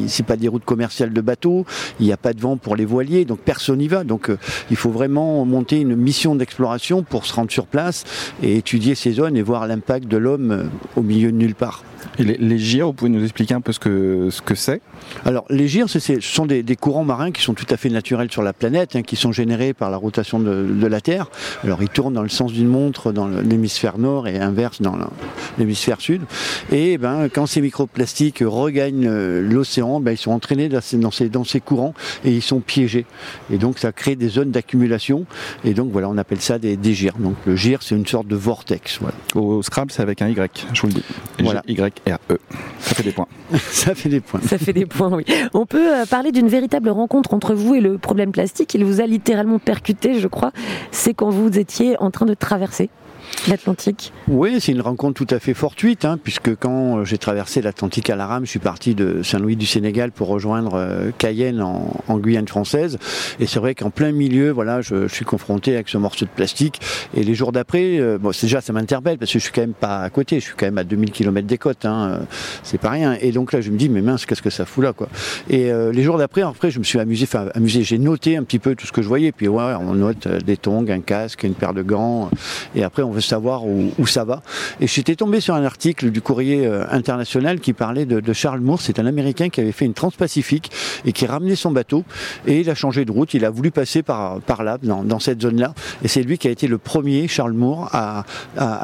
C'est 0.08 0.26
pas 0.26 0.36
des 0.36 0.48
routes 0.48 0.64
commerciales 0.64 1.12
de 1.12 1.20
bateaux. 1.20 1.64
Il 2.00 2.06
n'y 2.06 2.12
a 2.12 2.16
pas 2.16 2.32
de 2.32 2.40
vent 2.40 2.56
pour 2.56 2.76
les 2.76 2.84
voiliers, 2.84 3.24
donc 3.24 3.38
personne 3.40 3.78
n'y 3.78 3.88
va. 3.88 4.04
Donc 4.04 4.30
il 4.70 4.76
faut 4.76 4.90
vraiment 4.90 5.44
monter 5.44 5.80
une 5.80 5.96
mission 5.96 6.34
d'exploration 6.34 7.02
pour 7.02 7.26
se 7.26 7.32
rendre 7.34 7.50
sur 7.50 7.66
place 7.66 8.04
et 8.42 8.56
étudier 8.56 8.94
ces 8.94 9.12
zones 9.12 9.36
et 9.36 9.42
voir 9.42 9.66
l'impact 9.66 10.06
de 10.06 10.16
l'homme 10.16 10.70
au 10.96 11.02
milieu 11.02 11.21
nulle 11.30 11.54
part. 11.54 11.84
Et 12.18 12.24
les, 12.24 12.36
les 12.36 12.58
gyres, 12.58 12.86
vous 12.86 12.92
pouvez 12.92 13.10
nous 13.10 13.22
expliquer 13.22 13.54
un 13.54 13.60
peu 13.60 13.72
ce 13.72 13.78
que 13.78 14.28
ce 14.30 14.42
que 14.42 14.54
c'est? 14.54 14.80
Alors, 15.24 15.44
les 15.50 15.68
gyres, 15.68 15.88
ce 15.88 15.98
sont 16.20 16.46
des, 16.46 16.62
des 16.62 16.76
courants 16.76 17.04
marins 17.04 17.30
qui 17.30 17.42
sont 17.42 17.54
tout 17.54 17.66
à 17.70 17.76
fait 17.76 17.88
naturels 17.88 18.30
sur 18.30 18.42
la 18.42 18.52
planète, 18.52 18.96
hein, 18.96 19.02
qui 19.02 19.16
sont 19.16 19.32
générés 19.32 19.72
par 19.72 19.90
la 19.90 19.96
rotation 19.96 20.38
de, 20.40 20.64
de 20.64 20.86
la 20.86 21.00
Terre. 21.00 21.30
Alors, 21.64 21.82
ils 21.82 21.88
tournent 21.88 22.14
dans 22.14 22.22
le 22.22 22.28
sens 22.28 22.52
d'une 22.52 22.68
montre 22.68 23.12
dans 23.12 23.28
l'hémisphère 23.28 23.98
nord 23.98 24.28
et 24.28 24.38
inverse 24.38 24.82
dans 24.82 24.96
l'hémisphère 25.58 26.00
sud. 26.00 26.22
Et 26.70 26.98
ben, 26.98 27.28
quand 27.28 27.46
ces 27.46 27.60
microplastiques 27.60 28.42
regagnent 28.44 29.08
euh, 29.08 29.40
l'océan, 29.40 30.00
ben, 30.00 30.12
ils 30.12 30.18
sont 30.18 30.32
entraînés 30.32 30.68
dans 30.68 30.80
ces, 30.80 30.96
dans, 30.98 31.10
ces, 31.10 31.28
dans 31.28 31.44
ces 31.44 31.60
courants 31.60 31.94
et 32.24 32.32
ils 32.32 32.42
sont 32.42 32.60
piégés. 32.60 33.06
Et 33.52 33.58
donc, 33.58 33.78
ça 33.78 33.92
crée 33.92 34.16
des 34.16 34.28
zones 34.28 34.50
d'accumulation. 34.50 35.26
Et 35.64 35.74
donc, 35.74 35.90
voilà, 35.92 36.08
on 36.08 36.18
appelle 36.18 36.40
ça 36.40 36.58
des, 36.58 36.76
des 36.76 36.94
gyres. 36.94 37.16
Donc, 37.18 37.36
le 37.46 37.56
gyre, 37.56 37.82
c'est 37.82 37.94
une 37.94 38.06
sorte 38.06 38.26
de 38.26 38.36
vortex. 38.36 38.98
Voilà. 39.00 39.16
Au 39.34 39.62
Scrabble, 39.62 39.92
c'est 39.92 40.02
avec 40.02 40.22
un 40.22 40.28
Y, 40.28 40.66
je 40.72 40.80
vous 40.82 40.88
le 40.88 40.94
dis. 40.94 41.04
Voilà. 41.40 41.62
Y-R-E. 42.06 42.38
Ça 42.80 42.94
fait 42.94 43.02
des 43.02 43.12
points. 43.12 43.28
ça 43.58 43.94
fait 43.94 44.08
des 44.08 44.20
points. 44.20 44.40
Ça 44.40 44.58
fait 44.58 44.72
des 44.72 44.86
points, 44.86 45.12
oui. 45.12 45.24
On 45.54 45.66
peut 45.66 45.94
euh, 45.94 46.06
parler 46.06 46.32
d'une 46.32 46.48
véritable 46.48 46.90
rencontre 46.90 47.34
entre 47.34 47.54
vous 47.54 47.74
et 47.74 47.80
le 47.80 47.98
problème 47.98 48.32
plastique. 48.32 48.74
Il 48.74 48.84
vous 48.84 49.00
a 49.00 49.06
littéralement 49.06 49.58
percuté, 49.58 50.18
je 50.18 50.28
crois. 50.28 50.52
C'est 50.90 51.14
quand 51.14 51.30
vous 51.30 51.58
étiez 51.58 51.96
en 52.00 52.10
train 52.10 52.26
de 52.26 52.34
traverser 52.34 52.90
l'Atlantique. 53.48 54.12
Oui, 54.28 54.60
c'est 54.60 54.72
une 54.72 54.80
rencontre 54.80 55.24
tout 55.24 55.34
à 55.34 55.38
fait 55.38 55.54
fortuite, 55.54 56.04
hein, 56.04 56.18
puisque 56.22 56.54
quand 56.56 56.98
euh, 56.98 57.04
j'ai 57.04 57.18
traversé 57.18 57.60
l'Atlantique 57.60 58.08
à 58.10 58.16
la 58.16 58.26
rame, 58.26 58.44
je 58.44 58.50
suis 58.50 58.58
parti 58.58 58.94
de 58.94 59.22
Saint-Louis 59.22 59.56
du 59.56 59.66
Sénégal 59.66 60.12
pour 60.12 60.28
rejoindre 60.28 60.74
euh, 60.74 61.10
Cayenne 61.18 61.60
en, 61.60 62.18
Guyane 62.18 62.46
française. 62.46 62.98
Et 63.40 63.46
c'est 63.46 63.58
vrai 63.58 63.74
qu'en 63.74 63.90
plein 63.90 64.12
milieu, 64.12 64.50
voilà, 64.50 64.80
je, 64.80 65.08
suis 65.08 65.24
confronté 65.24 65.74
avec 65.74 65.88
ce 65.88 65.98
morceau 65.98 66.24
de 66.24 66.30
plastique. 66.30 66.80
Et 67.14 67.24
les 67.24 67.34
jours 67.34 67.52
d'après, 67.52 67.98
euh, 67.98 68.18
déjà 68.40 68.60
ça 68.60 68.72
m'interpelle 68.72 69.18
parce 69.18 69.32
que 69.32 69.38
je 69.38 69.44
suis 69.44 69.52
quand 69.52 69.62
même 69.62 69.72
pas 69.72 70.00
à 70.00 70.10
côté, 70.10 70.40
je 70.40 70.44
suis 70.44 70.54
quand 70.56 70.66
même 70.66 70.78
à 70.78 70.84
2000 70.84 71.10
km 71.10 71.46
des 71.46 71.58
côtes, 71.58 71.84
hein, 71.84 72.18
euh, 72.20 72.24
c'est 72.62 72.80
pas 72.80 72.90
rien. 72.90 73.16
Et 73.20 73.32
donc 73.32 73.52
là, 73.52 73.60
je 73.60 73.70
me 73.70 73.76
dis, 73.76 73.88
mais 73.88 74.02
mince, 74.02 74.26
qu'est-ce 74.26 74.42
que 74.42 74.50
ça 74.50 74.64
fout 74.64 74.84
là, 74.84 74.92
quoi. 74.92 75.08
Et 75.50 75.70
les 75.92 76.02
jours 76.02 76.18
d'après, 76.18 76.42
après, 76.42 76.70
je 76.70 76.78
me 76.78 76.84
suis 76.84 76.98
amusé, 76.98 77.24
enfin 77.24 77.48
amusé, 77.54 77.82
j'ai 77.82 77.98
noté 77.98 78.36
un 78.36 78.44
petit 78.44 78.58
peu 78.58 78.74
tout 78.74 78.86
ce 78.86 78.92
que 78.92 79.02
je 79.02 79.08
voyais. 79.08 79.32
Puis 79.32 79.48
ouais, 79.48 79.74
on 79.80 79.94
note 79.94 80.28
des 80.28 80.56
tongs, 80.56 80.86
un 80.88 81.00
casque, 81.00 81.42
une 81.42 81.54
paire 81.54 81.74
de 81.74 81.82
gants. 81.82 82.30
Et 82.74 82.84
après, 82.84 83.02
savoir 83.22 83.64
où, 83.66 84.06
ça 84.06 84.24
va. 84.24 84.42
Et 84.80 84.86
j'étais 84.86 85.16
tombé 85.16 85.40
sur 85.40 85.54
un 85.54 85.64
article 85.64 86.10
du 86.10 86.20
Courrier 86.20 86.66
euh, 86.66 86.84
international 86.90 87.60
qui 87.60 87.72
parlait 87.72 88.04
de, 88.04 88.32
Charles 88.32 88.60
Moore. 88.60 88.80
C'est 88.80 88.98
un 88.98 89.06
Américain 89.06 89.48
qui 89.48 89.60
avait 89.60 89.72
fait 89.72 89.84
une 89.84 89.94
transpacifique 89.94 90.70
et 91.04 91.12
qui 91.12 91.26
ramenait 91.26 91.56
son 91.56 91.70
bateau 91.70 92.04
et 92.46 92.60
il 92.60 92.70
a 92.70 92.74
changé 92.74 93.04
de 93.04 93.12
route. 93.12 93.34
Il 93.34 93.44
a 93.44 93.50
voulu 93.50 93.70
passer 93.70 94.02
par, 94.02 94.40
là, 94.62 94.78
dans, 94.82 95.18
cette 95.18 95.40
zone-là. 95.42 95.74
Et 96.02 96.08
c'est 96.08 96.22
lui 96.22 96.38
qui 96.38 96.48
a 96.48 96.50
été 96.50 96.66
le 96.66 96.78
premier, 96.78 97.28
Charles 97.28 97.52
Moore, 97.52 97.90
à, 97.92 98.24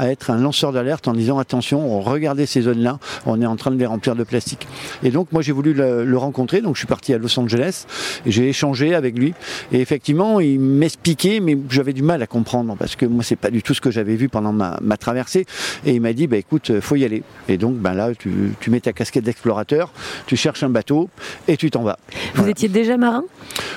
être 0.09 0.31
un 0.31 0.39
lanceur 0.39 0.73
d'alerte 0.73 1.09
en 1.09 1.13
disant 1.13 1.39
attention, 1.39 2.01
regardez 2.01 2.47
ces 2.47 2.63
zones-là, 2.63 2.99
on 3.27 3.41
est 3.43 3.47
en 3.47 3.57
train 3.57 3.71
de 3.71 3.77
les 3.77 3.87
remplir 3.87 4.15
de 4.15 4.25
plastique. 4.25 4.67
Et 5.03 5.11
donc 5.11 5.33
moi 5.33 5.43
j'ai 5.43 5.53
voulu 5.53 5.75
le, 5.75 6.19
rencontrer, 6.19 6.61
donc 6.61 6.75
je 6.75 6.81
suis 6.81 6.87
parti 6.87 7.15
à 7.15 7.19
Los 7.19 7.39
Angeles 7.39 7.87
j'ai 8.27 8.49
échangé 8.49 8.95
avec 8.95 9.19
lui. 9.19 9.35
Et 9.73 9.81
effectivement, 9.81 10.41
il 10.41 10.61
m'expliquait, 10.61 11.41
mais 11.41 11.57
j'avais 11.71 11.93
du 11.93 12.03
mal 12.03 12.23
à 12.23 12.27
comprendre 12.27 12.77
parce 12.79 12.97
que 12.97 13.07
moi 13.07 13.23
c'est 13.23 13.37
pas 13.37 13.51
du 13.51 13.63
tout 13.63 13.75
ce 13.75 13.81
que 13.81 13.91
j'avais 13.91 14.17
vu 14.17 14.28
pendant 14.29 14.53
ma, 14.53 14.79
ma 14.83 14.97
traversée. 14.97 15.47
Et 15.85 15.93
il 15.93 16.01
m'a 16.01 16.13
dit, 16.13 16.27
bah 16.27 16.37
écoute, 16.37 16.81
faut 16.81 16.97
y 16.97 17.05
aller. 17.05 17.23
Et 17.49 17.57
donc 17.57 17.77
ben 17.77 17.95
là, 17.95 18.15
tu, 18.15 18.55
tu 18.61 18.71
mets 18.71 18.81
ta 18.81 18.93
casquette 18.93 19.25
d'explorateur, 19.25 19.93
tu 20.27 20.37
cherches 20.37 20.63
un 20.63 20.71
bateau 20.71 21.09
et 21.47 21.57
tu 21.57 21.71
t'en 21.71 21.83
vas. 21.83 21.99
Vous 22.35 22.49
étiez 22.49 22.69
déjà 22.69 22.97
marin? 22.97 23.25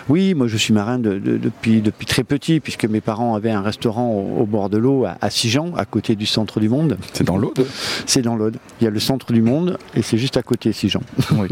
Oui, 0.10 0.34
moi 0.34 0.47
je 0.47 0.57
suis 0.57 0.73
marin 0.73 0.99
de- 0.99 1.19
de- 1.19 1.38
depuis, 1.38 1.81
depuis 1.81 2.05
très 2.05 2.23
petit, 2.23 2.60
puisque 2.60 2.86
mes 2.86 3.01
parents 3.01 3.36
avaient 3.36 3.51
un 3.51 3.62
restaurant 3.62 4.10
au, 4.12 4.41
au 4.41 4.45
bord 4.45 4.69
de 4.69 4.77
l'eau 4.77 5.05
à, 5.05 5.17
à 5.21 5.29
Sijan, 5.29 5.71
à 5.77 5.86
côté 5.86 6.15
du 6.15 6.25
centre 6.25 6.60
du 6.60 6.69
monde. 6.69 6.97
C'est 7.13 7.23
dans 7.23 7.38
l'Aude 7.38 7.65
C'est 8.05 8.21
dans 8.21 8.36
l'Aude. 8.36 8.57
Il 8.79 8.86
y 8.86 8.88
a 8.88 8.89
le 8.89 8.99
centre 8.99 9.31
du 9.31 9.41
monde 9.41 9.77
et 9.95 10.01
c'est 10.01 10.17
juste 10.17 10.38
à 10.38 10.41
côté 10.41 10.73
Sijan. 10.73 11.01
Oui. 11.34 11.47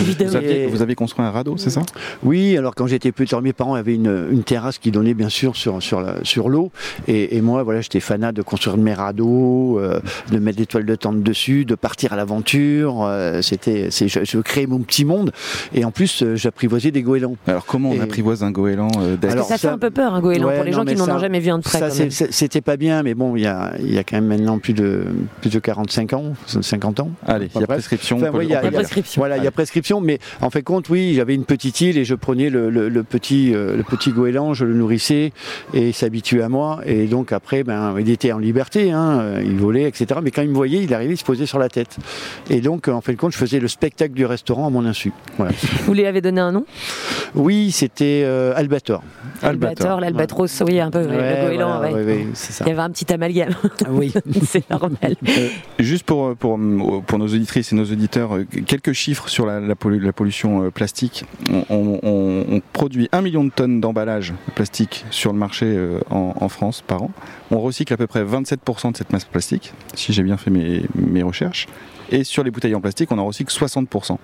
Évidemment. 0.00 0.30
Vous 0.30 0.36
aviez, 0.36 0.66
vous 0.66 0.82
avez 0.82 0.94
construit 0.94 1.24
un 1.24 1.30
radeau, 1.30 1.56
c'est 1.56 1.70
ça? 1.70 1.82
Oui, 2.22 2.56
alors 2.56 2.74
quand 2.74 2.86
j'étais 2.86 3.12
petit, 3.12 3.34
mes 3.42 3.52
parents 3.52 3.74
avaient 3.74 3.94
une, 3.94 4.28
une 4.30 4.42
terrasse 4.44 4.78
qui 4.78 4.90
donnait 4.90 5.14
bien 5.14 5.28
sûr 5.28 5.56
sur, 5.56 5.82
sur, 5.82 6.00
la- 6.00 6.16
sur 6.22 6.48
l'eau. 6.48 6.70
Et, 7.08 7.36
et 7.36 7.40
moi, 7.40 7.62
voilà, 7.62 7.80
j'étais 7.80 8.00
fan 8.00 8.12
Fana 8.12 8.30
de 8.32 8.42
construire 8.42 8.76
mes 8.76 8.92
radeaux, 8.92 9.78
euh, 9.80 9.98
de 10.30 10.38
mettre 10.38 10.58
des 10.58 10.66
toiles 10.66 10.84
de 10.84 10.94
tente 10.94 11.22
dessus, 11.22 11.64
de 11.64 11.74
partir 11.74 12.12
à 12.12 12.16
l'aventure. 12.16 13.02
euh, 13.02 13.40
C'était, 13.40 13.88
c'est, 13.90 14.06
je, 14.06 14.20
je 14.24 14.38
créais 14.38 14.66
mon 14.66 14.80
petit 14.80 15.06
monde 15.06 15.32
et 15.74 15.84
en 15.86 15.90
plus 15.90 16.22
euh, 16.22 16.36
j'apprivoisais 16.36 16.90
des 16.90 17.00
goélands. 17.02 17.36
Alors 17.46 17.66
comment 17.66 17.90
on 17.90 17.94
Et- 17.94 18.00
apprivoise 18.00 18.42
un 18.44 18.50
goéland 18.52 18.88
euh, 19.00 19.16
Alors, 19.28 19.46
ça, 19.46 19.58
fait 19.58 19.68
un 19.68 19.78
peu 19.78 19.90
peur, 19.90 20.14
un 20.14 20.20
goéland, 20.20 20.46
Ouais, 20.48 20.54
pour 20.56 20.64
les 20.64 20.70
non, 20.70 20.78
gens 20.78 20.84
qui 20.84 20.94
n'en 20.94 21.08
ont 21.16 21.18
jamais 21.18 21.40
vu 21.40 21.50
un 21.50 21.58
de 21.58 21.62
près. 21.64 21.90
C'était 22.10 22.60
pas 22.60 22.76
bien, 22.76 23.02
mais 23.02 23.14
bon, 23.14 23.34
il 23.36 23.42
y 23.42 23.46
a, 23.46 23.72
il 23.80 23.92
y 23.92 23.98
a 23.98 24.04
quand 24.04 24.16
même 24.16 24.26
maintenant 24.26 24.58
plus 24.58 24.74
de, 24.74 25.04
plus 25.40 25.50
de 25.50 25.58
45 25.58 26.12
ans, 26.12 26.32
50 26.46 27.00
ans. 27.00 27.10
Allez, 27.26 27.48
il 27.54 27.60
y 27.60 27.64
a 27.64 27.66
prescription. 27.66 28.16
Enfin, 28.18 28.30
ouais, 28.30 28.46
y 28.46 28.54
a- 28.54 28.64
y 28.64 28.70
prescription. 28.70 29.20
Voilà, 29.20 29.38
il 29.38 29.44
y 29.44 29.46
a 29.46 29.50
prescription, 29.50 30.00
mais 30.00 30.18
en 30.40 30.50
fait 30.50 30.62
compte, 30.62 30.88
oui, 30.88 31.14
j'avais 31.14 31.34
une 31.34 31.44
petite 31.44 31.80
île 31.80 31.98
et 31.98 32.04
je 32.04 32.14
prenais 32.14 32.48
le, 32.48 32.70
le- 32.70 32.88
le 32.88 33.02
petit, 33.02 33.52
euh, 33.54 33.76
le 33.76 33.82
petit 33.82 34.10
goéland, 34.12 34.54
je 34.54 34.64
le 34.64 34.74
nourrissais 34.74 35.32
et 35.74 35.88
il 35.88 35.94
s'habituait 35.94 36.42
à 36.42 36.48
moi. 36.48 36.80
Et 36.86 37.06
donc 37.06 37.32
après, 37.32 37.64
ben, 37.64 37.94
il 37.98 38.08
était 38.10 38.32
en 38.32 38.38
liberté, 38.38 38.92
hein, 38.92 39.18
euh, 39.20 39.42
il 39.44 39.56
volait, 39.56 39.88
etc. 39.88 40.20
Mais 40.22 40.30
quand 40.30 40.42
il 40.42 40.48
me 40.50 40.54
voyait, 40.54 40.82
il 40.82 40.94
arrivait, 40.94 41.14
il 41.14 41.18
se 41.18 41.24
posait 41.24 41.46
sur 41.46 41.58
la 41.58 41.68
tête. 41.68 41.96
Et 42.50 42.60
donc, 42.60 42.88
euh, 42.88 42.92
en 42.92 43.00
fin 43.00 43.12
de 43.12 43.18
compte, 43.18 43.32
je 43.32 43.38
faisais 43.38 43.58
le 43.58 43.68
spectacle 43.68 44.14
du 44.14 44.24
restaurant 44.26 44.66
à 44.66 44.70
mon 44.70 44.84
insu. 44.86 45.12
Voilà. 45.38 45.52
Vous 45.86 45.94
lui 45.94 46.06
avez 46.06 46.20
donné 46.20 46.40
un 46.40 46.52
nom? 46.52 46.64
Oui, 47.34 47.70
c'était 47.72 48.22
euh, 48.24 48.52
Albator. 48.56 49.02
Albator, 49.42 50.00
l'albatros, 50.00 50.62
oui, 50.66 50.78
un 50.80 50.90
peu, 50.90 51.00
ouais, 51.00 51.06
Ouais, 51.16 51.40
le 51.42 51.46
goéland, 51.48 51.78
voilà, 51.78 51.96
ouais. 51.96 52.26
ça. 52.34 52.64
Il 52.64 52.68
y 52.68 52.72
avait 52.72 52.82
un 52.82 52.90
petit 52.90 53.12
amalgame. 53.12 53.54
Oui. 53.88 54.12
c'est 54.44 54.68
normal. 54.70 55.16
Juste 55.78 56.04
pour, 56.04 56.36
pour, 56.36 56.58
pour 57.06 57.18
nos 57.18 57.26
auditrices 57.26 57.72
et 57.72 57.76
nos 57.76 57.84
auditeurs, 57.84 58.36
euh, 58.36 58.44
quelques 58.66 58.92
chiffres 58.92 59.28
sur 59.28 59.46
la, 59.46 59.60
la 59.60 59.74
pollu- 59.74 59.98
la 60.00 60.12
pollution 60.12 60.64
euh, 60.64 60.70
plastique. 60.70 61.24
On, 61.50 61.64
on- 61.70 62.00
on- 62.02 62.44
on 62.56 62.60
produit 62.72 63.08
un 63.12 63.22
million 63.22 63.44
de 63.44 63.50
tonnes 63.50 63.80
d'emballage 63.80 64.34
plastique 64.54 65.04
sur 65.10 65.32
le 65.32 65.38
marché 65.38 65.66
euh, 65.66 66.00
en, 66.10 66.34
en 66.38 66.48
France 66.48 66.82
par 66.86 67.02
an. 67.02 67.10
On 67.50 67.60
recycle 67.60 67.92
à 67.92 67.96
peu 67.96 68.06
près 68.06 68.22
27% 68.24 68.92
de 68.92 68.96
cette 68.96 69.12
masse 69.12 69.24
plastique, 69.24 69.72
si 69.94 70.12
j'ai 70.12 70.22
bien 70.22 70.36
fait 70.36 70.50
mes, 70.50 70.82
mes 70.94 71.22
recherches. 71.22 71.66
Et 72.10 72.24
sur 72.24 72.44
les 72.44 72.50
bouteilles 72.50 72.74
en 72.74 72.80
plastique, 72.82 73.10
on 73.10 73.18
en 73.18 73.24
recycle 73.26 73.50
60%. 73.52 74.18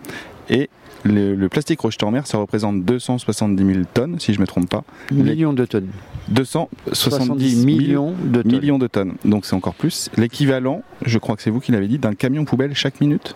Et 0.51 0.69
le, 1.05 1.35
le 1.35 1.49
plastique 1.49 1.81
rejeté 1.81 2.05
en 2.05 2.11
mer, 2.11 2.27
ça 2.27 2.39
représente 2.39 2.85
270 2.85 3.65
000 3.65 3.79
tonnes, 3.93 4.19
si 4.19 4.33
je 4.33 4.39
ne 4.39 4.43
me 4.43 4.47
trompe 4.47 4.69
pas. 4.69 4.85
Millions 5.11 5.53
de 5.53 5.65
tonnes. 5.65 5.89
270 6.29 7.65
millions 7.65 8.15
de 8.23 8.43
tonnes. 8.43 8.53
millions 8.53 8.79
de 8.79 8.87
tonnes. 8.87 9.15
Donc 9.25 9.47
c'est 9.47 9.55
encore 9.55 9.75
plus. 9.75 10.11
L'équivalent, 10.17 10.83
je 11.05 11.19
crois 11.19 11.37
que 11.37 11.43
c'est 11.43 11.51
vous 11.51 11.61
qui 11.61 11.73
l'avez 11.73 11.89
dit, 11.89 11.99
d'un 11.99 12.15
camion 12.15 12.45
poubelle 12.45 12.75
chaque 12.75 13.01
minute. 13.01 13.35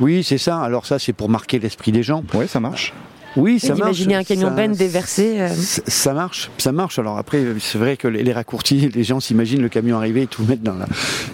Oui, 0.00 0.22
c'est 0.24 0.38
ça. 0.38 0.60
Alors 0.60 0.86
ça, 0.86 0.98
c'est 0.98 1.12
pour 1.12 1.28
marquer 1.28 1.58
l'esprit 1.58 1.92
des 1.92 2.02
gens. 2.02 2.24
Ouais, 2.34 2.46
ça 2.46 2.60
marche. 2.60 2.92
Oui, 3.36 3.58
ça 3.58 3.68
marche. 3.68 3.78
D'imaginer 3.80 4.14
un 4.16 4.24
camion 4.24 4.48
Ça- 4.48 4.54
benne 4.54 4.72
déversé. 4.74 5.40
euh, 5.40 5.48
Ça 5.48 6.12
marche, 6.14 6.50
ça 6.58 6.72
marche. 6.72 6.98
Alors 6.98 7.18
après, 7.18 7.42
c'est 7.60 7.78
vrai 7.78 7.96
que 7.96 8.06
les 8.08 8.32
raccourcis, 8.32 8.90
les 8.94 9.04
gens 9.04 9.20
s'imaginent 9.20 9.62
le 9.62 9.68
camion 9.68 9.96
arriver 9.96 10.22
et 10.22 10.26
tout 10.26 10.44
mettre 10.44 10.62
dans 10.62 10.74
la, 10.74 10.86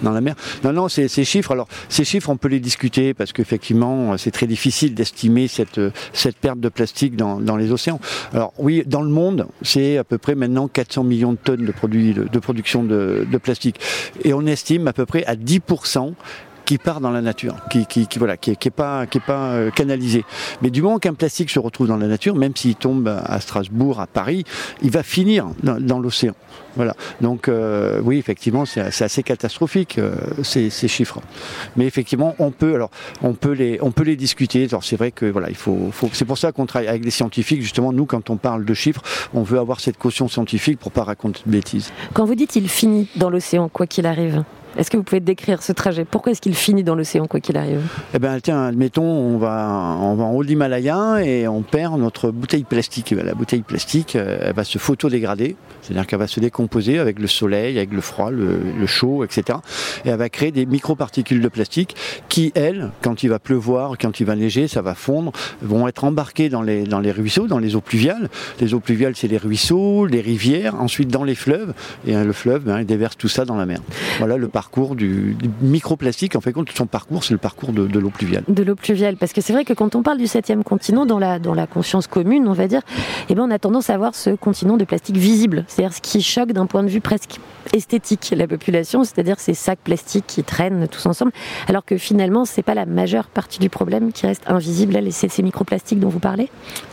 dans 0.03 0.13
la 0.13 0.21
mer. 0.21 0.35
Non, 0.65 0.73
non, 0.73 0.89
c'est- 0.89 1.09
ces 1.09 1.25
chiffres, 1.25 1.53
alors 1.53 1.69
ces 1.89 2.05
chiffres, 2.05 2.31
on 2.31 2.37
peut 2.37 2.49
les 2.49 2.61
discuter 2.61 3.13
parce 3.15 3.33
qu'effectivement, 3.33 4.17
c'est 4.17 4.31
très 4.31 4.47
difficile 4.47 4.95
d'estimer 4.95 5.47
cette, 5.49 5.81
cette 6.13 6.37
perte 6.37 6.61
de 6.61 6.69
plastique 6.69 7.17
dans, 7.17 7.41
dans 7.41 7.57
les 7.57 7.71
océans. 7.73 8.01
Alors 8.33 8.53
oui, 8.59 8.83
dans 8.87 9.03
le 9.03 9.11
monde, 9.11 9.47
c'est 9.63 9.99
à 9.99 10.05
peu 10.05 10.19
près 10.19 10.35
maintenant 10.35 10.69
400 10.69 11.05
millions 11.05 11.33
de 11.33 11.39
tonnes 11.39 11.65
de 11.65 11.73
produits 11.73 12.15
de, 12.15 12.25
de 12.25 12.39
production 12.39 12.83
de, 12.83 13.27
de 13.31 13.39
plastique. 13.39 13.79
Et 14.25 14.33
on 14.33 14.47
estime 14.47 14.89
à 14.89 14.93
peu 14.93 15.07
près 15.07 15.25
à 15.27 15.35
10% 15.37 16.15
qui 16.71 16.79
part 16.79 17.01
dans 17.01 17.11
la 17.11 17.21
nature, 17.21 17.57
qui, 17.69 17.85
qui, 17.85 18.07
voilà, 18.17 18.37
qui, 18.37 18.53
est- 18.53 18.71
pas, 18.71 19.05
qui 19.05 19.19
est 19.19 19.27
pas 19.27 19.55
euh, 19.55 19.71
canalisé. 19.73 20.25
Mais 20.63 20.71
du 20.71 20.83
moment 20.83 21.01
qu'un 21.01 21.15
plastique 21.15 21.51
se 21.51 21.59
retrouve 21.59 21.89
dans 21.89 21.97
la 21.97 22.07
nature, 22.07 22.37
même 22.37 22.55
s'il 22.55 22.77
tombe 22.77 23.09
à 23.09 23.41
Strasbourg, 23.41 23.99
à 23.99 24.07
Paris, 24.07 24.45
il 24.81 24.93
va 24.93 25.03
finir 25.03 25.49
dans, 25.65 25.99
l'océan. 25.99 26.33
Voilà. 26.77 26.95
Donc 27.23 27.49
euh, 27.49 28.01
oui, 28.05 28.19
effectivement, 28.19 28.67
c'est 28.67 29.03
assez 29.03 29.25
catastrophique 29.25 29.99
euh, 29.99 30.15
ces, 30.45 30.71
chiffres. 30.71 31.21
Mais 31.75 31.87
effectivement, 31.87 32.37
on 32.39 32.53
peut 32.53 32.77
alors 32.77 32.93
on 33.21 33.33
peut 33.33 33.51
les 33.51 33.81
on 33.83 33.91
peut 33.91 34.05
les 34.05 34.15
discuter. 34.15 34.69
C'est 34.83 34.97
vrai 34.97 35.11
que 35.11 35.27
voilà, 35.27 35.49
il 35.49 35.57
faut 35.57 35.91
c'est 36.13 36.25
pour 36.25 36.39
ça 36.39 36.53
qu'on 36.53 36.67
travaille 36.67 36.87
avec 36.87 37.05
les 37.05 37.11
scientifiques. 37.11 37.63
Justement, 37.63 37.93
nous, 37.93 38.07
quand 38.07 38.31
on 38.31 38.37
parle 38.37 38.65
de 38.65 38.75
chiffres, 38.75 39.03
on 39.35 39.43
veut 39.43 39.59
avoir 39.59 39.81
cette 39.81 39.99
caution 39.99 40.29
scientifique 40.29 40.79
pour 40.79 40.93
pas 40.93 41.03
raconter 41.03 41.41
de 41.45 41.51
bêtises. 41.51 41.91
Quand 42.15 42.27
vous 42.27 42.37
dites 42.37 42.55
il 42.55 42.69
finit 42.69 43.09
dans 43.17 43.29
l'océan, 43.29 43.69
quoi 43.69 43.89
qu'il 43.89 44.07
arrive, 44.07 44.45
est-ce 44.77 44.91
que 44.91 44.97
vous 44.97 45.03
pouvez 45.03 45.21
décrire 45.21 45.63
ce 45.63 45.73
trajet? 45.73 46.05
Pourquoi 46.05 46.33
est-ce 46.33 46.41
qu'il 46.41 46.55
finit 46.55 46.85
dans 46.85 46.95
l'océan, 46.95 47.27
quoi 47.27 47.41
qu'il 47.41 47.57
arrive? 47.57 47.83
Eh 48.15 48.19
ben 48.19 48.39
tiens, 48.41 48.65
admettons, 48.67 49.03
on 49.03 49.39
va, 49.39 49.97
on 50.01 50.15
va 50.15 50.25
en 50.25 50.33
haut 50.33 50.43
de 50.43 50.49
l'Himalaya 50.49 51.23
et 51.25 51.49
on 51.49 51.63
perd 51.63 51.99
notre 51.99 52.31
bouteille 52.31 52.65
plastique. 52.65 53.13
Eh 53.13 53.17
ben, 53.17 53.27
La 53.27 53.35
bouteille 53.35 53.63
plastique, 53.63 54.17
euh, 54.17 54.39
elle 54.43 54.55
va 54.55 54.65
se 54.65 54.79
photodégrader, 54.79 55.57
c'est-à-dire 55.83 56.07
qu'elle 56.07 56.19
va 56.19 56.27
se 56.27 56.41
décomposer 56.41 56.99
avec 56.99 57.19
le 57.19 57.27
soleil, 57.27 57.79
avec 57.79 57.93
le 57.93 58.01
froid, 58.01 58.31
le, 58.31 58.87
chaud, 58.87 59.25
etc. 59.25 59.59
Et 60.05 60.09
elle 60.09 60.17
va 60.17 60.29
créer 60.29 60.51
des 60.51 60.67
microparticules 60.67 61.41
de 61.41 61.49
plastique 61.49 61.95
qui, 62.29 62.53
elles, 62.55 62.91
quand 63.03 63.23
il 63.23 63.29
va 63.29 63.39
pleuvoir, 63.39 63.97
quand 63.99 64.21
il 64.21 64.27
va 64.27 64.37
neiger, 64.37 64.69
ça 64.69 64.83
va 64.83 64.95
fondre, 64.95 65.33
vont 65.63 65.87
être 65.89 66.05
embarquées 66.05 66.49
dans 66.49 66.63
les, 66.63 66.85
dans 66.85 67.01
les 67.01 67.13
ruisseaux, 67.13 67.47
dans 67.47 67.59
les 67.59 67.77
eaux 67.77 67.81
pluviales. 67.81 68.29
Les 68.61 68.75
eaux 68.75 68.81
pluviales, 68.81 69.15
c'est 69.17 69.29
les 69.29 69.39
ruisseaux, 69.39 70.07
les 70.07 70.21
rivières, 70.21 70.81
ensuite 70.81 71.09
dans 71.09 71.25
les 71.25 71.35
fleuves. 71.35 71.73
Et 72.07 72.17
euh, 72.17 72.25
le 72.25 72.33
fleuve, 72.33 72.65
ben, 72.65 72.81
il 72.81 72.87
déverse 72.87 73.17
tout 73.17 73.29
ça 73.29 73.45
dans 73.45 73.57
la 73.57 73.67
mer. 73.67 73.81
Voilà 74.19 74.37
le 74.37 74.49
parcours 74.49 74.97
du, 74.97 75.35
du 75.35 75.51
microplastique. 75.63 76.37
En 76.37 76.41
fait, 76.41 76.55
son 76.75 76.87
parcours, 76.87 77.25
c'est 77.25 77.35
le 77.35 77.39
parcours 77.39 77.73
de, 77.73 77.87
de 77.87 77.99
l'eau 77.99 78.11
pluviale. 78.11 78.45
de 78.49 78.63
l'eau 78.63 78.75
pluviale 78.75 79.17
Parce 79.17 79.33
que 79.33 79.41
c'est 79.41 79.53
vrai 79.53 79.65
que 79.65 79.73
quand 79.73 79.95
on 79.95 80.03
parle 80.03 80.19
du 80.19 80.27
septième 80.27 80.65
continent, 80.65 81.07
dans 81.07 81.19
la, 81.19 81.39
dans 81.39 81.55
la 81.55 81.67
conscience 81.67 82.07
commune, 82.07 82.49
on 82.49 82.53
va 82.53 82.69
dire, 82.69 82.83
eh 83.29 83.35
ben 83.35 83.43
on 83.43 83.51
a 83.51 83.59
tendance 83.59 83.91
à 83.91 83.99
voir 83.99 84.15
ce 84.15 84.31
continent 84.31 84.77
de 84.77 84.85
plastique 84.85 85.17
visible. 85.17 85.65
C'est-à-dire 85.71 85.95
ce 85.95 86.01
qui 86.01 86.21
choque 86.21 86.51
d'un 86.53 86.67
point 86.67 86.83
de 86.83 86.89
vue 86.89 87.01
presque 87.01 87.37
esthétique 87.73 88.35
la 88.37 88.49
population, 88.49 89.05
c'est-à-dire 89.05 89.39
ces 89.39 89.55
sacs 89.55 89.79
plastiques 89.85 90.25
qui 90.27 90.43
traînent 90.43 90.89
tous 90.89 91.07
ensemble, 91.07 91.31
alors 91.69 91.85
que 91.85 91.97
finalement, 91.97 92.45
c'est 92.45 92.63
pas 92.63 92.75
la 92.75 92.87
majeure 92.87 93.27
partie 93.29 93.59
du 93.61 93.69
problème 93.69 94.13
qui 94.13 94.27
reste 94.27 94.43
invisible, 94.47 94.99
c'est 95.13 95.31
ces 95.31 95.43
microplastiques 95.43 96.01
dont 96.01 96.09
vous 96.09 96.19
parlez 96.19 96.49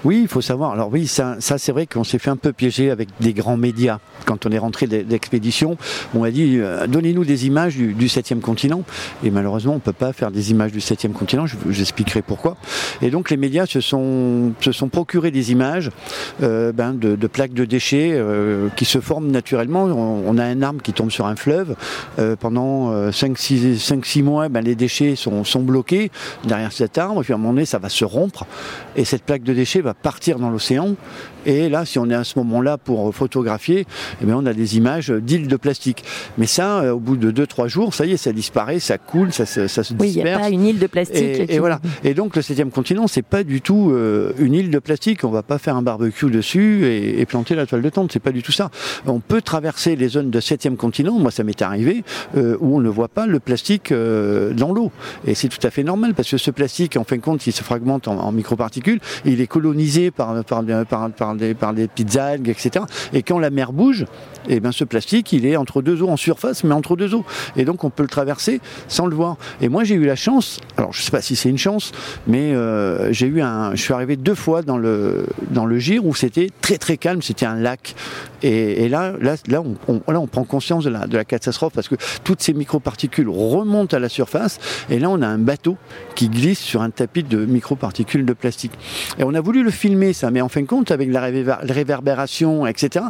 Oui, 0.05 0.19
il 0.21 0.27
faut 0.27 0.41
savoir. 0.41 0.71
Alors 0.71 0.89
oui, 0.91 1.07
ça, 1.07 1.37
c'est 1.39 1.71
vrai 1.71 1.87
qu'on 1.87 2.03
s'est 2.03 2.19
fait 2.19 2.29
un 2.29 2.35
peu 2.37 2.53
piéger 2.53 2.91
avec 2.91 3.09
des 3.19 3.33
grands 3.33 3.57
médias. 3.57 3.97
Quand 4.25 4.45
on 4.45 4.51
est 4.51 4.57
rentré 4.59 4.85
d'e- 4.87 5.03
d'expédition, 5.03 5.77
on 6.13 6.23
a 6.23 6.29
dit 6.31 6.57
euh, 6.59 6.85
donnez-nous 6.85 7.25
des 7.25 7.47
images 7.47 7.75
du, 7.75 7.93
du 7.93 8.07
septième 8.09 8.41
continent. 8.41 8.83
Et 9.23 9.31
malheureusement, 9.31 9.73
on 9.73 9.79
peut 9.79 9.93
pas 9.93 10.13
faire 10.13 10.29
des 10.31 10.51
images 10.51 10.71
du 10.71 10.81
septième 10.81 11.13
continent. 11.13 11.47
Je- 11.47 11.55
J'expliquerai 11.69 12.21
pourquoi. 12.21 12.57
Et 13.01 13.09
donc 13.09 13.29
les 13.31 13.37
médias 13.37 13.65
se 13.65 13.81
sont 13.81 14.53
se 14.61 14.71
sont 14.71 14.89
procurés 14.89 15.31
des 15.31 15.51
images 15.51 15.89
euh, 16.43 16.71
ben, 16.71 16.93
de, 16.93 17.15
de 17.15 17.27
plaques 17.27 17.53
de 17.53 17.65
déchets 17.65 18.11
euh, 18.13 18.66
qui 18.75 18.85
se 18.85 18.99
forment 18.99 19.31
naturellement. 19.31 19.85
On, 19.85 20.37
a 20.37 20.43
un 20.43 20.61
arbre 20.61 20.81
qui 20.81 20.93
tombe 20.93 21.11
sur 21.11 21.25
un 21.25 21.35
fleuve. 21.35 21.75
Euh, 22.19 22.35
pendant 22.35 23.09
5-6 23.09 24.23
mois, 24.23 24.49
ben, 24.49 24.61
les 24.61 24.75
déchets 24.75 25.15
sont, 25.15 25.43
sont 25.43 25.61
bloqués 25.61 26.11
derrière 26.43 26.71
cet 26.71 26.97
arbre. 26.97 27.21
Et 27.21 27.23
puis 27.23 27.33
à 27.33 27.35
un 27.35 27.39
moment 27.39 27.53
donné, 27.53 27.65
ça 27.65 27.79
va 27.79 27.89
se 27.89 28.05
rompre. 28.05 28.45
Et 28.95 29.05
cette 29.05 29.23
plaque 29.23 29.43
de 29.43 29.53
déchets 29.53 29.81
va 29.81 29.93
partir 29.93 30.39
dans 30.39 30.49
l'océan. 30.49 30.95
Et 31.45 31.69
là, 31.69 31.85
si 31.85 31.97
on 31.99 32.09
est 32.09 32.13
à 32.15 32.23
ce 32.23 32.37
moment-là 32.39 32.77
pour 32.77 33.13
photographier, 33.15 33.85
eh 34.21 34.25
bien, 34.25 34.35
on 34.37 34.45
a 34.45 34.53
des 34.53 34.77
images 34.77 35.09
d'îles 35.09 35.47
de 35.47 35.55
plastique. 35.55 36.03
Mais 36.37 36.45
ça, 36.47 36.79
euh, 36.81 36.91
au 36.93 36.99
bout 36.99 37.15
de 37.17 37.31
2-3 37.31 37.67
jours, 37.67 37.93
ça 37.93 38.05
y 38.05 38.11
est, 38.11 38.17
ça 38.17 38.33
disparaît, 38.33 38.79
ça 38.79 38.97
coule, 38.97 39.31
ça, 39.31 39.45
se- 39.45 39.67
ça 39.67 39.83
se 39.83 39.93
Oui, 39.93 40.09
il 40.09 40.15
n'y 40.15 40.21
a 40.21 40.23
disperse. 40.25 40.41
pas 40.41 40.49
une 40.49 40.65
île 40.65 40.79
de 40.79 40.87
plastique. 40.87 41.17
Et, 41.17 41.45
qui- 41.47 41.53
et 41.53 41.59
voilà. 41.59 41.79
Et 42.03 42.13
donc 42.13 42.35
le 42.35 42.41
septième 42.41 42.69
continent, 42.71 43.07
c'est 43.07 43.21
pas 43.21 43.43
du 43.43 43.61
tout 43.61 43.91
euh, 43.91 44.33
une 44.39 44.53
île 44.53 44.69
de 44.71 44.79
plastique. 44.79 45.23
On 45.23 45.29
va 45.29 45.43
pas 45.43 45.57
faire 45.57 45.75
un 45.75 45.81
barbecue 45.81 46.29
dessus 46.29 46.85
et, 46.85 47.21
et 47.21 47.25
planter 47.25 47.55
la 47.55 47.65
toile 47.65 47.81
de 47.81 47.89
tente. 47.89 48.11
C'est 48.11 48.19
pas 48.19 48.31
du 48.31 48.43
tout 48.43 48.51
ça. 48.51 48.69
On 49.05 49.19
peut 49.19 49.41
traverser 49.41 49.95
les 49.95 50.07
zones 50.09 50.29
de 50.31 50.39
septième 50.39 50.75
continent. 50.77 51.17
Moi, 51.19 51.31
ça 51.31 51.43
m'est 51.43 51.61
arrivé 51.61 52.03
euh, 52.35 52.57
où 52.59 52.75
on 52.75 52.79
ne 52.81 52.89
voit 52.89 53.07
pas 53.07 53.25
le 53.25 53.39
plastique 53.39 53.91
euh, 53.91 54.53
dans 54.53 54.73
l'eau. 54.73 54.91
Et 55.25 55.33
c'est 55.35 55.47
tout 55.49 55.65
à 55.65 55.69
fait 55.69 55.83
normal 55.83 56.13
parce 56.13 56.29
que 56.29 56.37
ce 56.37 56.51
plastique, 56.51 56.97
en 56.97 57.03
fin 57.03 57.15
de 57.17 57.21
compte, 57.21 57.45
il 57.47 57.51
se 57.53 57.63
fragmente 57.63 58.07
en, 58.07 58.17
en 58.19 58.31
microparticules. 58.31 58.99
Il 59.25 59.39
est 59.41 59.47
colonisé 59.47 60.11
par 60.11 60.43
par, 60.43 60.63
par, 60.89 61.09
par 61.11 61.26
des, 61.35 61.53
par 61.53 61.73
des 61.73 61.87
algues, 62.17 62.49
etc. 62.49 62.85
Et 63.13 63.23
quand 63.23 63.39
la 63.39 63.49
mer 63.49 63.73
bouge, 63.73 64.05
et 64.49 64.59
ben 64.61 64.71
ce 64.71 64.85
plastique, 64.85 65.33
il 65.33 65.45
est 65.45 65.57
entre 65.57 65.81
deux 65.81 66.01
eaux 66.01 66.07
en 66.09 66.15
surface, 66.15 66.63
mais 66.63 66.73
entre 66.73 66.95
deux 66.95 67.13
eaux. 67.13 67.25
Et 67.57 67.65
donc 67.65 67.83
on 67.83 67.89
peut 67.89 68.03
le 68.03 68.09
traverser 68.09 68.61
sans 68.87 69.05
le 69.05 69.15
voir. 69.15 69.35
Et 69.61 69.67
moi 69.67 69.83
j'ai 69.83 69.95
eu 69.95 70.05
la 70.05 70.15
chance, 70.15 70.61
alors 70.77 70.93
je 70.93 71.01
sais 71.01 71.11
pas 71.11 71.21
si 71.21 71.35
c'est 71.35 71.49
une 71.49 71.57
chance, 71.57 71.91
mais 72.27 72.53
euh, 72.53 73.11
j'ai 73.11 73.27
eu 73.27 73.41
un, 73.41 73.75
je 73.75 73.81
suis 73.81 73.93
arrivé 73.93 74.15
deux 74.15 74.35
fois 74.35 74.61
dans 74.61 74.77
le 74.77 75.25
dans 75.51 75.65
le 75.65 75.77
Gire 75.79 76.05
où 76.05 76.15
c'était 76.15 76.49
très 76.61 76.77
très 76.77 76.95
calme, 76.97 77.21
c'était 77.21 77.45
un 77.45 77.55
lac. 77.55 77.93
Et, 78.43 78.87
là, 78.87 79.13
là, 79.19 79.35
là 79.47 79.61
on, 79.61 79.75
on- 80.07 80.11
là, 80.11 80.19
on 80.19 80.27
prend 80.27 80.43
conscience 80.43 80.83
de 80.83 80.91
la, 80.91 81.07
de 81.07 81.17
la 81.17 81.25
catastrophe 81.25 81.73
parce 81.73 81.87
que 81.87 81.95
toutes 82.23 82.41
ces 82.43 82.53
microparticules 82.53 83.27
remontent 83.27 83.97
à 83.97 83.99
la 83.99 84.09
surface. 84.09 84.59
Et 84.91 84.99
là, 84.99 85.09
on 85.09 85.23
a 85.23 85.27
un 85.27 85.39
bateau 85.39 85.75
qui 86.13 86.29
glisse 86.29 86.59
sur 86.59 86.83
un 86.83 86.91
tapis 86.91 87.23
de 87.23 87.45
microparticules 87.45 88.25
de 88.25 88.33
plastique. 88.33 88.73
Et 89.17 89.23
on 89.23 89.33
a 89.33 89.41
voulu 89.41 89.63
le 89.63 89.71
filmer, 89.71 90.13
ça, 90.13 90.29
mais 90.29 90.41
en 90.41 90.49
fin 90.49 90.61
de 90.61 90.67
compte, 90.67 90.91
avec 90.91 91.11
la 91.11 91.16
la 91.19 91.57
réverbération, 91.61 92.67
etc. 92.67 93.05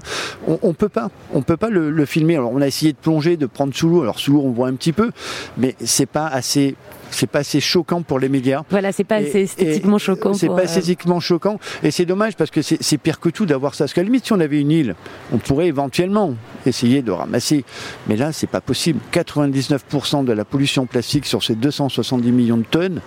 On, 0.47 0.73
peut 0.73 0.89
pas, 0.89 1.09
on 1.33 1.41
peut 1.41 1.57
pas 1.57 1.69
le, 1.69 1.89
le 1.89 2.05
filmer. 2.05 2.35
Alors 2.35 2.51
on 2.53 2.61
a 2.61 2.67
essayé 2.67 2.93
de 2.93 2.97
plonger, 2.97 3.37
de 3.37 3.45
prendre 3.45 3.75
sous 3.75 3.89
l'eau. 3.89 4.01
Alors 4.01 4.19
sous 4.19 4.33
l'eau 4.33 4.41
on 4.43 4.51
voit 4.51 4.67
un 4.67 4.73
petit 4.73 4.93
peu, 4.93 5.11
mais 5.57 5.75
c'est 5.83 6.05
pas 6.05 6.27
assez, 6.27 6.75
c'est 7.11 7.27
pas 7.27 7.39
assez 7.39 7.59
choquant 7.59 8.01
pour 8.01 8.19
les 8.19 8.29
médias. 8.29 8.63
Voilà, 8.69 8.91
c'est 8.91 9.03
pas 9.03 9.21
Et- 9.21 9.27
assez 9.29 9.41
esthétiquement 9.41 9.97
et 9.97 9.99
choquant. 9.99 10.33
C'est 10.33 10.47
pas 10.47 10.59
euh, 10.59 10.63
esthétiquement 10.63 11.19
choquant. 11.19 11.59
Et 11.83 11.91
c'est 11.91 12.05
dommage 12.05 12.35
parce 12.35 12.51
que 12.51 12.61
c'est 12.61 12.97
pire 12.97 13.19
que 13.19 13.29
tout 13.29 13.45
d'avoir 13.45 13.75
ça. 13.75 13.85
Parce 13.85 13.93
qu'à 13.93 14.01
la 14.01 14.05
limite, 14.05 14.25
si 14.25 14.33
on 14.33 14.39
avait 14.39 14.59
une 14.61 14.71
île, 14.71 14.95
on 15.33 15.37
pourrait 15.37 15.67
éventuellement 15.67 16.35
essayer 16.65 17.01
de 17.01 17.11
ramasser. 17.11 17.63
Mais 18.07 18.15
là, 18.15 18.31
c'est 18.31 18.47
pas 18.47 18.61
possible. 18.61 18.99
99% 19.11 20.23
de 20.25 20.33
la 20.33 20.45
pollution 20.45 20.85
plastique 20.85 21.25
sur 21.25 21.43
ces 21.43 21.55
270 21.55 22.31
millions 22.31 22.57
de 22.57 22.63
tonnes, 22.63 23.01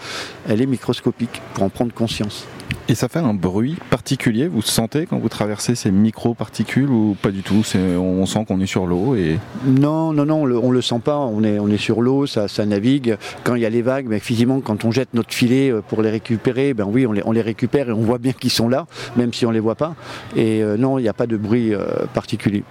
elle 0.48 0.60
est 0.62 0.66
microscopique 0.66 1.40
pour 1.54 1.64
en 1.64 1.68
prendre 1.68 1.92
conscience. 1.92 2.46
Et 2.88 2.94
ça 2.96 3.08
fait 3.08 3.20
un 3.20 3.34
bruit 3.34 3.76
particulier, 3.88 4.48
vous 4.48 4.62
sentez 4.62 5.06
quand 5.06 5.18
vous 5.18 5.28
traversez 5.28 5.76
ces 5.76 5.92
micro-particules 5.92 6.90
ou 6.90 7.16
pas 7.20 7.30
du 7.30 7.42
tout? 7.42 7.62
On 7.76 8.26
sent 8.26 8.44
qu'on 8.46 8.60
est 8.60 8.66
sur 8.66 8.86
l'eau 8.86 9.14
et 9.14 9.38
Non, 9.64 10.12
non, 10.12 10.24
non, 10.26 10.42
on 10.42 10.44
le, 10.44 10.58
on 10.58 10.70
le 10.72 10.82
sent 10.82 10.98
pas. 11.04 11.16
On 11.18 11.44
est, 11.44 11.58
on 11.60 11.68
est 11.68 11.76
sur 11.78 12.00
l'eau, 12.02 12.26
ça, 12.26 12.48
ça 12.48 12.66
navigue. 12.66 13.16
Quand 13.44 13.54
il 13.54 13.62
y 13.62 13.66
a 13.66 13.70
les 13.70 13.82
mais 14.06 14.16
effectivement, 14.16 14.60
quand 14.60 14.84
on 14.84 14.90
jette 14.90 15.14
notre 15.14 15.32
filet 15.32 15.70
euh, 15.70 15.82
pour 15.86 16.02
les 16.02 16.10
récupérer, 16.10 16.74
ben 16.74 16.86
oui, 16.88 17.06
on 17.06 17.12
les, 17.12 17.22
on 17.24 17.32
les 17.32 17.40
récupère 17.40 17.88
et 17.88 17.92
on 17.92 18.00
voit 18.00 18.18
bien 18.18 18.32
qu'ils 18.32 18.50
sont 18.50 18.68
là, 18.68 18.86
même 19.16 19.32
si 19.32 19.46
on 19.46 19.50
les 19.50 19.60
voit 19.60 19.74
pas. 19.74 19.94
Et 20.36 20.62
euh, 20.62 20.76
non, 20.76 20.98
il 20.98 21.02
n'y 21.02 21.08
a 21.08 21.12
pas 21.12 21.26
de 21.26 21.36
bruit 21.36 21.74
euh, 21.74 21.86
particulier. 22.14 22.64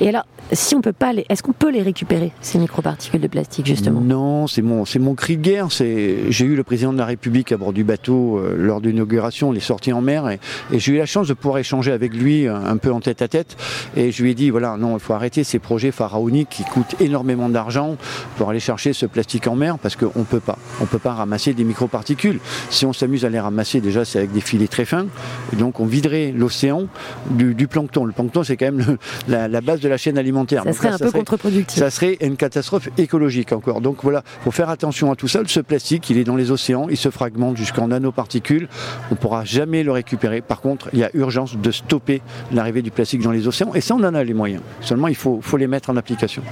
Et 0.00 0.08
alors, 0.08 0.24
si 0.52 0.74
on 0.74 0.80
peut 0.80 0.92
pas 0.92 1.12
les, 1.12 1.24
est-ce 1.28 1.42
qu'on 1.42 1.52
peut 1.52 1.70
les 1.70 1.82
récupérer 1.82 2.32
ces 2.40 2.58
microparticules 2.58 3.20
de 3.20 3.28
plastique 3.28 3.66
justement? 3.66 4.00
Non, 4.00 4.46
c'est 4.46 4.62
mon, 4.62 4.84
c'est 4.84 4.98
mon 4.98 5.14
cri 5.14 5.36
de 5.36 5.42
guerre. 5.42 5.68
J'ai 5.70 6.44
eu 6.44 6.56
le 6.56 6.64
président 6.64 6.92
de 6.92 6.98
la 6.98 7.06
République 7.06 7.52
à 7.52 7.56
bord 7.56 7.72
du 7.72 7.84
bateau 7.84 8.38
euh, 8.38 8.54
lors 8.56 8.80
de 8.80 8.90
l'inauguration, 8.90 9.52
les 9.52 9.60
sorties 9.60 9.92
en 9.92 10.00
mer, 10.00 10.28
et, 10.28 10.40
j'ai 10.72 10.92
eu 10.92 10.98
la 10.98 11.06
chance 11.06 11.28
de 11.28 11.34
pouvoir 11.34 11.58
échanger 11.58 11.92
avec 11.92 12.14
lui 12.14 12.46
euh, 12.46 12.56
un 12.56 12.76
peu 12.76 12.92
en 12.92 13.00
tête 13.00 13.22
à 13.22 13.28
tête. 13.28 13.56
Et 13.96 14.10
je 14.10 14.22
lui 14.22 14.32
ai 14.32 14.34
dit 14.34 14.50
voilà, 14.50 14.76
non, 14.76 14.96
il 14.96 15.00
faut 15.00 15.14
arrêter 15.14 15.44
ces 15.44 15.58
projets 15.58 15.92
pharaoniques 15.92 16.48
qui 16.50 16.64
coûtent 16.64 17.00
énormément 17.00 17.48
d'argent 17.48 17.96
pour 18.36 18.50
aller 18.50 18.60
chercher 18.60 18.92
ce 18.92 19.06
plastique 19.06 19.46
en 19.46 19.54
mer, 19.54 19.78
parce 19.78 19.96
qu'on 19.96 20.24
peut 20.24 20.40
pas, 20.40 20.58
on 20.80 20.86
peut 20.86 20.98
pas 20.98 21.14
ramasser 21.14 21.54
des 21.54 21.64
microparticules. 21.64 22.40
Si 22.70 22.84
on 22.84 22.92
s'amuse 22.92 23.24
à 23.24 23.30
les 23.30 23.40
ramasser, 23.40 23.80
déjà 23.80 24.04
c'est 24.04 24.18
avec 24.18 24.32
des 24.32 24.40
filets 24.40 24.68
très 24.68 24.84
fins, 24.84 25.06
et 25.52 25.56
donc 25.56 25.80
on 25.80 25.86
viderait 25.86 26.32
l'océan 26.32 26.86
du, 27.30 27.54
plancton. 27.68 28.04
Le 28.04 28.12
plancton, 28.12 28.42
c'est 28.42 28.56
quand 28.56 28.72
même 28.72 28.98
la 29.28 29.60
base 29.60 29.80
de 29.84 29.88
la 29.88 29.96
chaîne 29.96 30.18
alimentaire. 30.18 30.62
Ça 30.62 30.70
Donc 30.70 30.76
serait 30.76 30.88
là, 30.88 30.94
un 30.96 30.98
peu 30.98 31.12
contre-productif. 31.12 31.78
ça 31.78 31.90
serait 31.90 32.16
une 32.20 32.36
catastrophe 32.36 32.88
écologique 32.98 33.52
encore. 33.52 33.80
Donc 33.80 33.98
voilà, 34.02 34.22
faut 34.42 34.50
faire 34.50 34.70
attention 34.70 35.12
à 35.12 35.16
tout 35.16 35.28
ça. 35.28 35.40
Ce 35.46 35.60
plastique, 35.60 36.10
il 36.10 36.18
est 36.18 36.24
dans 36.24 36.36
les 36.36 36.50
océans, 36.50 36.86
il 36.90 36.96
se 36.96 37.10
fragmente 37.10 37.56
jusqu'en 37.56 37.88
nanoparticules. 37.88 38.68
On 39.12 39.14
pourra 39.14 39.44
jamais 39.44 39.82
le 39.84 39.92
récupérer. 39.92 40.40
Par 40.40 40.60
contre, 40.60 40.88
il 40.92 40.98
y 40.98 41.04
a 41.04 41.10
urgence 41.14 41.56
de 41.56 41.70
stopper 41.70 42.22
l'arrivée 42.52 42.82
du 42.82 42.90
plastique 42.90 43.22
dans 43.22 43.30
les 43.30 43.46
océans. 43.46 43.74
Et 43.74 43.80
ça, 43.80 43.94
on 43.94 44.02
en 44.02 44.14
a 44.14 44.24
les 44.24 44.34
moyens. 44.34 44.62
Seulement, 44.80 45.08
il 45.08 45.14
faut, 45.16 45.38
faut 45.42 45.56
les 45.56 45.66
mettre 45.66 45.90
en 45.90 45.96
application. 45.96 46.42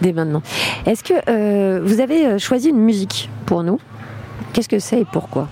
Dès 0.00 0.12
maintenant. 0.12 0.42
Est-ce 0.86 1.02
que 1.02 1.14
euh, 1.28 1.80
vous 1.82 2.00
avez 2.00 2.26
euh, 2.26 2.38
choisi 2.38 2.68
une 2.68 2.78
musique 2.80 3.28
pour 3.46 3.62
nous? 3.62 3.78
Qu'est-ce 4.52 4.68
que 4.68 4.78
c'est 4.78 5.00
et 5.00 5.06
pourquoi? 5.10 5.48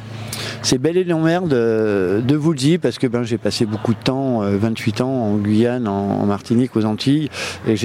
C'est 0.62 0.78
bel 0.78 0.96
et 0.96 1.04
mer 1.04 1.42
de, 1.42 2.22
de 2.26 2.36
vous 2.36 2.52
le 2.52 2.58
dire 2.58 2.78
parce 2.80 2.98
que 2.98 3.06
ben, 3.06 3.22
j'ai 3.22 3.38
passé 3.38 3.66
beaucoup 3.66 3.92
de 3.94 3.98
temps, 4.02 4.42
euh, 4.42 4.56
28 4.58 5.00
ans 5.00 5.08
en 5.08 5.36
Guyane, 5.36 5.86
en, 5.88 6.24
Martinique, 6.26 6.74
aux 6.76 6.84
Antilles, 6.84 7.28
et 7.68 7.76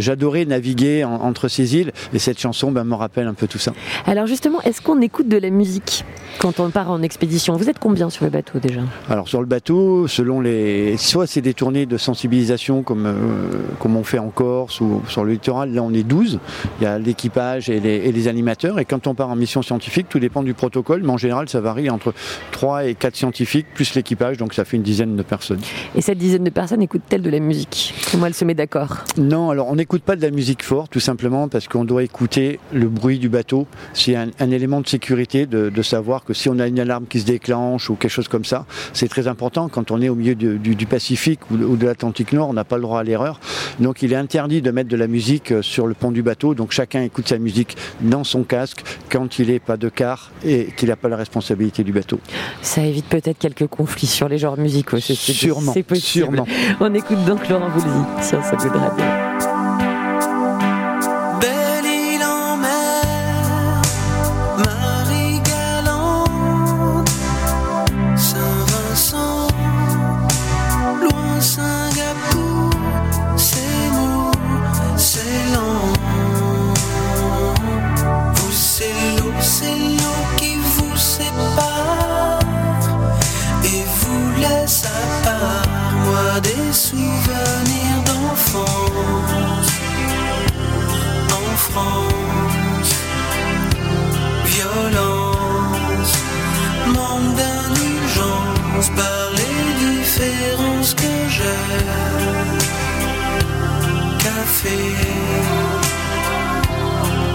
j'adorais 0.00 0.44
naviguer 0.44 1.04
en- 1.04 1.14
entre 1.22 1.48
ces 1.48 1.76
îles. 1.76 1.92
Et 2.14 2.18
cette 2.18 2.38
chanson 2.38 2.70
ben, 2.72 2.84
me 2.84 2.94
rappelle 2.94 3.26
un 3.26 3.34
peu 3.34 3.46
tout 3.46 3.58
ça. 3.58 3.72
Alors 4.06 4.26
justement, 4.26 4.60
est-ce 4.62 4.80
qu'on 4.80 5.00
écoute 5.00 5.28
de 5.28 5.36
la 5.38 5.50
musique 5.50 6.04
quand 6.38 6.60
on 6.60 6.70
part 6.70 6.90
en 6.90 7.02
expédition? 7.02 7.56
Vous 7.56 7.68
êtes 7.68 7.78
combien 7.78 8.08
sur 8.10 8.24
le 8.24 8.30
bateau 8.30 8.58
déjà? 8.58 8.80
Alors 9.10 9.28
sur 9.28 9.40
le 9.40 9.46
bateau, 9.46 10.06
selon 10.08 10.40
les, 10.40 10.96
soit 10.96 11.26
c'est 11.26 11.40
des 11.40 11.54
tournées 11.54 11.86
de 11.86 11.96
sensibilisation 11.96 12.82
comme 12.82 13.06
euh, 13.06 13.12
comme 13.78 13.96
on 13.96 14.04
fait 14.04 14.18
en 14.18 14.28
Corse 14.28 14.80
ou 14.80 15.02
sur 15.08 15.24
le 15.24 15.32
littoral, 15.32 15.72
là 15.72 15.82
on 15.82 15.92
est 15.92 16.02
12. 16.02 16.38
Il 16.80 16.84
y 16.84 16.86
a 16.86 16.98
l'équipage 16.98 17.68
et 17.68 17.80
les, 17.80 17.96
et 17.96 18.12
les 18.12 18.28
animateurs. 18.28 18.78
Et 18.78 18.84
quand 18.84 19.06
on 19.06 19.14
part 19.14 19.30
en 19.30 19.36
mission 19.36 19.62
scientifique, 19.62 20.06
tout 20.08 20.18
dépend 20.18 20.42
du 20.42 20.54
protocole, 20.54 21.02
mais 21.02 21.10
en 21.10 21.16
général 21.18 21.48
ça 21.48 21.60
varie 21.60 21.81
entre 21.90 22.14
3 22.52 22.86
et 22.86 22.94
4 22.94 23.16
scientifiques 23.16 23.66
plus 23.74 23.94
l'équipage, 23.94 24.36
donc 24.36 24.54
ça 24.54 24.64
fait 24.64 24.76
une 24.76 24.82
dizaine 24.82 25.16
de 25.16 25.22
personnes. 25.22 25.60
Et 25.94 26.00
cette 26.00 26.18
dizaine 26.18 26.44
de 26.44 26.50
personnes 26.50 26.82
écoutent-elles 26.82 27.22
de 27.22 27.30
la 27.30 27.40
musique? 27.40 27.94
Comment 28.10 28.26
elles 28.26 28.34
se 28.34 28.44
mettent 28.44 28.58
d'accord 28.58 28.98
Non, 29.16 29.50
alors 29.50 29.68
on 29.68 29.76
n'écoute 29.76 30.02
pas 30.02 30.16
de 30.16 30.22
la 30.22 30.30
musique 30.30 30.62
forte, 30.62 30.90
tout 30.92 31.00
simplement 31.00 31.48
parce 31.48 31.68
qu'on 31.68 31.84
doit 31.84 32.02
écouter 32.02 32.58
le 32.72 32.88
bruit 32.88 33.18
du 33.18 33.28
bateau. 33.28 33.66
C'est 33.94 34.16
un, 34.16 34.28
un 34.40 34.50
élément 34.50 34.80
de 34.80 34.88
sécurité 34.88 35.46
de, 35.46 35.70
de 35.70 35.82
savoir 35.82 36.24
que 36.24 36.34
si 36.34 36.48
on 36.48 36.58
a 36.58 36.66
une 36.66 36.80
alarme 36.80 37.06
qui 37.08 37.20
se 37.20 37.26
déclenche 37.26 37.88
ou 37.90 37.94
quelque 37.94 38.10
chose 38.10 38.28
comme 38.28 38.44
ça, 38.44 38.66
c'est 38.92 39.08
très 39.08 39.28
important 39.28 39.68
quand 39.68 39.90
on 39.90 40.00
est 40.02 40.08
au 40.08 40.14
milieu 40.14 40.34
de- 40.34 40.56
du, 40.56 40.74
du 40.74 40.86
Pacifique 40.86 41.50
ou, 41.50 41.56
de- 41.56 41.76
de 41.76 41.86
l'Atlantique 41.86 42.32
Nord, 42.32 42.48
on 42.50 42.52
n'a 42.52 42.64
pas 42.64 42.76
le 42.76 42.82
droit 42.82 43.00
à 43.00 43.04
l'erreur. 43.04 43.40
Donc 43.80 44.02
il 44.02 44.12
est 44.12 44.16
interdit 44.16 44.60
de 44.62 44.70
mettre 44.70 44.88
de 44.90 44.96
la 44.96 45.06
musique 45.06 45.52
euh, 45.52 45.62
sur 45.62 45.86
le 45.86 45.94
pont 45.94 46.10
du 46.12 46.22
bateau, 46.22 46.54
donc 46.54 46.72
chacun 46.72 47.02
écoute 47.02 47.28
sa 47.28 47.38
musique 47.38 47.76
dans 48.00 48.24
son 48.24 48.42
casque 48.42 48.82
quand 49.10 49.38
il 49.38 49.48
n'est 49.48 49.58
pas 49.60 49.76
de 49.76 49.88
quart 49.88 50.30
et 50.44 50.66
qu'il 50.76 50.88
n'a 50.88 50.96
pas 50.96 51.08
la 51.08 51.16
responsabilité 51.16 51.71
du 51.80 51.92
bateau. 51.92 52.20
Ça 52.60 52.82
évite 52.82 53.06
peut-être 53.06 53.38
quelques 53.38 53.66
conflits 53.66 54.06
sur 54.06 54.28
les 54.28 54.36
genres 54.38 54.58
musicaux. 54.58 54.98
Sûrement, 55.00 55.72
C'est 55.72 55.82
possible. 55.82 56.26
sûrement. 56.26 56.46
On 56.80 56.92
écoute 56.94 57.24
donc 57.24 57.48
Laurent 57.48 57.70
Voulzy 57.70 58.28
sur 58.28 58.40
Good 58.40 58.76
Radio. 58.76 59.31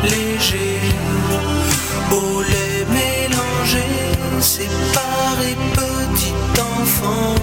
Léger, 0.03 0.79
au 2.11 2.41
lait 2.41 2.85
mélangé, 2.89 3.83
séparé 4.39 5.57
petit 5.73 6.33
enfant. 6.61 7.35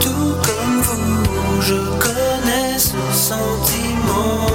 Tout 0.00 0.34
comme 0.42 0.80
vous, 0.80 1.60
je 1.60 1.74
connais 1.98 2.78
ce 2.78 2.96
sentiment 3.12 4.51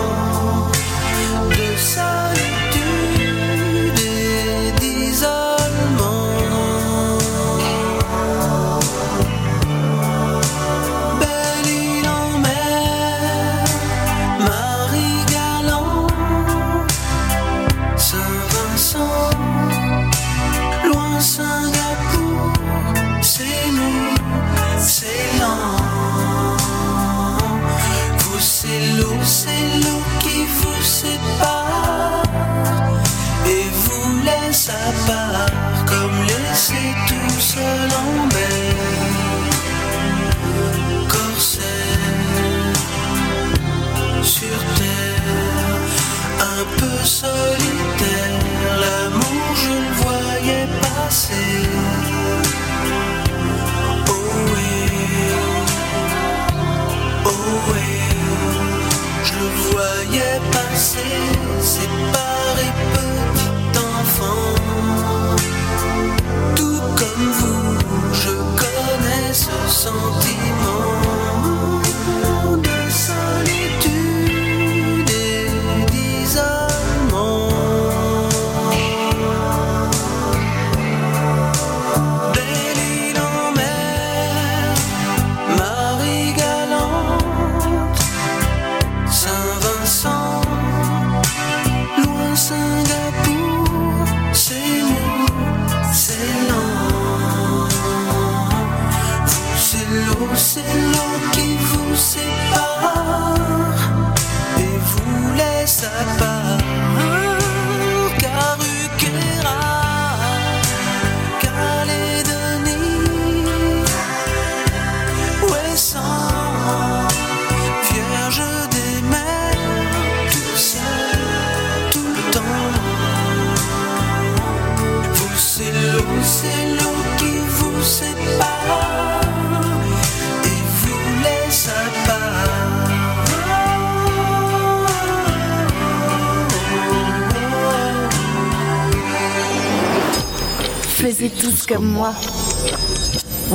tous 141.98 142.04
comme 142.04 142.06
moi. 142.06 142.37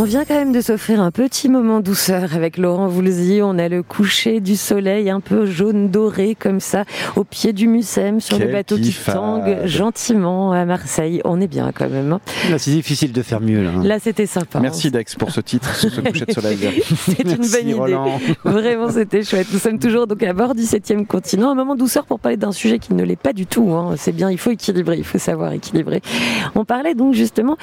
On 0.03 0.05
vient 0.05 0.25
quand 0.25 0.35
même 0.35 0.51
de 0.51 0.61
s'offrir 0.61 1.01
un 1.01 1.13
petit 1.13 1.49
moment 1.49 1.79
douceur 1.79 2.35
avec 2.35 2.57
Laurent 2.57 2.89
Voulzy. 2.89 3.39
On 3.41 3.57
a 3.57 3.69
le 3.69 3.85
coucher 3.85 4.41
du 4.41 4.57
soleil 4.57 5.09
un 5.11 5.21
peu 5.21 5.47
jaune 5.47 5.91
doré 5.91 6.35
comme 6.37 6.59
ça 6.59 6.85
au 7.15 7.23
pied 7.23 7.53
du 7.53 7.69
Mucem 7.69 8.21
sur 8.21 8.37
le 8.37 8.47
bateau 8.49 8.79
qui 8.79 8.93
tangue 8.93 9.59
gentiment 9.67 10.51
à 10.51 10.65
Marseille. 10.65 11.21
On 11.25 11.41
est 11.41 11.47
bien 11.47 11.71
quand 11.73 11.89
même. 11.89 12.11
hein. 12.15 12.21
Là, 12.51 12.59
c'est 12.59 12.73
difficile 12.73 13.13
de 13.13 13.23
faire 13.23 13.41
mieux. 13.41 13.63
Là, 13.63 13.71
hein. 13.77 13.83
Là, 13.85 13.99
c'était 14.01 14.27
sympa. 14.27 14.59
Merci 14.59 14.91
Dex 14.91 15.15
pour 15.15 15.31
ce 15.31 15.41
titre, 15.41 15.73
ce 15.77 15.87
coucher 16.01 16.27
de 16.27 16.33
soleil. 16.33 16.59
C'est 16.97 17.23
une 17.23 17.37
bonne 17.37 17.61
idée. 17.69 17.73
Roland. 17.75 18.21
Vraiment, 18.45 18.91
c'était 18.91 19.23
chouette. 19.23 19.47
Nous 19.53 19.61
sommes 19.61 19.79
toujours 19.79 20.09
donc 20.09 20.21
à 20.25 20.33
bord 20.33 20.57
du 20.57 20.63
7e 20.63 21.07
continent. 21.07 21.51
Un 21.53 21.55
moment 21.55 21.77
douceur 21.77 22.07
pour 22.07 22.19
parler 22.19 22.37
d'un 22.37 22.51
sujet 22.51 22.81
qui 22.81 22.93
ne 22.95 23.05
l'est 23.05 23.15
pas 23.15 23.33
du 23.33 23.47
tout. 23.47 23.71
hein. 23.71 23.95
C'est 23.97 24.11
bien, 24.13 24.33
il 24.33 24.39
faut 24.39 24.51
équilibrer, 24.51 24.97
il 24.99 25.05
faut 25.05 25.19
savoir 25.19 25.53
équilibrer. 25.53 26.03
On 26.57 26.65
parlait 26.65 26.97
donc 26.97 27.15
justement 27.15 27.57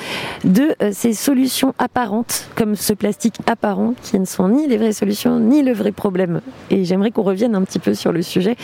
de 0.45 0.73
euh, 0.81 0.91
ces 0.93 1.11
solutions 1.11 1.73
apparentes, 1.79 2.27
comme 2.55 2.75
ce 2.75 2.93
plastique 2.93 3.35
apparent, 3.47 3.93
qui 4.01 4.19
ne 4.19 4.25
sont 4.25 4.49
ni 4.49 4.67
les 4.67 4.77
vraies 4.77 4.93
solutions, 4.93 5.39
ni 5.39 5.61
le 5.61 5.73
vrai 5.73 5.91
problème. 5.91 6.41
Et 6.69 6.85
j'aimerais 6.85 7.11
qu'on 7.11 7.23
revienne 7.23 7.55
un 7.55 7.63
petit 7.63 7.79
peu 7.79 7.93
sur 7.93 8.11
le 8.11 8.21
sujet. 8.21 8.55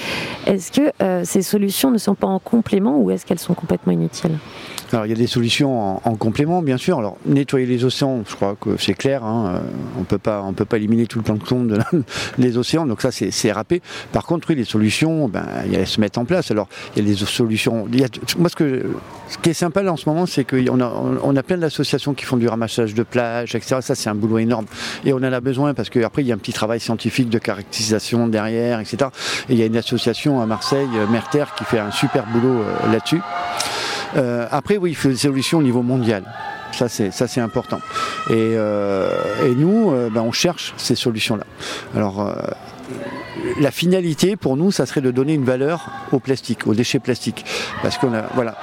Est-ce 0.46 0.72
que 0.72 0.92
euh, 1.02 1.22
ces 1.24 1.42
solutions 1.42 1.92
ne 1.92 1.98
sont 1.98 2.16
pas 2.16 2.28
en 2.28 2.40
complément 2.40 2.98
ou 2.98 3.12
est-ce 3.12 3.26
qu'elles 3.26 3.40
sont 3.40 3.54
complètement 3.54 3.94
inutiles? 3.94 4.38
Alors 4.94 5.06
il 5.06 5.10
y 5.10 5.14
a 5.14 5.18
des 5.18 5.28
solutions 5.28 5.80
en, 5.98 6.02
en 6.04 6.16
complément, 6.16 6.62
bien 6.62 6.78
sûr. 6.78 7.00
Alors 7.00 7.18
nettoyer 7.26 7.66
les 7.66 7.84
océans, 7.86 8.24
je 8.28 8.36
crois 8.36 8.56
que 8.60 8.78
c'est 8.78 8.94
clair. 8.94 9.24
hein, 9.24 9.56
euh, 9.56 9.60
on 10.00 10.04
peut 10.04 10.18
pas, 10.18 10.42
on 10.44 10.54
peut 10.54 10.66
pas 10.66 10.78
éliminer 10.78 11.08
tout 11.08 11.18
le 11.20 11.24
plancton 11.24 11.64
de 11.64 11.76
la- 11.76 11.86
des 12.38 12.58
océans, 12.58 12.86
donc 12.86 13.02
ça 13.02 13.10
c'est 13.12 13.52
râpé. 13.52 13.82
Par 14.12 14.26
contre, 14.26 14.50
oui, 14.50 14.56
les 14.56 14.64
solutions, 14.66 15.28
ben, 15.28 15.46
elles 15.74 15.88
se 15.88 16.00
mettent 16.00 16.18
en 16.18 16.26
place. 16.26 16.52
Alors 16.52 16.68
il 16.96 17.04
y 17.04 17.06
a 17.06 17.10
des 17.14 17.18
solutions. 17.26 17.88
moi, 18.38 18.50
ce 18.50 18.56
que, 18.56 18.86
ce 19.30 19.38
qui 19.40 19.50
est 19.50 19.54
sympa 19.54 19.84
en 19.90 19.98
ce 19.98 20.08
moment, 20.08 20.26
c'est 20.26 20.44
qu'on 20.46 20.80
a, 20.80 20.94
on 21.24 21.36
a 21.36 21.44
plein 21.44 21.58
d'associations 21.58 22.14
qui 22.14 22.26
font 22.26 22.38
du 22.38 22.48
ramassage 22.48 22.94
de 22.94 23.04
plage, 23.04 23.56
etc. 23.56 23.78
Ça 23.82 23.96
c'est 23.96 24.10
un 24.10 24.16
boulot 24.16 24.38
énorme, 24.38 24.66
et 25.04 25.14
on 25.14 25.18
en 25.18 25.24
a 25.24 25.40
besoin 25.42 25.74
parce 25.74 25.90
qu'après 25.90 26.22
il 26.22 26.28
y 26.28 26.32
a 26.32 26.36
un 26.36 26.40
petit 26.40 26.54
travail 26.54 26.80
scientifique 26.80 27.30
de 27.30 27.40
caractérisation 27.40 28.28
derrière, 28.28 28.80
etc. 28.80 28.98
Et 29.50 29.54
il 29.54 29.60
y 29.60 29.64
a 29.64 29.66
une 29.66 29.78
association 29.78 30.42
à 30.42 30.46
Marseille, 30.46 30.88
euh, 30.96 31.08
Merter, 31.08 31.46
qui 31.58 31.64
fait 31.64 31.80
un 31.80 31.92
super 31.92 32.26
boulot 32.28 32.62
euh, 32.62 32.92
là-dessus. 32.92 33.22
Euh, 34.16 34.48
après, 34.52 34.78
oui, 34.78 34.92
il 34.92 34.96
faut 34.96 35.10
des 35.10 35.16
solutions 35.16 35.60
au 35.60 35.64
niveau 35.64 35.82
mondial. 35.82 36.24
Ça, 36.72 36.90
c'est, 36.90 37.12
ça, 37.12 37.28
c'est 37.28 37.42
important. 37.42 37.80
Et, 38.30 38.34
euh, 38.34 39.10
et 39.46 39.56
nous, 39.56 39.92
euh, 39.92 40.10
ben, 40.10 40.22
on 40.22 40.32
cherche 40.32 40.74
ces 40.78 40.96
solutions-là. 40.96 41.46
Alors, 41.96 42.22
euh, 42.22 42.34
la 43.60 43.72
finalité 43.72 44.36
pour 44.36 44.58
nous, 44.58 44.72
ça 44.72 44.86
serait 44.86 45.02
de 45.02 45.12
donner 45.12 45.34
une 45.34 45.46
valeur 45.46 45.90
au 46.12 46.20
plastique, 46.20 46.68
aux 46.68 46.74
déchets 46.74 47.00
plastiques. 47.00 47.46
Parce 47.82 47.98
qu'on 47.98 48.14
a, 48.14 48.24
voilà, 48.36 48.58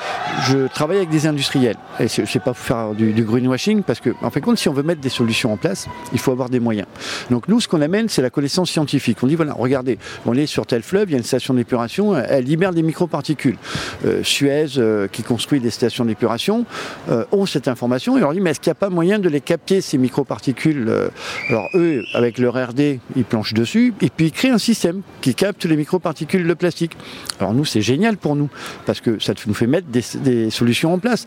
je 0.48 0.66
travaille 0.68 0.98
avec 0.98 1.10
des 1.10 1.26
industriels. 1.26 1.76
Et 2.00 2.08
je 2.08 2.22
ne 2.22 2.26
sais 2.26 2.40
pas 2.40 2.54
faire 2.54 2.92
du, 2.94 3.12
greenwashing, 3.22 3.82
parce 3.82 4.00
que, 4.00 4.10
en 4.22 4.30
fin 4.30 4.40
de 4.40 4.44
compte, 4.44 4.58
si 4.58 4.68
on 4.68 4.72
veut 4.72 4.82
mettre 4.82 5.00
des 5.00 5.08
solutions 5.08 5.52
en 5.52 5.56
place, 5.56 5.86
il 6.12 6.18
faut 6.18 6.32
avoir 6.32 6.48
des 6.48 6.60
moyens. 6.60 6.86
Donc 7.30 7.48
nous, 7.48 7.60
ce 7.60 7.68
qu'on 7.68 7.80
amène, 7.80 8.08
c'est 8.08 8.22
la 8.22 8.30
connaissance 8.30 8.70
scientifique. 8.70 9.18
On 9.22 9.26
dit, 9.26 9.36
voilà, 9.36 9.54
regardez, 9.54 9.98
on 10.26 10.34
est 10.34 10.46
sur 10.46 10.66
tel 10.66 10.82
fleuve, 10.82 11.08
il 11.08 11.12
y 11.12 11.14
a 11.14 11.18
une 11.18 11.24
station 11.24 11.54
d'épuration, 11.54 12.16
elle 12.16 12.44
libère 12.44 12.72
des 12.72 12.82
microparticules. 12.82 13.56
Euh, 14.04 14.22
Suez, 14.22 14.78
euh, 14.78 15.08
qui 15.08 15.22
construit 15.22 15.60
des 15.60 15.70
stations 15.70 16.04
d'épuration, 16.04 16.66
euh, 17.08 17.24
ont 17.32 17.46
cette 17.46 17.68
information 17.68 18.16
et 18.16 18.20
on 18.20 18.24
leur 18.24 18.32
dit, 18.32 18.40
mais 18.40 18.50
est-ce 18.50 18.60
qu'il 18.60 18.70
n'y 18.70 18.72
a 18.72 18.76
pas 18.76 18.90
moyen 18.90 19.18
de 19.18 19.28
les 19.28 19.40
capter, 19.40 19.80
ces 19.80 19.98
microparticules 19.98 20.86
euh, 20.88 21.08
Alors 21.48 21.68
eux, 21.74 22.02
avec 22.14 22.38
leur 22.38 22.54
RD, 22.54 22.98
ils 23.16 23.24
planchent 23.24 23.54
dessus, 23.54 23.94
et 24.00 24.10
puis 24.10 24.26
ils 24.26 24.32
créent 24.32 24.50
un 24.50 24.58
système 24.58 24.81
qui 25.20 25.34
capte 25.34 25.64
les 25.64 25.76
microparticules 25.76 26.46
de 26.46 26.54
plastique. 26.54 26.92
Alors 27.40 27.54
nous, 27.54 27.64
c'est 27.64 27.80
génial 27.80 28.16
pour 28.16 28.36
nous, 28.36 28.50
parce 28.86 29.00
que 29.00 29.18
ça 29.18 29.32
nous 29.46 29.54
fait 29.54 29.66
mettre 29.66 29.88
des, 29.88 30.02
des 30.22 30.50
solutions 30.50 30.92
en 30.92 30.98
place. 30.98 31.24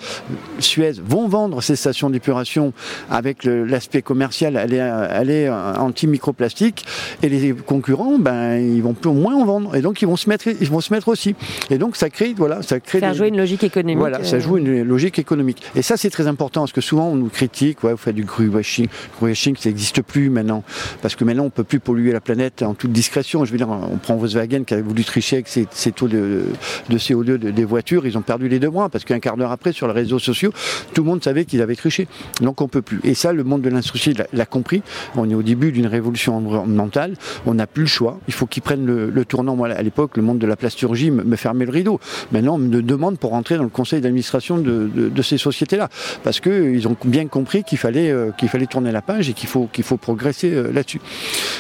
Suez 0.60 0.94
vont 1.04 1.28
vendre 1.28 1.62
ces 1.62 1.76
stations 1.76 2.10
d'épuration 2.10 2.74
avec 3.10 3.44
l'aspect 3.44 4.02
commercial, 4.02 4.56
elle 4.58 4.74
est, 4.74 4.78
elle 4.78 5.30
est 5.30 5.50
anti-microplastique, 5.50 6.86
et 7.24 7.30
les 7.30 7.54
concurrents, 7.54 8.20
ben, 8.20 8.58
ils 8.58 8.84
vont 8.84 8.94
plus, 8.94 9.12
moins 9.12 9.36
en 9.36 9.46
vendre, 9.46 9.76
et 9.76 9.82
donc 9.82 10.02
ils 10.02 10.08
vont 10.08 10.16
se 10.16 10.30
mettre, 10.30 10.48
ils 10.48 10.70
vont 10.70 10.82
se 10.82 10.94
mettre 10.94 11.08
aussi. 11.08 11.36
Et 11.70 11.78
donc 11.78 11.96
ça 11.96 12.10
crée, 12.10 12.34
voilà, 12.38 12.62
ça 12.62 12.80
crée 12.80 13.00
jouer 13.16 13.30
une 13.30 13.38
logique 13.38 13.64
économique. 13.64 13.98
voilà, 13.98 14.24
ça 14.24 14.36
euh, 14.36 14.40
joue 14.40 14.58
une 14.58 14.84
logique 14.84 15.18
économique. 15.18 15.64
Et 15.76 15.82
ça, 15.82 15.98
c'est 15.98 16.10
très 16.10 16.28
important, 16.28 16.62
parce 16.62 16.74
que 16.74 16.82
souvent, 16.82 17.08
on 17.10 17.16
nous 17.16 17.30
critique, 17.30 17.84
ouais, 17.84 17.92
vous 17.92 17.98
faites 17.98 18.16
du 18.16 18.24
greenwashing. 18.24 18.88
Greenwashing, 19.18 19.56
ça 19.58 19.70
n'existe 19.70 20.02
plus 20.02 20.30
maintenant. 20.30 20.64
Parce 21.02 21.16
que 21.16 21.24
maintenant, 21.24 21.46
on 21.46 21.50
peut 21.50 21.64
plus 21.64 21.80
polluer 21.80 22.12
la 22.12 22.22
planète 22.22 22.62
en 22.62 22.74
toute 22.74 22.92
discrétion. 22.92 23.45
Je 23.46 23.52
veux 23.52 23.58
dire, 23.58 23.70
on 23.70 23.98
prend 23.98 24.16
Volkswagen 24.16 24.64
qui 24.64 24.74
a 24.74 24.82
voulu 24.82 25.04
tricher 25.04 25.38
avec 25.38 25.48
ses, 25.48 25.92
taux 25.92 26.08
de, 26.08 26.44
de 26.90 26.98
CO2 26.98 27.24
de- 27.38 27.52
des 27.52 27.66
voitures. 27.66 28.06
Ils 28.06 28.18
ont 28.18 28.22
perdu 28.22 28.48
les 28.50 28.60
deux 28.60 28.70
mois, 28.70 28.90
parce 28.90 29.06
qu'un 29.06 29.20
quart 29.20 29.38
d'heure 29.38 29.52
après, 29.52 29.72
sur 29.72 29.88
les 29.88 29.94
réseaux 29.94 30.20
sociaux, 30.20 30.52
tout 30.94 31.04
le 31.04 31.10
monde 31.10 31.24
savait 31.24 31.46
qu'ils 31.46 31.62
avaient 31.62 31.76
triché. 31.76 32.08
Donc, 32.42 32.62
on 32.62 32.68
peut 32.68 32.82
plus. 32.82 33.00
Et 33.04 33.14
ça, 33.14 33.34
le 33.34 33.44
monde 33.44 33.62
de 33.62 33.70
l'industrie 33.70 34.16
l'a- 34.34 34.46
compris. 34.46 34.84
On 35.16 35.30
est 35.30 35.34
au 35.34 35.42
début 35.42 35.72
d'une 35.72 35.88
révolution 35.88 36.38
environnementale. 36.38 37.16
On 37.46 37.56
n'a 37.56 37.68
plus 37.68 37.84
le 37.84 37.88
choix. 37.88 38.20
Il 38.28 38.34
faut 38.34 38.46
qu'ils 38.46 38.62
prennent 38.64 38.86
le, 38.86 39.26
tournant. 39.26 39.56
Moi, 39.56 39.70
à 39.70 39.82
l'époque, 39.82 40.18
le 40.18 40.24
monde 40.24 40.40
de 40.40 40.46
la 40.48 40.56
plasturgie 40.56 41.12
me, 41.12 41.36
fermait 41.36 41.66
le 41.66 41.72
rideau. 41.72 42.00
Maintenant, 42.32 42.56
on 42.56 42.60
me 42.60 42.82
demande 42.82 43.18
pour 43.18 43.32
rentrer 43.32 43.58
dans 43.58 43.64
le 43.64 43.70
conseil 43.70 44.02
d'administration 44.02 44.58
de, 44.58 45.22
ces 45.22 45.38
sociétés-là. 45.38 45.90
Parce 46.24 46.40
qu'ils 46.40 46.88
ont 46.88 46.96
bien 47.06 47.26
compris 47.28 47.64
qu'il 47.64 47.78
fallait, 47.78 48.12
euh, 48.12 48.32
fallait 48.48 48.68
tourner 48.68 48.92
la 48.92 49.02
page 49.02 49.30
et 49.30 49.34
qu'il 49.34 49.50
faut, 49.50 49.68
qu'il 49.72 49.84
faut 49.84 49.98
progresser 49.98 50.54
euh, 50.54 50.72
là-dessus. 50.72 51.02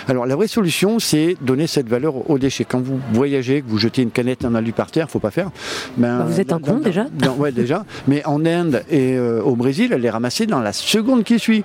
Alors, 0.07 0.25
la 0.25 0.35
vraie 0.35 0.47
solution, 0.47 0.99
c'est 0.99 1.35
donner 1.41 1.67
cette 1.75 1.89
valeur 1.89 2.29
aux 2.29 2.39
déchets. 2.39 2.65
Quand 2.65 2.81
vous 2.81 2.99
voyagez, 3.13 3.61
que 3.61 3.67
vous 3.69 3.77
jetez 3.77 4.01
une 4.01 4.11
canette 4.11 4.45
en 4.45 4.55
alu 4.55 4.71
par 4.71 4.89
terre, 4.91 5.09
faut 5.09 5.19
pas 5.19 5.31
faire. 5.31 5.49
Ben, 5.97 6.19
Bah, 6.19 6.25
vous 6.27 6.39
êtes 6.39 6.51
un 6.53 6.59
dans- 6.59 6.65
con, 6.67 6.73
dans- 6.75 6.79
déjà 6.79 7.05
dans- 7.13 7.33
Ouais, 7.35 7.51
déjà. 7.51 7.83
Mais 8.07 8.25
en 8.25 8.45
Inde 8.45 8.83
et 8.89 9.15
euh, 9.17 9.41
au 9.43 9.55
Brésil, 9.55 9.91
elle 9.93 10.05
est 10.05 10.09
ramassée 10.09 10.45
dans 10.47 10.61
la 10.61 10.71
seconde 10.73 11.23
qui 11.23 11.37
suit. 11.37 11.63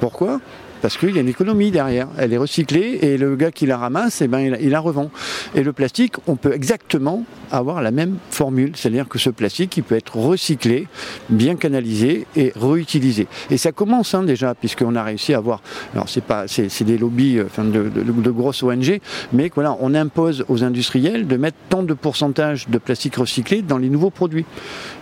Pourquoi? 0.00 0.40
Parce 0.82 0.96
qu'il 0.96 1.14
y 1.14 1.18
a 1.18 1.20
une 1.20 1.28
économie 1.28 1.70
derrière. 1.70 2.08
Elle 2.18 2.32
est 2.32 2.38
recyclée 2.38 2.98
et 3.02 3.18
le 3.18 3.36
gars 3.36 3.50
qui 3.50 3.66
la 3.66 3.76
ramasse, 3.76 4.22
eh 4.22 4.28
ben, 4.28 4.56
il, 4.60 4.70
la- 4.70 4.80
revend. 4.80 5.10
Et 5.54 5.62
le 5.62 5.72
plastique, 5.72 6.14
on 6.26 6.36
peut 6.36 6.52
exactement 6.52 7.24
avoir 7.50 7.82
la 7.82 7.90
même 7.90 8.16
formule. 8.30 8.72
C'est-à-dire 8.74 9.08
que 9.08 9.18
ce 9.18 9.30
plastique, 9.30 9.76
il 9.76 9.82
peut 9.82 9.96
être 9.96 10.16
recyclé, 10.16 10.86
bien 11.30 11.56
canalisé 11.56 12.26
et 12.36 12.52
réutilisé. 12.54 13.26
Et 13.50 13.56
ça 13.56 13.72
commence 13.72 14.14
hein, 14.14 14.22
déjà, 14.22 14.54
puisqu'on 14.54 14.94
a 14.94 15.02
réussi 15.02 15.34
à 15.34 15.38
avoir. 15.38 15.60
Alors, 15.94 16.08
c'est 16.08 16.22
pas, 16.22 16.46
c'est, 16.46 16.84
des 16.84 16.98
lobbies 16.98 17.38
euh, 17.38 17.46
de, 17.58 18.30
grosses 18.30 18.62
ONG, 18.62 19.00
mais 19.32 19.50
voilà, 19.54 19.76
on 19.80 19.94
impose 19.94 20.44
aux 20.48 20.62
industriels 20.62 21.26
de 21.26 21.36
mettre 21.36 21.56
tant 21.68 21.82
de 21.82 21.94
pourcentage 21.94 22.68
de 22.68 22.78
plastique 22.78 23.16
recyclé 23.16 23.62
dans 23.62 23.78
les 23.78 23.88
nouveaux 23.88 24.10
produits. 24.10 24.44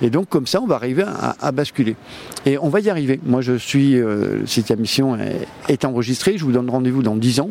Et 0.03 0.11
donc, 0.11 0.29
comme 0.29 0.47
ça, 0.47 0.61
on 0.63 0.67
va 0.67 0.77
arriver 0.77 1.05
à, 1.05 1.53
basculer. 1.53 1.97
Et 2.47 2.59
on 2.59 2.69
va 2.69 2.81
y 2.81 2.91
arriver. 2.91 3.21
Moi, 3.25 3.41
je 3.41 3.55
suis. 3.55 3.97
Euh, 3.97 4.45
cette 4.47 4.79
mission 4.79 5.17
est 5.69 5.85
enregistré. 5.85 6.37
Je 6.39 6.45
vous 6.45 6.53
donne 6.53 6.69
rendez-vous 6.71 7.03
dans 7.03 7.17
10 7.17 7.41
ans. 7.41 7.51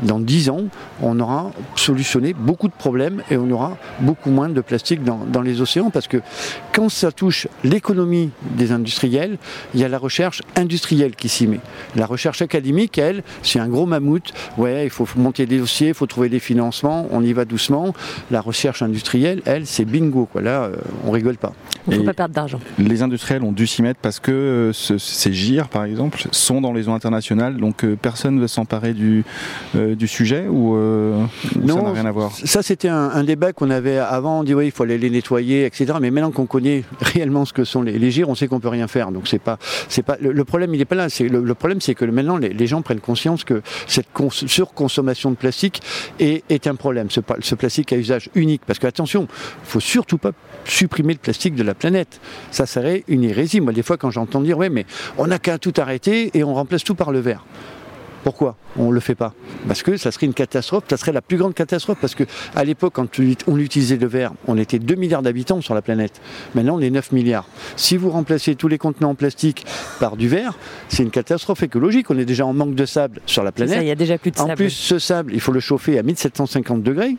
Dans 0.00 0.18
10 0.20 0.50
ans, 0.50 0.62
on 1.02 1.18
aura 1.20 1.50
solutionné 1.76 2.34
beaucoup 2.34 2.68
de 2.68 2.72
problèmes 2.74 3.22
et 3.30 3.36
on 3.36 3.50
aura 3.50 3.76
beaucoup 4.00 4.30
moins 4.30 4.48
de 4.48 4.60
plastique 4.60 5.02
dans, 5.04 5.18
dans 5.30 5.42
les 5.42 5.60
océans 5.60 5.90
parce 5.90 6.08
que 6.08 6.18
quand 6.72 6.88
ça 6.88 7.12
touche 7.12 7.46
l'économie 7.62 8.30
des 8.56 8.72
industriels, 8.72 9.38
il 9.74 9.80
y 9.80 9.84
a 9.84 9.88
la 9.88 9.98
recherche 9.98 10.42
industrielle 10.56 11.14
qui 11.16 11.28
s'y 11.28 11.46
met. 11.46 11.60
La 11.96 12.06
recherche 12.06 12.42
académique, 12.42 12.98
elle, 12.98 13.22
c'est 13.42 13.58
un 13.60 13.68
gros 13.68 13.86
mammouth. 13.86 14.32
Ouais, 14.58 14.84
il 14.84 14.90
faut 14.90 15.06
monter 15.16 15.46
des 15.46 15.58
dossiers, 15.58 15.88
il 15.88 15.94
faut 15.94 16.06
trouver 16.06 16.28
des 16.28 16.38
financements, 16.40 17.06
on 17.10 17.22
y 17.22 17.32
va 17.32 17.44
doucement. 17.44 17.94
La 18.30 18.40
recherche 18.40 18.82
industrielle, 18.82 19.42
elle, 19.44 19.66
c'est 19.66 19.84
bingo. 19.84 20.26
Quoi. 20.30 20.42
Là, 20.42 20.64
euh, 20.64 20.76
on 21.06 21.10
rigole 21.10 21.36
pas. 21.36 21.52
Il 21.86 21.90
ne 21.90 21.96
faut 21.96 22.02
Et- 22.02 22.06
pas 22.06 22.14
perdre 22.14 22.34
d'argent. 22.34 22.60
Les 22.78 23.02
industriels 23.02 23.42
ont 23.42 23.52
dû 23.52 23.66
s'y 23.66 23.82
mettre 23.82 24.00
parce 24.00 24.20
que 24.20 24.30
euh, 24.32 24.72
ce- 24.72 24.98
ces 24.98 25.32
GIR, 25.32 25.68
par 25.68 25.84
exemple, 25.84 26.24
sont 26.32 26.60
dans 26.60 26.72
les 26.72 26.88
eaux 26.88 26.92
internationales, 26.92 27.53
donc 27.58 27.84
euh, 27.84 27.96
personne 28.00 28.36
ne 28.36 28.40
veut 28.40 28.48
s'emparer 28.48 28.92
du, 28.94 29.24
euh, 29.76 29.94
du 29.94 30.06
sujet 30.08 30.46
ou, 30.48 30.76
euh, 30.76 31.24
ça 31.52 31.74
n'a 31.74 31.92
rien 31.92 32.06
à 32.06 32.12
voir? 32.12 32.32
Ça, 32.32 32.62
c'était 32.62 32.88
un, 32.88 33.10
un 33.10 33.24
débat 33.24 33.52
qu'on 33.52 33.70
avait 33.70 33.98
avant. 33.98 34.40
On 34.40 34.44
dit 34.44 34.54
oui, 34.54 34.66
il 34.66 34.70
faut 34.72 34.82
aller 34.84 34.98
les 34.98 35.10
nettoyer, 35.10 35.64
etc. 35.66 35.94
Mais 36.00 36.10
maintenant 36.10 36.30
qu'on 36.30 36.46
connaît 36.46 36.84
réellement 37.00 37.44
ce 37.44 37.52
que 37.52 37.64
sont 37.64 37.82
les, 37.82 37.98
les 37.98 38.10
gires, 38.10 38.28
on 38.28 38.34
sait 38.34 38.48
qu'on 38.48 38.60
peut 38.60 38.68
rien 38.68 38.88
faire. 38.88 39.10
Donc 39.12 39.28
c'est 39.28 39.38
pas, 39.38 39.58
c'est 39.88 40.02
pas. 40.02 40.16
Le, 40.20 40.32
le 40.32 40.44
problème, 40.44 40.74
il 40.74 40.78
n'est 40.78 40.84
pas 40.84 40.94
là. 40.96 41.08
C'est 41.08 41.28
le, 41.28 41.42
le 41.42 41.54
problème, 41.54 41.80
c'est 41.80 41.94
que 41.94 42.04
maintenant 42.04 42.36
les, 42.36 42.50
les 42.50 42.66
gens 42.66 42.82
prennent 42.82 43.00
conscience 43.00 43.44
que 43.44 43.62
cette 43.86 44.06
cons- 44.12 44.30
surconsommation 44.30 45.30
de 45.30 45.36
plastique 45.36 45.82
est, 46.20 46.44
est 46.50 46.66
un 46.66 46.74
problème. 46.74 47.08
Ce, 47.10 47.54
plastique 47.54 47.92
à 47.92 47.96
usage 47.96 48.30
unique. 48.34 48.62
Parce 48.66 48.78
que 48.78 48.86
attention, 48.86 49.28
faut 49.64 49.80
surtout 49.80 50.18
pas 50.18 50.32
supprimer 50.64 51.12
le 51.12 51.18
plastique 51.18 51.54
de 51.54 51.62
la 51.62 51.74
planète. 51.74 52.20
Ça 52.50 52.66
serait 52.66 53.04
une 53.08 53.24
hérésie. 53.24 53.60
Moi, 53.60 53.72
des 53.72 53.82
fois, 53.82 53.96
quand 53.96 54.10
j'entends 54.10 54.40
dire 54.40 54.58
ouais, 54.58 54.70
mais 54.70 54.86
on 55.18 55.26
n'a 55.26 55.38
qu'à 55.38 55.58
tout 55.58 55.72
arrêter 55.76 56.30
et 56.34 56.44
on 56.44 56.54
remplace 56.54 56.84
tout 56.84 56.94
par 56.94 57.12
le 57.12 57.20
verre. 57.20 57.43
Pourquoi 58.24 58.56
on 58.78 58.88
ne 58.88 58.94
le 58.94 59.00
fait 59.00 59.14
pas? 59.14 59.34
Parce 59.68 59.82
que 59.82 59.98
ça 59.98 60.10
serait 60.10 60.24
une 60.24 60.32
catastrophe, 60.32 60.84
ça 60.88 60.96
serait 60.96 61.12
la 61.12 61.20
plus 61.20 61.36
grande 61.36 61.52
catastrophe. 61.52 61.98
Parce 62.00 62.14
que 62.14 62.24
à 62.56 62.64
l'époque, 62.64 62.94
quand 62.94 63.06
on 63.46 63.58
utilisait 63.58 63.98
le 63.98 64.06
verre, 64.06 64.32
on 64.48 64.56
était 64.56 64.78
2 64.78 64.94
milliards 64.94 65.20
d'habitants 65.20 65.60
sur 65.60 65.74
la 65.74 65.82
planète. 65.82 66.22
Maintenant, 66.54 66.76
on 66.76 66.80
est 66.80 66.90
9 66.90 67.12
milliards. 67.12 67.46
Si 67.76 67.98
vous 67.98 68.08
remplacez 68.08 68.54
tous 68.54 68.66
les 68.66 68.78
contenants 68.78 69.10
en 69.10 69.14
plastique 69.14 69.66
par 70.00 70.16
du 70.16 70.26
verre, 70.26 70.54
c'est 70.88 71.02
une 71.02 71.10
catastrophe 71.10 71.62
écologique. 71.62 72.10
On 72.10 72.18
est 72.18 72.24
déjà 72.24 72.46
en 72.46 72.54
manque 72.54 72.74
de 72.74 72.86
sable 72.86 73.20
sur 73.26 73.44
la 73.44 73.52
planète. 73.52 73.82
il 73.82 73.88
y 73.88 73.90
a 73.90 73.94
déjà 73.94 74.16
plus 74.16 74.30
de 74.30 74.40
En 74.40 74.48
plus, 74.54 74.70
ce 74.70 74.98
sable, 74.98 75.34
il 75.34 75.40
faut 75.40 75.52
le 75.52 75.60
chauffer 75.60 75.98
à 75.98 76.02
1750 76.02 76.82
degrés. 76.82 77.16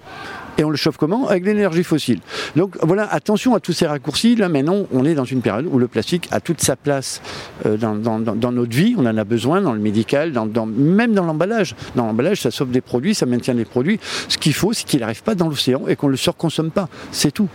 Et 0.57 0.63
on 0.63 0.69
le 0.69 0.77
chauffe 0.77 0.97
comment? 0.97 1.27
Avec 1.27 1.45
l'énergie 1.45 1.83
fossile. 1.83 2.19
Donc 2.55 2.77
voilà, 2.81 3.11
attention 3.11 3.55
à 3.55 3.59
tous 3.59 3.73
ces 3.73 3.87
raccourcis. 3.87 4.35
Là 4.35 4.49
maintenant, 4.49 4.85
on 4.93 5.05
est 5.05 5.15
dans 5.15 5.25
une 5.25 5.41
période 5.41 5.67
où 5.69 5.77
le 5.79 5.87
plastique 5.87 6.27
a 6.31 6.39
toute 6.39 6.61
sa 6.61 6.75
place 6.75 7.21
euh, 7.65 7.77
dans, 7.77 8.51
notre 8.51 8.75
vie. 8.75 8.95
On 8.97 9.05
en 9.05 9.17
a 9.17 9.23
besoin 9.23 9.61
dans 9.61 9.73
le 9.73 9.79
médical, 9.79 10.33
même 10.75 11.13
dans 11.13 11.25
l'emballage. 11.25 11.75
Dans 11.95 12.05
l'emballage, 12.05 12.41
ça 12.41 12.51
sauve 12.51 12.71
des 12.71 12.81
produits, 12.81 13.15
ça 13.15 13.25
maintient 13.25 13.55
des 13.55 13.65
produits. 13.65 13.99
Ce 14.29 14.37
qu'il 14.37 14.53
faut, 14.53 14.73
c'est 14.73 14.85
qu'il 14.85 15.01
n'arrive 15.01 15.23
pas 15.23 15.35
dans 15.35 15.49
l'océan 15.49 15.87
et 15.87 15.95
qu'on 15.95 16.07
ne 16.07 16.11
le 16.11 16.17
surconsomme 16.17 16.71
pas. 16.71 16.87
C'est 17.11 17.31
tout. 17.31 17.49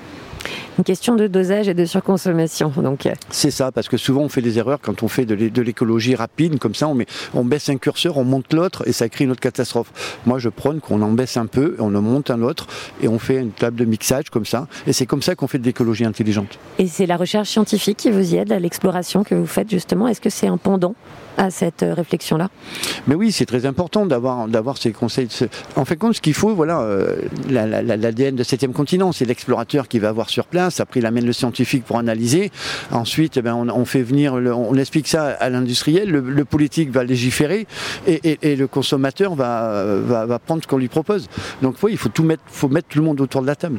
Une 0.78 0.84
question 0.84 1.14
de 1.16 1.26
dosage 1.26 1.68
et 1.68 1.74
de 1.74 1.84
surconsommation. 1.84 2.72
Donc, 2.76 3.06
euh, 3.06 3.12
C'est 3.30 3.50
ça, 3.50 3.70
parce 3.72 3.88
que 3.88 3.96
souvent 3.96 4.22
on 4.22 4.28
fait 4.28 4.40
des 4.40 4.58
erreurs 4.58 4.78
quand 4.80 5.02
on 5.02 5.08
fait 5.08 5.24
de 5.26 5.34
l'é- 5.34 5.50
de 5.50 5.62
l'écologie 5.62 6.14
rapide, 6.14 6.58
comme 6.58 6.74
ça 6.74 6.88
on, 6.88 6.94
met, 6.94 7.06
on 7.34 7.44
baisse 7.44 7.68
un 7.68 7.76
curseur, 7.76 8.16
on 8.16 8.24
monte 8.24 8.52
l'autre 8.54 8.82
et 8.86 8.92
ça 8.92 9.08
crée 9.08 9.24
une 9.24 9.30
autre 9.32 9.40
catastrophe. 9.40 9.92
Moi 10.26 10.38
je 10.38 10.48
prône 10.48 10.80
qu'on 10.80 11.02
en 11.02 11.10
baisse 11.12 11.36
un 11.36 11.46
peu, 11.46 11.76
on 11.78 11.94
en 11.94 12.00
monte 12.02 12.30
un 12.30 12.40
autre 12.42 12.66
et 13.02 13.08
on 13.08 13.18
fait 13.18 13.36
une 13.36 13.50
table 13.50 13.76
de 13.78 13.84
mixage 13.84 14.30
comme 14.30 14.46
ça. 14.46 14.68
Et 14.86 14.92
c'est 14.92 15.06
comme 15.06 15.22
ça 15.22 15.34
qu'on 15.34 15.48
fait 15.48 15.58
de 15.58 15.64
l'écologie 15.66 16.04
intelligente. 16.04 16.58
et 16.78 16.86
c'est 16.86 17.06
la 17.06 17.16
recherche 17.16 17.48
scientifique 17.48 17.98
qui 17.98 18.10
vous 18.10 18.34
y 18.34 18.36
aide 18.36 18.52
à 18.52 18.58
l'exploration 18.58 19.22
que 19.24 19.34
vous 19.34 19.46
faites 19.46 19.68
justement. 19.70 20.08
Est-ce 20.08 20.20
que 20.20 20.30
c'est 20.30 20.46
un 20.46 20.56
pendant 20.56 20.94
à 21.36 21.50
cette 21.50 21.82
euh, 21.82 21.94
réflexion-là? 21.94 22.48
Mais 23.06 23.14
oui, 23.14 23.32
c'est 23.32 23.46
très 23.46 23.64
important 23.66 24.04
d'avoir 24.06 24.48
d'avoir 24.48 24.76
ces 24.78 24.92
conseils. 24.92 25.28
En 25.76 25.84
fait, 25.84 25.96
compte, 25.96 26.14
ce 26.14 26.20
qu'il 26.20 26.34
faut, 26.34 26.54
voilà, 26.54 26.80
euh, 26.80 27.16
la- 27.48 27.66
la- 27.66 27.96
l'ADN 27.96 28.34
de 28.34 28.42
septième 28.42 28.72
continent, 28.72 29.12
c'est 29.12 29.24
l'explorateur 29.24 29.88
qui 29.88 29.98
va 29.98 30.10
voir 30.12 30.28
sur 30.28 30.46
place. 30.46 30.59
Après, 30.68 31.00
il 31.00 31.06
amène 31.06 31.24
le 31.24 31.32
scientifique 31.32 31.84
pour 31.84 31.98
analyser. 31.98 32.50
Ensuite, 32.90 33.38
eh 33.38 33.42
ben, 33.42 33.54
on, 33.54 33.68
on 33.68 33.84
fait 33.86 34.02
venir, 34.02 34.36
le- 34.36 34.52
on 34.54 34.74
explique 34.74 35.08
ça 35.08 35.28
à 35.28 35.48
l'industriel. 35.48 36.10
Le, 36.10 36.20
le 36.20 36.44
politique 36.44 36.90
va 36.90 37.02
légiférer 37.04 37.66
et, 38.06 38.20
et- 38.30 38.38
et 38.52 38.56
le 38.56 38.66
consommateur 38.66 39.34
va, 39.34 39.84
va, 40.04 40.26
va 40.26 40.38
prendre 40.38 40.62
ce 40.62 40.68
qu'on 40.68 40.76
lui 40.78 40.88
propose. 40.88 41.28
Donc, 41.62 41.76
oui, 41.82 41.92
il 41.92 41.98
faut 41.98 42.08
tout 42.10 42.24
mettre, 42.24 42.42
faut 42.46 42.68
mettre 42.68 42.88
tout 42.88 42.98
le 42.98 43.04
monde 43.04 43.20
autour 43.20 43.40
de 43.42 43.46
la 43.46 43.56
table. 43.56 43.78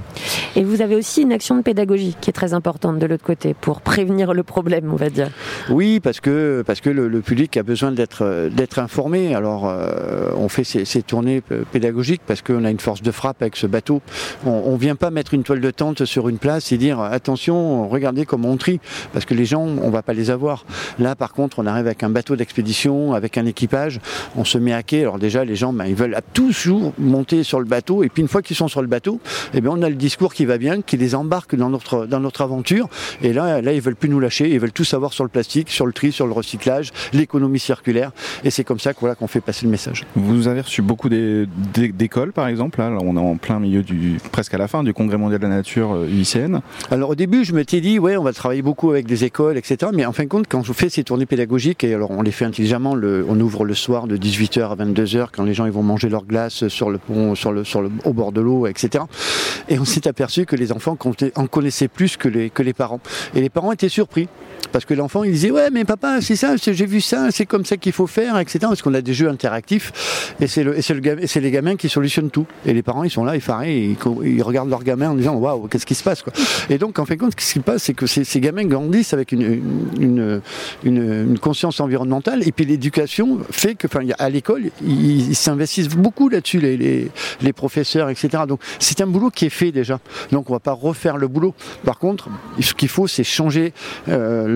Et 0.56 0.64
vous 0.64 0.82
avez 0.82 0.96
aussi 0.96 1.22
une 1.22 1.32
action 1.32 1.56
de 1.56 1.62
pédagogie 1.62 2.16
qui 2.20 2.30
est 2.30 2.34
très 2.34 2.54
importante 2.54 2.98
de 3.00 3.06
l'autre 3.06 3.24
côté 3.24 3.54
pour 3.54 3.82
prévenir 3.82 4.34
le 4.34 4.44
problème, 4.44 4.92
on 4.92 4.96
va 4.96 5.10
dire. 5.10 5.30
Oui, 5.70 6.00
parce 6.00 6.20
que 6.20 6.64
parce 6.66 6.82
que 6.82 6.90
le, 6.90 7.08
le 7.08 7.22
public 7.22 7.56
a 7.58 7.64
besoin 7.64 7.92
d'être 7.92 8.50
d'être 8.50 8.80
informé. 8.80 9.36
Alors, 9.36 9.68
euh, 9.70 10.32
on 10.38 10.50
fait 10.50 10.64
ces, 10.64 10.86
ces 10.86 11.02
tournées 11.04 11.42
pédagogiques 11.72 12.22
parce 12.26 12.42
qu'on 12.42 12.64
a 12.66 12.72
une 12.72 12.80
force 12.80 13.02
de 13.02 13.12
frappe 13.12 13.42
avec 13.42 13.56
ce 13.56 13.68
bateau. 13.68 14.02
On, 14.46 14.64
on 14.66 14.76
vient 14.76 14.96
pas 14.96 15.10
mettre 15.12 15.34
une 15.34 15.44
toile 15.44 15.62
de 15.62 15.72
tente 15.72 16.06
sur 16.06 16.30
une 16.30 16.38
place 16.38 16.70
et 16.72 16.78
dire 16.78 16.99
attention, 16.99 17.88
regardez 17.88 18.26
comment 18.26 18.49
on 18.49 18.57
trie, 18.57 18.80
parce 19.13 19.26
que 19.26 19.34
les 19.34 19.45
gens, 19.45 19.61
on 19.61 19.89
va 19.89 20.01
pas 20.01 20.13
les 20.13 20.30
avoir. 20.30 20.65
Là, 20.99 21.15
par 21.15 21.34
contre, 21.34 21.59
on 21.59 21.65
arrive 21.65 21.86
avec 21.86 22.03
un 22.03 22.09
bateau 22.09 22.36
d'expédition, 22.36 23.13
avec 23.13 23.38
un 23.38 23.45
équipage, 23.45 23.99
on 24.36 24.45
se 24.45 24.57
met 24.57 24.74
à 24.74 24.84
quai. 24.84 25.01
Alors 25.01 25.19
déjà, 25.19 25.43
les 25.43 25.55
gens, 25.55 25.74
ben, 25.74 25.86
ils 25.86 25.95
veulent 25.95 26.17
toujours 26.34 26.93
monter 26.97 27.43
sur 27.43 27.59
le 27.59 27.65
bateau, 27.65 28.03
et 28.03 28.09
puis 28.09 28.22
une 28.22 28.30
fois 28.30 28.41
qu'ils 28.41 28.55
sont 28.55 28.67
sur 28.67 28.82
le 28.82 28.88
bateau, 28.88 29.19
eh 29.53 29.61
bien, 29.61 29.72
on 29.74 29.82
a 29.82 29.89
le 29.89 29.95
discours 29.95 30.34
qui 30.34 30.45
va 30.45 30.57
bien, 30.57 30.82
qui 30.82 30.97
les 30.97 31.15
embarque 31.15 31.55
dans 31.55 31.69
notre 31.69 32.05
dans 32.05 32.19
notre 32.19 32.41
aventure. 32.41 32.88
Et 33.22 33.34
là, 33.34 33.61
là, 33.61 33.74
ils 33.74 33.82
veulent 33.82 33.95
plus 33.95 34.09
nous 34.09 34.19
lâcher, 34.19 34.49
ils 34.49 34.59
veulent 34.59 34.72
tout 34.72 34.84
savoir 34.84 35.13
sur 35.13 35.24
le 35.24 35.30
plastique, 35.30 35.69
sur 35.69 35.86
le 35.86 35.93
tri, 35.93 36.11
sur 36.11 36.28
le 36.28 36.34
recyclage, 36.34 36.91
l'économie 37.13 37.59
circulaire. 37.59 38.11
Et 38.43 38.49
c'est 38.49 38.63
comme 38.63 38.80
ça 38.80 38.93
voilà, 38.99 39.15
qu'on 39.15 39.28
fait 39.28 39.41
passer 39.41 39.65
le 39.65 39.72
message. 39.72 40.05
Vous 40.15 40.47
avez 40.47 40.61
reçu 40.61 40.82
beaucoup 40.82 41.09
d'écoles, 41.09 42.32
par 42.32 42.47
exemple. 42.47 42.80
Là, 42.80 42.91
on 43.01 43.17
est 43.17 43.19
en 43.19 43.38
plein 43.38 43.59
milieu 43.59 43.82
du, 43.82 44.17
presque 44.32 44.53
à 44.53 44.57
la 44.57 44.67
fin 44.67 44.84
du 44.84 44.93
Congrès 44.93 45.17
mondial 45.17 45.39
de 45.39 45.47
la 45.47 45.55
nature 45.55 45.93
euh, 45.93 46.07
Alors 46.89 47.12
au 47.12 47.16
début, 47.16 47.45
je 47.45 47.53
m'étais 47.53 47.82
dit, 47.82 47.99
ouais, 47.99 48.18
on 48.18 48.24
va 48.24 48.34
travailler 48.34 48.62
beaucoup 48.62 48.91
avec 48.91 49.05
des 49.05 49.24
écoles, 49.24 49.57
etc. 49.57 49.91
Mais 49.93 50.05
en 50.05 50.14
fin 50.14 50.24
de 50.24 50.30
compte, 50.30 50.45
quand 50.47 50.64
je 50.64 50.74
fais 50.74 50.89
ces 50.89 51.03
tournées 51.03 51.26
pédagogiques, 51.26 51.84
et 51.84 51.93
alors 51.93 52.12
on 52.12 52.22
les 52.22 52.32
fait 52.32 52.45
intelligemment, 52.45 52.91
on 52.93 53.39
ouvre 53.39 53.66
le 53.66 53.74
soir 53.74 54.07
de 54.07 54.18
18h 54.18 54.72
à 54.72 54.76
22h 54.76 55.28
quand 55.36 55.43
les 55.43 55.53
gens 55.53 55.66
ils 55.66 55.72
vont 55.72 55.84
manger 55.84 56.09
leur 56.09 56.26
glace 56.26 56.68
sur 56.68 56.89
le 56.89 56.97
pont, 56.97 57.36
sur 57.36 57.51
le, 57.51 57.64
sur 57.64 57.82
le, 57.82 57.91
au 58.05 58.14
bord 58.14 58.32
de 58.32 58.41
l'eau, 58.41 58.68
etc. 58.68 59.03
Et 59.70 59.80
on 59.80 59.86
s'est 59.86 60.07
aperçu 60.07 60.45
que 60.45 60.55
les 60.55 60.72
enfants 60.72 60.97
en 61.36 61.47
connaissaient 61.47 61.88
plus 61.88 62.18
que 62.18 62.28
les, 62.28 62.49
que 62.49 62.64
les 62.64 62.74
parents. 62.74 62.99
Et 63.36 63.41
les 63.41 63.49
parents 63.49 63.72
étaient 63.72 63.89
surpris. 63.89 64.28
Parce 64.72 64.86
que 64.86 64.93
l'enfant, 64.93 65.24
il 65.24 65.32
disait, 65.34 65.51
ouais, 65.51 65.70
mais 65.70 65.84
papa, 65.84 66.22
c'est 66.22 66.36
ça, 66.36 66.55
j'ai 66.55 66.86
vu 66.86 67.01
ça, 67.01 67.28
c'est 67.32 67.45
comme 67.45 67.66
ça 67.66 67.76
qu'il 67.76 67.91
faut 67.91 68.07
faire, 68.07 68.38
etc. 68.39 68.59
Parce 68.62 68.82
qu'on 68.82 68.93
a 68.93 69.01
des 69.01 69.14
jeux 69.14 69.28
interactifs, 69.28 70.34
et 70.39 70.47
c'est 70.47 70.64
le, 70.64 70.76
le, 70.76 71.39
les 71.41 71.51
gamins 71.51 71.76
qui 71.76 71.89
solutionnent 71.89 72.30
tout. 72.30 72.45
Et 72.66 72.74
les 72.74 72.82
parents, 72.82 73.03
ils 73.03 73.09
sont 73.09 73.26
là, 73.26 73.36
effarés, 73.36 73.78
ils, 73.78 73.97
ils 74.24 74.41
regardent 74.41 74.70
leurs 74.70 74.84
gamins 74.84 75.09
en 75.09 75.16
disant, 75.16 75.36
waouh, 75.36 75.68
qu'est-ce 75.68 75.86
qui 75.86 75.95
se 75.95 76.03
passe, 76.03 76.22
quoi. 76.22 76.32
Et 76.70 76.78
donc, 76.78 76.99
en 76.99 77.06
fin 77.06 77.16
de 77.16 77.20
compte, 77.20 77.32
ce 77.32 77.36
qui 77.36 77.45
se 77.45 77.60
passe, 77.60 77.84
c'est 77.84 77.93
que 77.93 78.06
ces, 78.08 78.24
ces 78.24 78.39
gamins 78.39 78.66
grandissent 78.66 79.14
avec 79.14 79.32
une, 79.32 79.62
une, 79.99 80.41
une, 80.84 81.26
une 81.32 81.39
conscience 81.39 81.80
environnementale, 81.80 82.47
et 82.47 82.52
puis 82.52 82.66
l'éducation 82.66 83.39
fait 83.52 83.76
que, 83.76 83.88
enfin, 83.88 84.02
à 84.20 84.30
l'école, 84.30 84.64
ils 84.86 85.36
s'investissent 85.36 85.89
beaucoup 85.89 86.30
là-dessus, 86.30 86.60
les, 86.60 86.78
les, 86.78 87.12
les 87.41 87.54
professeurs, 87.54 88.10
etc. 88.10 88.43
Donc, 88.47 88.62
c'est 88.80 89.02
un 89.02 89.08
boulot 89.08 89.30
qui 89.30 89.45
est 89.45 89.49
fait 89.49 89.72
déjà. 89.72 89.99
Donc, 90.32 90.49
on 90.49 90.54
va 90.54 90.60
pas 90.60 90.72
refaire 90.74 91.18
le 91.18 91.28
boulot. 91.28 91.54
Par 91.84 91.97
contre, 91.99 92.30
ce 92.60 92.74
qu'il 92.74 92.89
faut, 92.89 93.08
c'est 93.08 93.24
changer 93.24 93.74
euh, 94.08 94.47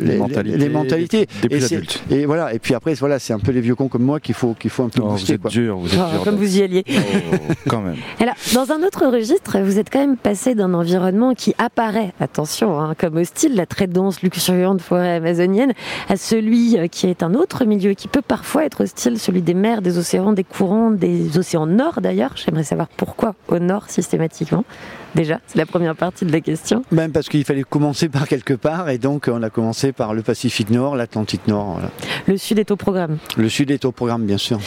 le- 0.00 0.06
Les 0.06 0.12
les, 0.12 0.18
mentalités 0.18 0.58
les 0.58 0.68
mentalités. 0.68 1.28
des 1.42 1.48
plus 1.48 1.58
et, 1.58 1.60
c'est- 1.60 1.76
adultes. 1.76 2.02
et 2.10 2.26
voilà. 2.26 2.54
Et 2.54 2.58
puis 2.58 2.74
après, 2.74 2.94
voilà, 2.94 3.18
c'est 3.18 3.32
un 3.32 3.38
peu 3.38 3.52
les 3.52 3.60
vieux 3.60 3.74
cons 3.74 3.88
comme 3.88 4.02
moi 4.04 4.20
qu'il 4.20 4.34
faut, 4.34 4.54
qu'il 4.54 4.70
faut 4.70 4.84
un 4.84 4.88
peu 4.88 5.00
Oh, 5.02 5.08
vous 5.08 5.12
booster. 5.12 5.34
êtes 5.34 5.40
quoi. 5.42 5.50
dur, 5.50 5.76
vous 5.78 5.86
êtes 5.88 5.92
dur. 5.94 6.22
comme 6.24 6.36
vous 6.36 6.58
y 6.58 6.62
alliez. 6.62 6.84
Oh, 6.88 7.36
quand 7.68 7.80
même. 7.80 7.96
Alors, 8.20 8.34
dans 8.54 8.72
un 8.72 8.82
autre 8.82 9.06
registre, 9.06 9.58
vous 9.60 9.78
êtes 9.78 9.90
quand 9.90 10.00
même 10.00 10.16
passé 10.16 10.54
d'un 10.54 10.74
environnement 10.74 11.34
qui 11.38 11.54
apparaît, 11.56 12.12
attention, 12.20 12.78
hein, 12.78 12.94
comme 12.98 13.16
hostile, 13.16 13.54
la 13.54 13.64
très 13.64 13.86
dense, 13.86 14.20
luxuriante 14.22 14.82
forêt 14.82 15.14
amazonienne, 15.14 15.72
à 16.08 16.16
celui 16.16 16.76
euh, 16.76 16.88
qui 16.88 17.06
est 17.06 17.22
un 17.22 17.32
autre 17.32 17.64
milieu 17.64 17.94
qui 17.94 18.08
peut 18.08 18.20
parfois 18.20 18.64
être 18.64 18.82
hostile, 18.82 19.18
celui 19.18 19.40
des 19.40 19.54
mers, 19.54 19.80
des 19.80 19.96
océans, 19.96 20.32
des 20.32 20.44
courants, 20.44 20.90
des 20.90 21.38
océans 21.38 21.66
nord 21.66 22.00
d'ailleurs. 22.00 22.32
J'aimerais 22.34 22.64
savoir 22.64 22.88
pourquoi 22.88 23.34
au 23.46 23.60
nord 23.60 23.88
systématiquement. 23.88 24.64
Déjà, 25.14 25.40
c'est 25.46 25.58
la 25.58 25.66
première 25.66 25.96
partie 25.96 26.24
de 26.24 26.32
la 26.32 26.40
question. 26.40 26.82
Même 26.90 27.12
parce 27.12 27.28
qu'il 27.28 27.44
fallait 27.44 27.62
commencer 27.62 28.08
par 28.08 28.28
quelque 28.28 28.54
part, 28.54 28.88
et 28.88 28.98
donc 28.98 29.28
on 29.32 29.42
a 29.42 29.50
commencé 29.50 29.92
par 29.92 30.14
le 30.14 30.22
Pacifique 30.22 30.70
Nord, 30.70 30.96
l'Atlantique 30.96 31.46
Nord. 31.48 31.74
voilà. 31.74 31.90
Le 32.26 32.36
sud 32.36 32.58
est 32.58 32.70
au 32.70 32.76
programme. 32.76 33.18
Le 33.36 33.48
Sud 33.48 33.70
est 33.70 33.84
au 33.84 33.92
programme, 33.92 34.24
bien 34.24 34.38
sûr. 34.38 34.58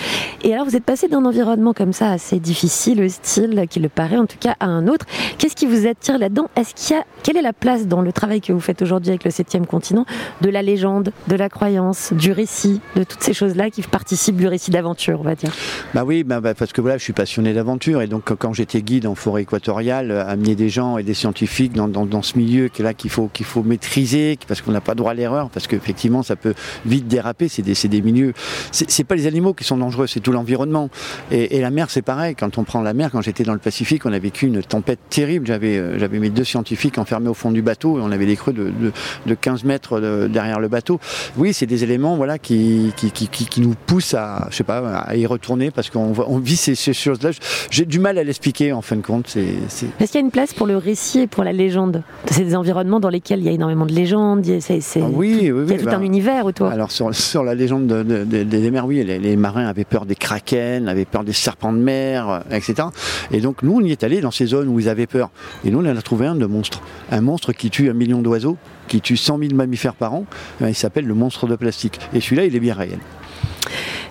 Et 0.43 0.53
alors, 0.53 0.65
vous 0.65 0.75
êtes 0.75 0.83
passé 0.83 1.07
d'un 1.07 1.23
environnement 1.25 1.73
comme 1.73 1.93
ça 1.93 2.09
assez 2.09 2.39
difficile, 2.39 3.01
hostile, 3.01 3.65
qui 3.69 3.79
le 3.79 3.89
paraît 3.89 4.17
en 4.17 4.25
tout 4.25 4.37
cas, 4.39 4.55
à 4.59 4.65
un 4.65 4.87
autre. 4.87 5.05
Qu'est-ce 5.37 5.55
qui 5.55 5.65
vous 5.65 5.87
attire 5.87 6.17
là-dedans? 6.17 6.49
Est-ce 6.55 6.73
qu'il 6.73 6.95
y 6.95 6.99
a, 6.99 7.03
quelle 7.23 7.37
est 7.37 7.41
la 7.41 7.53
place 7.53 7.87
dans 7.87 8.01
le 8.01 8.11
travail 8.11 8.41
que 8.41 8.51
vous 8.51 8.59
faites 8.59 8.81
aujourd'hui 8.81 9.11
avec 9.11 9.23
le 9.23 9.31
7e 9.31 9.65
continent? 9.65 10.05
De 10.41 10.49
la 10.49 10.61
légende, 10.61 11.11
de 11.27 11.35
la 11.35 11.49
croyance, 11.49 12.13
du 12.13 12.31
récit, 12.31 12.81
de 12.95 13.03
toutes 13.03 13.21
ces 13.21 13.33
choses-là 13.33 13.69
qui 13.69 13.81
participent 13.83 14.37
du 14.37 14.47
récit 14.47 14.71
d'aventure, 14.71 15.19
on 15.19 15.23
va 15.23 15.35
dire? 15.35 15.51
Bah 15.93 16.03
oui, 16.05 16.23
bah, 16.23 16.41
bah, 16.41 16.53
parce 16.55 16.73
que 16.73 16.81
voilà, 16.81 16.97
je 16.97 17.03
suis 17.03 17.13
passionné 17.13 17.53
d'aventure 17.53 18.01
et 18.01 18.07
donc 18.07 18.33
quand 18.35 18.53
j'étais 18.53 18.81
guide 18.81 19.05
en 19.05 19.15
forêt 19.15 19.43
équatoriale, 19.43 20.11
amener 20.31 20.55
des 20.55 20.69
gens 20.69 20.97
et 20.97 21.03
des 21.03 21.13
scientifiques 21.13 21.73
dans, 21.73 21.87
dans, 21.87 22.21
ce 22.21 22.37
milieu 22.37 22.69
là 22.79 22.93
qu'il 22.93 23.09
faut 23.09 23.29
qu'il 23.31 23.45
faut 23.45 23.63
maîtriser 23.63 24.37
parce 24.47 24.61
qu'on 24.61 24.71
n'a 24.71 24.81
pas 24.81 24.95
droit 24.95 25.11
à 25.11 25.13
l'erreur 25.13 25.49
parce 25.49 25.67
qu'effectivement 25.67 26.23
ça 26.23 26.35
peut 26.35 26.53
vite 26.85 27.07
déraper. 27.07 27.47
C'est 27.47 27.61
des, 27.61 27.73
des 27.73 28.01
milieux. 28.01 28.33
C'est 28.71 29.03
pas 29.03 29.15
les 29.15 29.27
animaux 29.27 29.53
qui 29.53 29.63
sont 29.63 29.77
dangereux, 29.77 30.07
c'est 30.07 30.19
tout 30.19 30.31
l'environnement. 30.31 30.89
Et, 31.31 31.61
la 31.61 31.69
mer, 31.69 31.89
c'est 31.89 32.01
pareil. 32.01 32.35
Quand 32.35 32.57
on 32.57 32.63
prend 32.63 32.81
la 32.81 32.93
mer, 32.93 33.11
quand 33.11 33.21
j'étais 33.21 33.43
dans 33.43 33.53
le 33.53 33.59
Pacifique, 33.59 34.05
on 34.05 34.13
a 34.13 34.19
vécu 34.19 34.47
une 34.47 34.63
tempête 34.63 34.99
terrible. 35.09 35.45
J'avais 35.45 35.77
euh, 35.77 36.07
mes 36.11 36.29
deux 36.29 36.43
scientifiques 36.43 36.97
enfermés 36.97 37.29
au 37.29 37.33
fond 37.33 37.51
du 37.51 37.61
bateau 37.61 37.99
et 37.99 38.01
on 38.01 38.11
avait 38.11 38.25
des 38.25 38.35
creux 38.35 38.53
de, 38.53 38.65
de, 38.69 38.91
de 39.25 39.35
15 39.35 39.63
mètres 39.63 39.99
de, 39.99 40.27
derrière 40.27 40.59
le 40.59 40.67
bateau. 40.67 40.99
Oui, 41.37 41.53
c'est 41.53 41.65
des 41.65 41.83
éléments 41.83 42.15
voilà 42.15 42.39
qui 42.39 42.91
qui, 42.95 43.11
qui, 43.11 43.61
nous 43.61 43.75
poussent 43.85 44.13
à 44.13 44.47
je 44.49 44.57
sais 44.57 44.63
pas 44.63 44.97
à 44.99 45.15
y 45.15 45.25
retourner 45.25 45.71
parce 45.71 45.89
qu'on 45.89 46.13
on 46.17 46.39
vit 46.39 46.55
ces, 46.55 46.75
ces 46.75 46.93
choses-là. 46.93 47.31
J'ai 47.69 47.85
du 47.85 47.99
mal 47.99 48.17
à 48.17 48.23
l'expliquer 48.23 48.73
en 48.73 48.81
fin 48.81 48.95
de 48.95 49.01
compte. 49.01 49.35
Est-ce 49.35 49.85
est 49.85 50.07
qu'il 50.07 50.20
y 50.20 50.20
a 50.21 50.23
une 50.23 50.31
place 50.31 50.53
pour 50.53 50.67
le 50.67 50.77
récit 50.77 51.21
et 51.21 51.27
pour 51.27 51.43
la 51.43 51.51
légende 51.51 52.03
C'est 52.27 52.43
des 52.43 52.55
environnements 52.55 52.99
dans 52.99 53.09
lesquels 53.09 53.39
il 53.39 53.45
y 53.45 53.49
a 53.49 53.51
énormément 53.51 53.85
de 53.85 53.91
légendes. 53.93 54.45
C'est, 54.59 54.79
ah 54.97 54.99
oui, 55.11 55.37
oui, 55.41 55.51
oui, 55.51 55.63
il 55.67 55.71
y 55.71 55.75
a 55.75 55.77
tout 55.79 55.85
bah, 55.85 55.97
un 55.97 56.01
univers 56.01 56.45
autour. 56.45 56.67
Alors 56.67 56.91
sur, 56.91 57.13
sur 57.15 57.43
la 57.43 57.55
légende 57.55 57.87
de, 57.87 58.03
de, 58.03 58.23
de, 58.23 58.43
des 58.43 58.71
mers, 58.71 58.85
oui, 58.85 59.03
les, 59.03 59.19
les, 59.19 59.35
marins 59.35 59.65
avaient 59.65 59.83
peur 59.83 60.05
des 60.05 60.15
kraken, 60.15 60.87
avaient 60.87 61.05
peur 61.05 61.23
des 61.23 61.33
serpents 61.33 61.73
de 61.73 61.79
mer, 61.79 62.43
etc. 62.51 62.87
Et 63.31 63.41
donc 63.41 63.63
nous, 63.63 63.73
on 63.73 63.81
y 63.81 63.91
est 63.91 64.03
allé 64.03 64.21
dans 64.21 64.31
ces 64.31 64.45
zones 64.45 64.67
où 64.67 64.79
ils 64.79 64.89
avaient 64.89 65.07
peur. 65.07 65.31
Et 65.65 65.71
nous, 65.71 65.79
on 65.79 65.89
en 65.89 65.97
a 65.97 66.01
trouvé 66.01 66.27
un 66.27 66.35
de 66.35 66.45
monstre. 66.45 66.81
Un 67.11 67.21
monstre 67.21 67.51
qui 67.53 67.69
tue 67.69 67.89
un 67.89 67.93
million 67.93 68.21
d'oiseaux, 68.21 68.57
qui 68.87 69.01
tue 69.01 69.17
100 69.17 69.39
000 69.39 69.55
mammifères 69.55 69.95
par 69.95 70.13
an. 70.13 70.25
Il 70.61 70.75
s'appelle 70.75 71.05
le 71.05 71.15
monstre 71.15 71.47
de 71.47 71.55
plastique. 71.55 71.99
Et 72.13 72.21
celui-là, 72.21 72.45
il 72.45 72.55
est 72.55 72.59
bien 72.59 72.75
réel. 72.75 72.99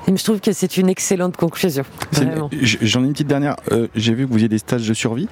Et 0.09 0.17
je 0.17 0.25
trouve 0.25 0.41
que 0.41 0.53
c'est 0.53 0.77
une 0.77 0.89
excellente 0.89 1.37
conclusion. 1.37 1.85
J'en 2.53 3.03
ai 3.03 3.07
une 3.07 3.13
petite 3.13 3.29
dernière. 3.29 3.57
Euh, 3.71 3.87
J'ai 3.95 4.15
vu 4.15 4.27
que 4.27 4.31
vous 4.31 4.37
aviez 4.37 4.49
des 4.49 4.59
stages 4.59 4.89
de 4.89 4.95
survie. 4.95 5.29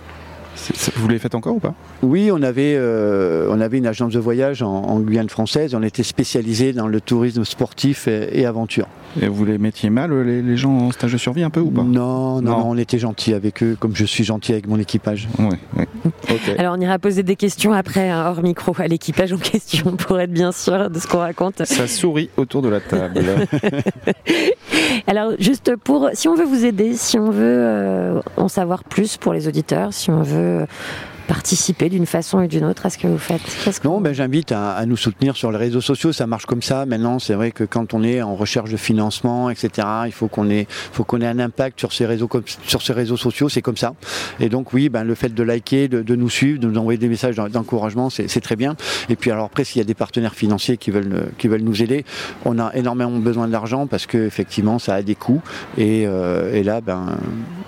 Vous 0.96 1.09
les 1.09 1.18
faites 1.18 1.34
encore 1.34 1.56
ou 1.56 1.61
pas? 1.61 1.74
Oui, 2.02 2.30
on 2.32 2.42
avait, 2.42 2.74
euh, 2.76 3.48
on 3.50 3.61
avait 3.61 3.78
une 3.78 3.86
agence 3.86 4.12
de 4.12 4.18
voyage 4.18 4.62
en, 4.62 4.68
en, 4.68 5.00
Guyane 5.00 5.28
française. 5.28 5.74
On 5.74 5.82
était 5.82 6.02
spécialisé 6.02 6.72
dans 6.72 6.88
le 6.88 7.00
tourisme 7.00 7.44
sportif 7.44 8.09
et, 8.09 8.40
et 8.40 8.46
aventure. 8.46 8.86
Et 9.20 9.28
vous 9.28 9.44
les 9.44 9.59
mettiez 9.59 9.90
mal, 9.90 10.12
les, 10.22 10.42
les, 10.42 10.56
gens 10.56 10.70
en 10.70 10.90
stage 10.92 11.12
de 11.12 11.18
survie, 11.18 11.42
un 11.42 11.50
peu 11.50 11.61
ou 11.61 11.70
pas? 11.70 11.82
Non, 11.82 12.40
non, 12.40 12.59
non, 12.59 12.62
on 12.66 12.76
était 12.76 12.98
gentil 12.98 13.32
avec 13.32 13.62
eux, 13.62 13.76
comme 13.78 13.96
je 13.96 14.04
suis 14.04 14.24
gentil 14.24 14.52
avec 14.52 14.68
mon 14.68 14.78
équipage. 14.78 15.28
Oui, 15.38 15.56
oui. 15.76 15.84
Okay. 16.24 16.54
Alors 16.59 16.74
on 16.76 16.80
ira 16.80 16.98
poser 16.98 17.22
des 17.22 17.36
questions 17.36 17.72
après, 17.72 18.11
hein, 18.11 18.24
hors 18.26 18.42
micro, 18.42 18.74
à 18.78 18.86
l'équipage 18.86 19.32
en 19.32 19.38
question, 19.38 19.96
pour 19.96 20.20
être 20.20 20.30
bien 20.30 20.52
sûr 20.52 20.90
de 20.90 20.98
ce 20.98 21.06
qu'on 21.06 21.18
raconte. 21.18 21.64
Ça 21.64 21.86
sourit 21.86 22.28
autour 22.36 22.62
de 22.62 22.68
la 22.68 22.80
table. 22.80 23.20
Alors 25.06 25.32
juste 25.38 25.74
pour, 25.76 26.11
si 26.12 26.28
on 26.28 26.34
veut 26.34 26.44
vous 26.44 26.64
aider, 26.64 26.94
si 26.94 27.18
on 27.18 27.30
veut 27.30 27.59
euh, 27.61 28.20
en 28.36 28.48
savoir 28.48 28.84
plus 28.84 29.16
pour 29.16 29.32
les 29.32 29.48
auditeurs, 29.48 29.92
si 29.92 30.11
on 30.11 30.22
veut 30.22 30.47
que 30.49 30.66
participer 31.29 31.91
d'une 31.91 32.07
façon 32.07 32.41
et 32.41 32.49
d'une 32.49 32.64
autre 32.64 32.87
à 32.87 32.91
ce 32.91 32.99
que 32.99 33.07
vous 33.07 33.18
faites 33.18 33.43
que 33.43 33.87
Non, 33.87 34.01
ben, 34.01 34.14
j'invite 34.14 34.51
à, 34.51 34.72
à, 34.72 34.87
nous 34.87 34.97
soutenir 34.97 35.37
sur 35.37 35.53
les 35.53 35.59
réseaux 35.59 35.83
sociaux. 35.83 36.12
Ça 36.12 36.26
marche 36.26 36.47
comme 36.47 36.62
ça. 36.62 36.87
Maintenant, 36.87 37.18
c'est 37.18 37.35
vrai 37.35 37.53
que 37.53 37.64
quand 37.64 37.95
on 37.95 38.03
est 38.03 38.22
en 38.22 38.35
recherche 38.35 38.70
de 38.70 38.76
financement, 38.76 39.51
etc., 39.51 39.87
il 40.07 40.12
faut 40.12 40.29
qu'on 40.29 40.49
ait, 40.49 40.66
faut 40.68 41.05
qu'on 41.05 41.20
ait 41.20 41.26
un 41.26 41.39
impact 41.39 41.79
sur 41.79 41.93
ces 41.93 42.07
réseaux, 42.07 42.29
sur 42.66 42.83
ces 42.83 42.93
réseaux 42.95 43.18
sociaux. 43.18 43.49
C'est 43.49 43.62
comme 43.62 43.76
ça. 43.76 43.95
Et 44.41 44.49
donc, 44.49 44.72
oui, 44.72 44.89
ben, 44.89 45.05
le 45.05 45.14
fait 45.14 45.33
de 45.35 45.43
liker, 45.43 45.89
de, 45.89 46.03
de 46.03 46.16
nous 46.16 46.31
suivre, 46.31 46.59
de 46.59 46.66
nous 46.66 46.79
envoyer 46.79 46.99
des 46.99 47.09
messages 47.09 47.37
d'encouragement, 47.37 48.09
c'est 48.11 48.41
très 48.41 48.57
bien. 48.57 48.74
Et 49.11 49.16
puis, 49.16 49.31
alors 49.31 49.45
après, 49.45 49.64
s'il 49.64 49.79
y 49.79 49.83
a 49.83 49.87
des 49.87 49.95
partenaires 49.95 50.35
financiers 50.35 50.79
qui 50.79 50.91
veulent, 50.91 51.29
qui 51.37 51.49
veulent 51.49 51.61
nous 51.61 51.83
aider, 51.83 52.05
on 52.47 52.59
a 52.59 52.74
énormément 52.74 53.11
besoin 53.11 53.49
d'argent 53.49 53.87
parce 53.87 54.07
que 54.07 54.18
effectivement, 54.18 54.79
ça 54.79 54.95
a 54.95 55.03
des 55.03 55.14
coûts. 55.14 55.43
Et, 55.76 56.07
euh, 56.07 56.55
et 56.55 56.62
là, 56.62 56.81
ben, 56.81 57.18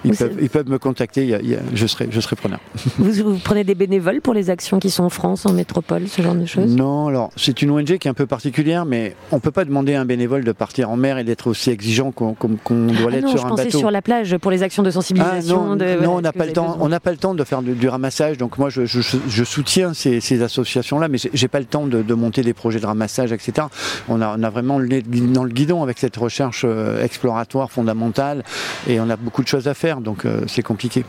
ils 0.05 0.17
peuvent, 0.17 0.37
ils 0.41 0.51
peuvent 0.51 0.69
me 0.69 0.79
contacter. 0.79 1.25
Il 1.25 1.29
y 1.29 1.35
a, 1.35 1.41
il 1.41 1.51
y 1.51 1.55
a, 1.55 1.61
je 1.75 1.87
serai, 1.87 2.09
je 2.11 2.21
serai 2.21 2.37
preneur. 2.37 2.61
Vous, 2.99 3.13
vous 3.13 3.39
prenez 3.51 3.65
des 3.65 3.75
bénévoles 3.75 4.21
pour 4.21 4.33
les 4.33 4.49
actions 4.49 4.79
qui 4.79 4.91
sont 4.91 5.03
en 5.03 5.09
France, 5.09 5.45
en 5.45 5.53
métropole, 5.53 6.07
ce 6.07 6.23
genre 6.23 6.37
de 6.37 6.47
choses? 6.47 6.73
Non, 6.73 7.09
alors 7.09 7.33
c'est 7.35 7.63
une 7.63 7.73
ONG 7.73 7.99
qui 7.99 8.07
est 8.07 8.09
un 8.09 8.15
peu 8.15 8.27
particulière, 8.27 8.85
mais 8.85 9.17
on 9.33 9.37
ne 9.37 9.41
peut 9.41 9.51
pas 9.51 9.65
demander 9.65 9.97
à 9.97 10.03
un 10.03 10.05
bénévole 10.05 10.45
de 10.45 10.53
partir 10.53 10.89
en 10.89 10.97
mer 10.97 11.19
et 11.19 11.25
d'être 11.25 11.49
aussi 11.49 11.71
exigeant 11.71 12.13
qu'on 12.13 12.35
qu 12.35 12.47
qu 12.65 12.75
doit 12.75 13.11
l'être 13.11 13.27
ah 13.27 13.37
sur 13.37 13.47
un 13.47 13.57
bateau. 13.57 13.77
sur 13.77 13.91
la 13.91 14.03
plage 14.03 14.37
pour 14.37 14.53
les 14.53 14.63
actions 14.63 14.85
de 14.85 14.91
sensibilisation. 14.93 15.63
Ah, 15.65 15.67
non, 15.71 15.75
de, 15.75 15.85
non 15.85 15.97
voilà, 15.97 16.11
on 16.11 16.21
n'a 16.21 16.33
pas 16.33 16.47
le 16.47 16.53
temps. 16.53 16.77
On 16.79 16.89
n'a 16.89 17.01
pas 17.01 17.11
le 17.11 17.17
temps 17.17 17.35
de 17.35 17.43
faire 17.43 17.63
du, 17.63 17.73
du, 17.73 17.89
ramassage. 17.89 18.39
Donc 18.39 18.57
moi, 18.57 18.71
je, 18.71 18.87
je, 18.87 19.01
je 19.01 19.45
soutiens 19.45 19.95
ces, 19.95 20.21
ces 20.21 20.43
associations-là, 20.43 21.09
mais 21.09 21.19
j'ai 21.19 21.49
pas 21.49 21.59
le 21.59 21.67
temps 21.67 21.89
de, 21.89 22.03
de, 22.03 22.15
monter 22.15 22.43
des 22.43 22.55
projets 22.55 22.79
de 22.79 22.87
ramassage, 22.87 23.33
etc. 23.33 23.67
On 24.09 24.23
a, 24.23 24.33
on 24.39 24.45
a 24.45 24.51
vraiment 24.51 24.79
le 24.79 24.87
nez 24.87 25.03
dans 25.03 25.43
le 25.43 25.51
guidon 25.51 25.83
avec 25.83 25.99
cette 25.99 26.17
recherche 26.17 26.65
euh, 26.65 27.03
exploratoire 27.03 27.73
fondamentale, 27.73 28.45
et 28.87 29.01
on 29.01 29.11
a 29.11 29.17
beaucoup 29.17 29.43
de 29.43 29.49
choses 29.49 29.67
à 29.67 29.75
faire, 29.75 30.01
donc 30.01 30.25
euh, 30.25 30.43
c'est 30.47 30.63
compliqué. 30.63 31.05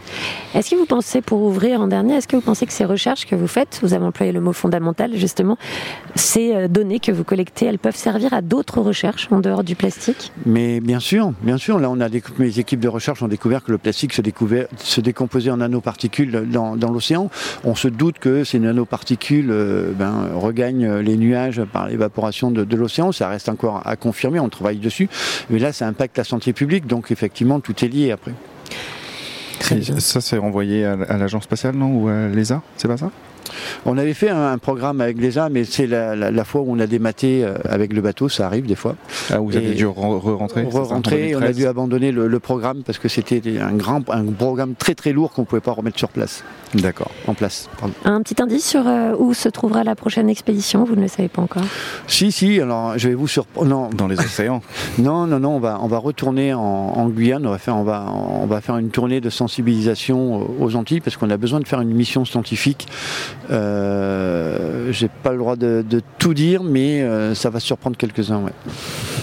Est-ce 0.56 0.72
que 0.72 0.76
vous 0.76 0.88
pensez, 0.88 1.22
pour 1.22 1.44
ouvrir 1.44 1.82
en 1.82 1.88
dernier, 1.88 2.16
est-ce 2.16 2.31
que 2.32 2.38
vous 2.38 2.42
pensez 2.42 2.66
que 2.66 2.74
ces 2.74 2.86
recherches 2.86 3.26
que 3.26 3.36
vous 3.36 3.48
faites, 3.48 3.80
vous 3.82 3.94
avez 3.94 4.06
employé 4.06 4.32
le 4.32 4.40
mot 4.40 4.54
fondamental 4.54 5.12
justement, 5.16 5.58
ces 6.16 6.68
données 6.70 7.00
que 7.00 7.12
vous 7.12 7.24
collectez, 7.24 7.66
elles 7.66 7.80
peuvent 7.80 7.96
servir 7.96 8.34
à 8.34 8.42
d'autres 8.42 8.80
recherches 8.80 9.28
en 9.32 9.40
dehors 9.40 9.64
du 9.64 9.76
plastique? 9.76 10.32
Mais 10.46 10.80
bien 10.80 11.00
sûr, 11.00 11.34
bien 11.42 11.58
sûr. 11.58 11.80
Là, 11.80 11.90
on 11.90 12.00
a 12.00 12.10
des, 12.10 12.24
mes 12.38 12.60
équipes 12.60 12.80
de 12.80 12.88
recherche 12.88 13.22
ont 13.22 13.28
découvert 13.28 13.64
que 13.64 13.72
le 13.72 13.78
plastique 13.78 14.14
se, 14.14 15.02
décomposait 15.02 15.52
en 15.52 15.58
nanoparticules 15.58 16.50
dans, 16.50 16.92
l'océan. 16.92 17.30
On 17.64 17.76
se 17.76 17.88
doute 17.88 18.20
que 18.20 18.44
ces 18.44 18.60
nanoparticules 18.60 19.52
euh, 19.52 19.92
ben, 19.92 20.30
regagnent 20.36 21.00
les 21.00 21.18
nuages 21.18 21.62
par 21.74 21.88
l'évaporation 21.88 22.52
de 22.52 22.76
l'océan. 22.76 23.12
Ça 23.12 23.28
reste 23.28 23.50
encore 23.50 23.82
à 23.86 23.96
confirmer, 23.96 24.40
on 24.40 24.50
travaille 24.50 24.78
dessus. 24.78 25.10
Mais 25.50 25.60
là, 25.60 25.74
ça 25.74 25.88
impacte 25.88 26.18
la 26.18 26.24
santé 26.24 26.54
publique, 26.54 26.88
donc 26.88 27.12
effectivement, 27.12 27.60
tout 27.60 27.84
est 27.84 27.90
lié 27.90 28.12
après. 28.12 28.34
Ça, 30.00 30.22
c'est 30.22 30.38
renvoyé 30.38 30.86
à, 30.86 30.94
à 30.94 31.18
l'agence 31.18 31.44
spatiale, 31.44 31.76
non 31.76 31.94
Ou 32.04 32.08
à 32.08 32.28
l'ESA 32.28 32.62
C'est 32.78 32.88
pas 32.88 32.98
ça? 32.98 33.12
On 33.86 33.98
avait 33.98 34.14
fait 34.14 34.30
un, 34.30 34.52
un 34.52 34.58
programme 34.58 35.02
avec 35.02 35.18
l'ESA, 35.20 35.50
mais 35.50 35.64
c'est 35.64 35.88
la, 35.88 36.16
la, 36.16 36.32
la, 36.32 36.44
fois 36.44 36.62
où 36.62 36.66
on 36.70 36.80
a 36.80 36.88
dématé 36.88 37.44
euh, 37.44 37.56
avec 37.66 37.94
le 37.94 38.02
bateau, 38.02 38.30
ça 38.30 38.46
arrive 38.46 38.66
des 38.66 38.76
fois. 38.76 38.96
Ah, 39.30 39.40
vous 39.40 39.56
avez 39.56 39.74
dû 39.74 39.86
re-rentrer 39.86 40.64
Re-rentrer, 40.64 41.36
on 41.36 41.42
a 41.42 41.54
dû 41.54 41.66
abandonner 41.66 42.12
le, 42.12 42.28
le 42.28 42.40
programme 42.40 42.84
parce 42.84 43.00
que 43.00 43.08
c'était 43.08 43.42
un, 43.60 43.74
grand, 43.74 44.10
un 44.10 44.26
programme 44.26 44.76
très 44.76 44.96
très 44.96 45.12
lourd 45.12 45.32
qu'on 45.32 45.42
ne 45.42 45.48
pouvait 45.48 45.62
pas 45.62 45.72
remettre 45.72 45.98
sur 45.98 46.10
place. 46.10 46.44
D'accord. 46.74 47.12
En 47.28 47.34
place. 47.34 47.70
Pardon. 47.80 47.94
Un 48.06 48.22
petit 48.22 48.42
indice 48.42 48.66
sur 48.66 48.88
euh, 48.88 49.14
où 49.18 49.34
se 49.34 49.50
trouvera 49.50 49.84
la 49.84 49.96
prochaine 49.96 50.30
expédition, 50.30 50.84
vous 50.84 50.96
ne 50.96 51.02
le 51.02 51.08
savez 51.08 51.28
pas 51.28 51.42
encore? 51.42 51.64
Si, 52.08 52.32
si, 52.32 52.60
alors 52.62 52.98
je 52.98 53.10
vais 53.10 53.16
vous 53.16 53.28
surprendre. 53.28 53.68
Non. 53.68 53.90
Dans 53.90 54.08
les 54.08 54.20
océans 54.20 54.62
Non, 54.98 55.28
non, 55.28 55.40
non, 55.40 55.56
on 55.56 55.60
va, 55.60 55.80
on 55.82 55.88
va 55.88 55.98
retourner 55.98 56.54
en, 56.54 56.60
en, 56.60 57.10
Guyane, 57.10 57.46
on 57.46 57.52
va, 57.52 57.58
faire, 57.58 57.76
on, 57.76 57.84
va, 57.84 58.06
on 58.12 58.46
va 58.46 58.62
faire 58.62 58.78
une 58.78 58.90
tournée 58.90 59.22
de 59.22 59.30
sensibilisation 59.30 60.50
aux 60.62 60.76
Antilles 60.76 61.02
parce 61.02 61.18
qu'on 61.18 61.30
a 61.30 61.38
besoin 61.38 61.60
de 61.60 61.68
faire 61.68 61.82
une 61.82 61.94
mission 61.94 62.26
scientifique. 62.26 62.88
Euh, 63.50 64.92
J'ai 64.92 65.08
pas 65.08 65.32
le 65.32 65.38
droit 65.38 65.56
de, 65.56 65.84
de, 65.88 66.02
tout 66.20 66.34
dire, 66.34 66.64
mais 66.64 67.02
euh, 67.02 67.34
ça 67.36 67.50
va 67.50 67.60
surprendre 67.60 67.98
quelques-uns. 67.98 68.42
Ouais. 68.42 68.52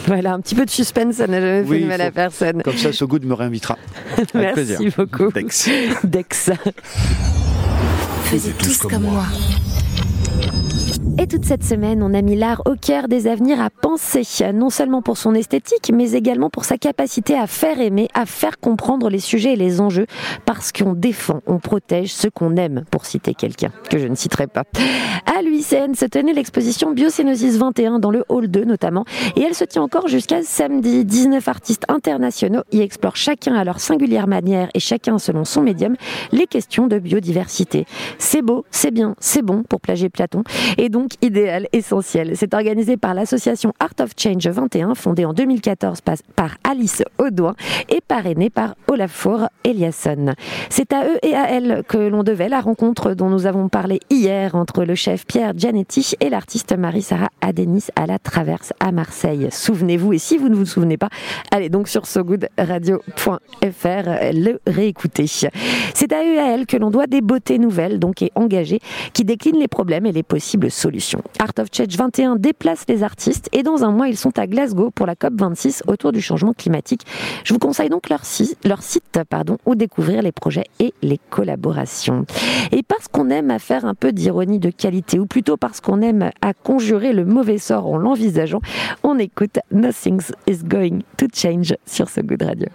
Voilà, 0.07 0.33
un 0.33 0.41
petit 0.41 0.55
peu 0.55 0.65
de 0.65 0.71
suspense, 0.71 1.17
ça 1.17 1.27
n'a 1.27 1.41
jamais 1.41 1.69
oui, 1.69 1.79
fait 1.79 1.85
de 1.85 1.89
mal 1.89 2.01
à 2.01 2.11
personne. 2.11 2.63
Comme 2.63 2.77
ça, 2.77 2.93
ce 2.93 3.05
goût 3.05 3.19
me 3.23 3.35
réinvitera. 3.35 3.77
Merci 4.35 4.53
plaisir. 4.55 4.81
beaucoup. 4.97 5.31
Dex. 5.33 5.69
Dex. 6.05 6.51
Faisez 8.25 8.53
tous 8.53 8.79
comme 8.79 9.05
moi. 9.05 9.25
Et 11.21 11.27
toute 11.27 11.45
cette 11.45 11.65
semaine, 11.65 12.01
on 12.05 12.15
a 12.15 12.23
mis 12.23 12.37
l'art 12.37 12.63
au 12.65 12.77
cœur 12.77 13.09
des 13.09 13.27
avenirs 13.27 13.61
à 13.61 13.71
penser, 13.71 14.23
non 14.55 14.71
seulement 14.71 15.03
pour 15.03 15.19
son 15.19 15.35
esthétique, 15.35 15.91
mais 15.93 16.13
également 16.13 16.49
pour 16.49 16.65
sa 16.65 16.79
capacité 16.79 17.37
à 17.37 17.49
faire 17.49 17.81
aimer, 17.81 18.07
à 18.15 18.25
faire 18.25 18.61
comprendre 18.61 19.11
les 19.11 19.19
sujets 19.19 19.55
et 19.55 19.57
les 19.57 19.81
enjeux, 19.81 20.07
parce 20.47 20.71
qu'on 20.71 20.93
défend, 20.93 21.41
on 21.49 21.59
protège 21.59 22.13
ce 22.13 22.29
qu'on 22.29 22.55
aime, 22.55 22.85
pour 22.93 23.05
citer 23.05 23.35
quelqu'un, 23.35 23.73
que 23.91 23.99
je 23.99 24.07
ne 24.07 24.15
citerai 24.15 24.47
pas. 24.47 24.63
À 25.27 25.43
l'UICN 25.43 25.95
se 25.95 26.05
tenait 26.05 26.33
l'exposition 26.33 26.93
Biocénosis 26.93 27.57
21 27.57 27.99
dans 27.99 28.13
le 28.13 28.25
hall 28.29 28.47
2 28.47 28.65
notamment, 28.65 29.05
et 29.35 29.43
elle 29.43 29.55
se 29.55 29.65
tient 29.65 29.83
encore 29.83 30.07
jusqu'à 30.07 30.45
samedi. 30.45 31.05
19 31.05 31.49
artistes 31.49 31.85
internationaux 31.89 32.63
y 32.71 32.81
explorent 32.81 33.17
chacun 33.17 33.55
à 33.55 33.65
leur 33.65 33.81
singulière 33.81 34.29
manière 34.29 34.69
et 34.73 34.81
chacun 34.81 35.19
selon 35.19 35.45
son 35.45 35.63
médium 35.63 35.97
les 36.31 36.47
questions 36.47 36.87
de 36.87 37.01
biodiversité. 37.01 37.87
C'est 38.19 38.43
beau, 38.43 38.65
c'est 38.71 38.93
bien, 38.93 39.17
c'est 39.19 39.43
bon 39.43 39.65
pour 39.65 39.81
plager 39.81 40.11
Platon, 40.11 40.45
et 40.77 40.89
donc 40.89 41.08
idéal, 41.23 41.67
essentiel. 41.73 42.33
C'est 42.37 42.55
organisé 42.55 42.97
par 42.97 43.15
l'association 43.15 43.73
Art 43.81 43.93
of 44.01 44.11
Change 44.17 44.47
21, 44.49 44.95
fondée 44.95 45.25
en 45.25 45.33
2014 45.33 46.01
par- 46.01 46.17
par 46.37 46.57
Alice 46.65 47.03
Audouin 47.19 47.55
et 47.89 48.01
parrainée 48.07 48.51
par 48.51 48.75
Olafur 48.89 49.49
Eliasson. 49.65 50.35
C'est 50.71 50.93
à 50.93 51.07
eux 51.07 51.19
et 51.23 51.35
à 51.35 51.51
elle 51.51 51.83
que 51.87 51.99
l'on 51.99 52.23
devait 52.23 52.49
la 52.49 52.61
rencontre 52.61 53.15
dont 53.15 53.29
nous 53.29 53.47
avons 53.47 53.69
parlé 53.69 54.01
hier 54.11 54.55
entre 54.55 54.85
le 54.85 54.95
chef 54.95 55.27
Pierre 55.27 55.53
Gianetti 55.57 56.15
et 56.21 56.29
l'artiste 56.31 56.77
Marie-Sara 56.77 57.29
Adenis 57.41 57.87
à 57.97 58.07
la 58.07 58.19
Traverse 58.19 58.73
à 58.81 58.93
Marseille. 58.93 59.49
Souvenez-vous, 59.51 60.13
et 60.15 60.19
si 60.19 60.37
vous 60.39 60.49
ne 60.49 60.55
vous 60.55 60.67
souvenez 60.67 60.97
pas, 60.97 61.09
allez 61.51 61.69
donc 61.69 61.89
sur 61.89 62.07
sogoodradio.fr 62.07 63.39
le 64.33 64.61
réécouter. 64.67 65.27
C'est 65.95 66.13
à 66.13 66.23
eux 66.23 66.35
et 66.35 66.39
à 66.39 66.55
elle 66.55 66.67
que 66.67 66.77
l'on 66.77 66.91
doit 66.91 67.07
des 67.07 67.21
beautés 67.21 67.59
nouvelles, 67.59 67.99
donc 67.99 68.23
et 68.23 68.31
engagées, 68.35 68.81
qui 69.13 69.25
déclinent 69.25 69.59
les 69.59 69.69
problèmes 69.69 70.07
et 70.07 70.13
les 70.13 70.23
possibles 70.23 70.71
solutions. 70.71 70.98
Art 71.39 71.53
of 71.59 71.69
Change 71.73 71.97
21 71.97 72.37
déplace 72.37 72.85
les 72.89 73.03
artistes 73.03 73.49
et 73.53 73.63
dans 73.63 73.85
un 73.85 73.91
mois, 73.91 74.09
ils 74.09 74.17
sont 74.17 74.39
à 74.39 74.47
Glasgow 74.47 74.91
pour 74.91 75.07
la 75.07 75.15
COP26 75.15 75.83
autour 75.87 76.13
du 76.13 76.21
changement 76.21 76.53
climatique. 76.53 77.03
Je 77.45 77.53
vous 77.53 77.59
conseille 77.59 77.89
donc 77.89 78.09
leur, 78.09 78.25
si- 78.25 78.57
leur 78.65 78.83
site 78.83 79.21
pardon, 79.29 79.59
où 79.67 79.75
découvrir 79.75 80.23
les 80.23 80.33
projets 80.33 80.65
et 80.81 80.95
les 81.03 81.19
collaborations. 81.31 82.25
Et 82.73 82.83
parce 82.83 83.09
qu'on 83.09 83.31
aime 83.31 83.51
à 83.51 83.59
faire 83.59 83.85
un 83.85 83.95
peu 83.95 84.13
d'ironie 84.13 84.59
de 84.59 84.71
qualité, 84.71 85.19
ou 85.19 85.27
plutôt 85.27 85.57
parce 85.57 85.81
qu'on 85.81 86.01
aime 86.03 86.31
à 86.43 86.55
conjurer 86.55 87.13
le 87.13 87.25
mauvais 87.25 87.59
sort 87.59 87.87
en 87.87 87.97
l'envisageant, 87.99 88.61
on 89.03 89.19
écoute 89.19 89.59
Nothing 89.73 90.21
is 90.47 90.59
going 90.65 91.01
to 91.17 91.27
change 91.33 91.75
sur 91.87 92.09
ce 92.09 92.21
Good 92.21 92.43
Radio. 92.43 92.69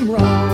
I'm 0.00 0.10
wrong. 0.12 0.49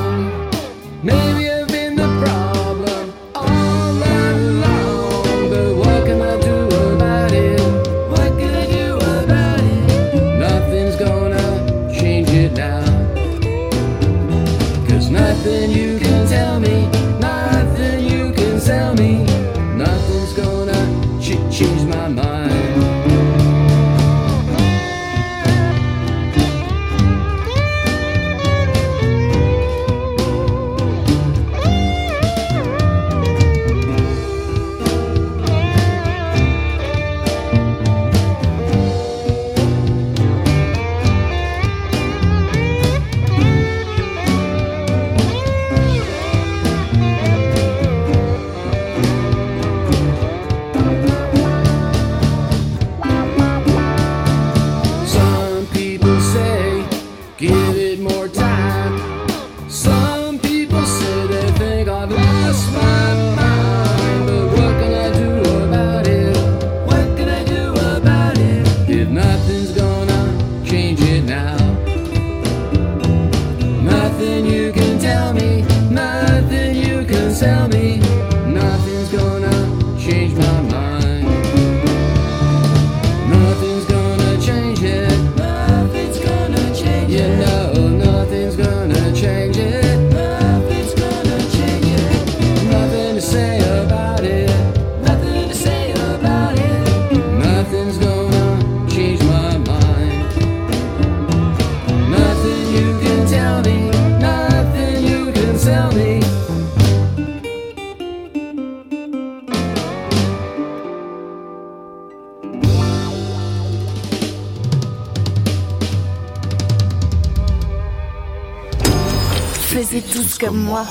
Comme 120.41 120.65
moi. 120.65 120.85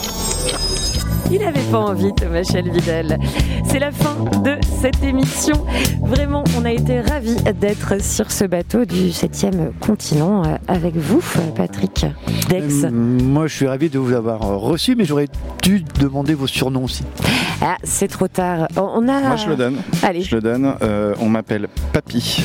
Il 1.31 1.39
n'avait 1.39 1.59
pas 1.71 1.77
envie, 1.79 2.13
Thomas 2.15 2.43
Chelvidel. 2.43 3.19
C'est 3.67 3.79
la 3.79 3.91
fin 3.91 4.15
de 4.41 4.55
cette 4.81 5.03
émission. 5.03 5.65
Vraiment, 6.01 6.43
on 6.57 6.65
a 6.65 6.71
été 6.71 7.01
ravis 7.01 7.35
d'être 7.59 8.01
sur 8.01 8.31
ce 8.31 8.45
bateau 8.45 8.85
du 8.85 9.09
7e 9.09 9.71
continent 9.79 10.43
euh, 10.45 10.55
avec 10.67 10.95
vous, 10.95 11.21
Patrick 11.55 12.05
Dex. 12.49 12.83
Euh, 12.85 12.91
Moi, 12.91 13.47
je 13.47 13.55
suis 13.55 13.67
ravi 13.67 13.89
de 13.89 13.99
vous 13.99 14.13
avoir 14.13 14.41
euh, 14.43 14.55
reçu, 14.57 14.95
mais 14.95 15.05
j'aurais 15.05 15.27
dû 15.61 15.83
demander 15.99 16.33
vos 16.33 16.47
surnoms 16.47 16.85
aussi. 16.85 17.03
Ah, 17.61 17.75
c'est 17.83 18.07
trop 18.07 18.27
tard. 18.27 18.67
On 18.77 19.07
a. 19.07 19.21
Moi, 19.21 19.35
je 19.35 19.49
le 19.49 19.55
donne. 19.55 19.77
Allez. 20.03 20.21
Je 20.21 20.35
le 20.35 20.41
donne. 20.41 20.75
Euh, 20.81 21.13
on 21.19 21.29
m'appelle 21.29 21.67
Papy. 21.93 22.43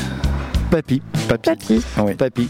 Papy. 0.71 1.03
Papy. 1.29 1.51
Papy. 1.51 1.83
Ah 1.97 2.05
oui. 2.05 2.15
Papy. 2.15 2.49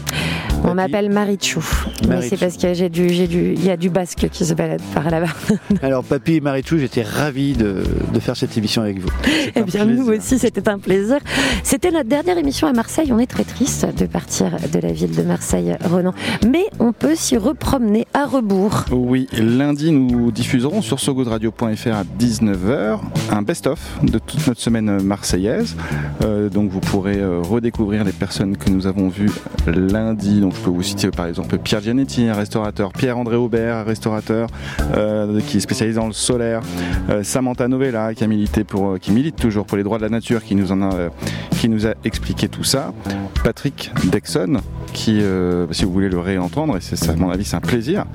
On 0.63 0.75
m'appelle 0.75 1.09
Marichou. 1.09 1.63
Mais 2.07 2.21
c'est 2.21 2.37
parce 2.37 2.57
que 2.57 2.73
j'ai 2.73 2.89
du, 2.89 3.09
j'ai 3.09 3.27
du, 3.27 3.53
il 3.53 3.65
y 3.65 3.69
a 3.69 3.77
du 3.77 3.89
basque 3.89 4.27
qui 4.31 4.45
se 4.45 4.53
balade 4.53 4.81
par 4.93 5.09
là-bas. 5.09 5.33
Alors, 5.81 6.03
Papy 6.03 6.35
et 6.35 6.41
Marichou, 6.41 6.77
j'étais 6.77 7.01
ravi 7.01 7.53
de, 7.53 7.83
de 8.13 8.19
faire 8.19 8.37
cette 8.37 8.57
émission 8.57 8.81
avec 8.81 8.99
vous. 8.99 9.09
Eh 9.55 9.63
bien, 9.63 9.85
plaisir. 9.85 9.85
nous 9.85 10.09
aussi, 10.09 10.39
c'était 10.39 10.69
un 10.69 10.79
plaisir. 10.79 11.17
C'était 11.63 11.91
notre 11.91 12.09
dernière 12.09 12.37
émission 12.37 12.67
à 12.67 12.73
Marseille. 12.73 13.11
On 13.11 13.19
est 13.19 13.27
très 13.27 13.43
triste 13.43 13.87
de 13.97 14.05
partir 14.05 14.51
de 14.71 14.79
la 14.79 14.91
ville 14.91 15.15
de 15.15 15.23
Marseille, 15.23 15.75
Renan. 15.83 16.13
Mais 16.47 16.65
on 16.79 16.93
peut 16.93 17.15
s'y 17.15 17.37
repromener 17.37 18.05
à 18.13 18.25
rebours. 18.25 18.85
Oui, 18.91 19.27
lundi, 19.37 19.91
nous 19.91 20.31
diffuserons 20.31 20.81
sur 20.81 20.99
sogoodradio.fr 20.99 21.93
à 21.93 22.03
19h 22.19 22.99
un 23.31 23.41
best-of 23.41 23.79
de 24.03 24.19
toute 24.19 24.47
notre 24.47 24.61
semaine 24.61 25.01
marseillaise. 25.01 25.75
Euh, 26.23 26.49
donc 26.49 26.69
vous 26.69 26.79
pourrez 26.79 27.19
euh, 27.19 27.39
redécouvrir 27.41 28.03
les 28.03 28.11
personnes 28.11 28.57
que 28.57 28.69
nous 28.69 28.87
avons 28.87 29.09
vues 29.09 29.31
lundi. 29.67 30.39
Donc 30.41 30.50
je 30.53 30.61
peux 30.61 30.69
vous 30.69 30.83
citer 30.83 31.09
par 31.11 31.27
exemple 31.27 31.57
Pierre 31.57 31.81
Gianetti, 31.81 32.27
un 32.27 32.33
restaurateur, 32.33 32.91
Pierre-André 32.93 33.35
Aubert, 33.35 33.77
un 33.77 33.83
restaurateur 33.83 34.47
euh, 34.95 35.39
qui 35.47 35.57
est 35.57 35.59
spécialisé 35.59 35.99
dans 35.99 36.07
le 36.07 36.13
solaire, 36.13 36.61
euh, 37.09 37.23
Samantha 37.23 37.67
Novella 37.67 38.13
qui 38.13 38.23
a 38.23 38.27
milité 38.27 38.63
pour, 38.63 38.91
euh, 38.91 38.97
qui 38.97 39.11
milite 39.11 39.35
toujours 39.35 39.65
pour 39.65 39.77
les 39.77 39.83
droits 39.83 39.97
de 39.97 40.03
la 40.03 40.09
nature, 40.09 40.43
qui 40.43 40.55
nous 40.55 40.71
en 40.71 40.81
a, 40.81 41.09
qui 41.59 41.69
nous 41.69 41.87
a 41.87 41.93
expliqué 42.03 42.47
tout 42.47 42.63
ça. 42.63 42.93
Patrick 43.43 43.91
Dexon, 44.11 44.61
qui, 44.93 45.21
si 45.71 45.85
vous 45.85 45.91
voulez 45.91 46.09
le 46.09 46.19
réentendre, 46.19 46.77
et 46.77 46.81
c'est 46.81 47.09
à 47.09 47.15
mon 47.15 47.29
avis, 47.29 47.45
c'est 47.45 47.55
un 47.55 47.61
plaisir, 47.61 48.05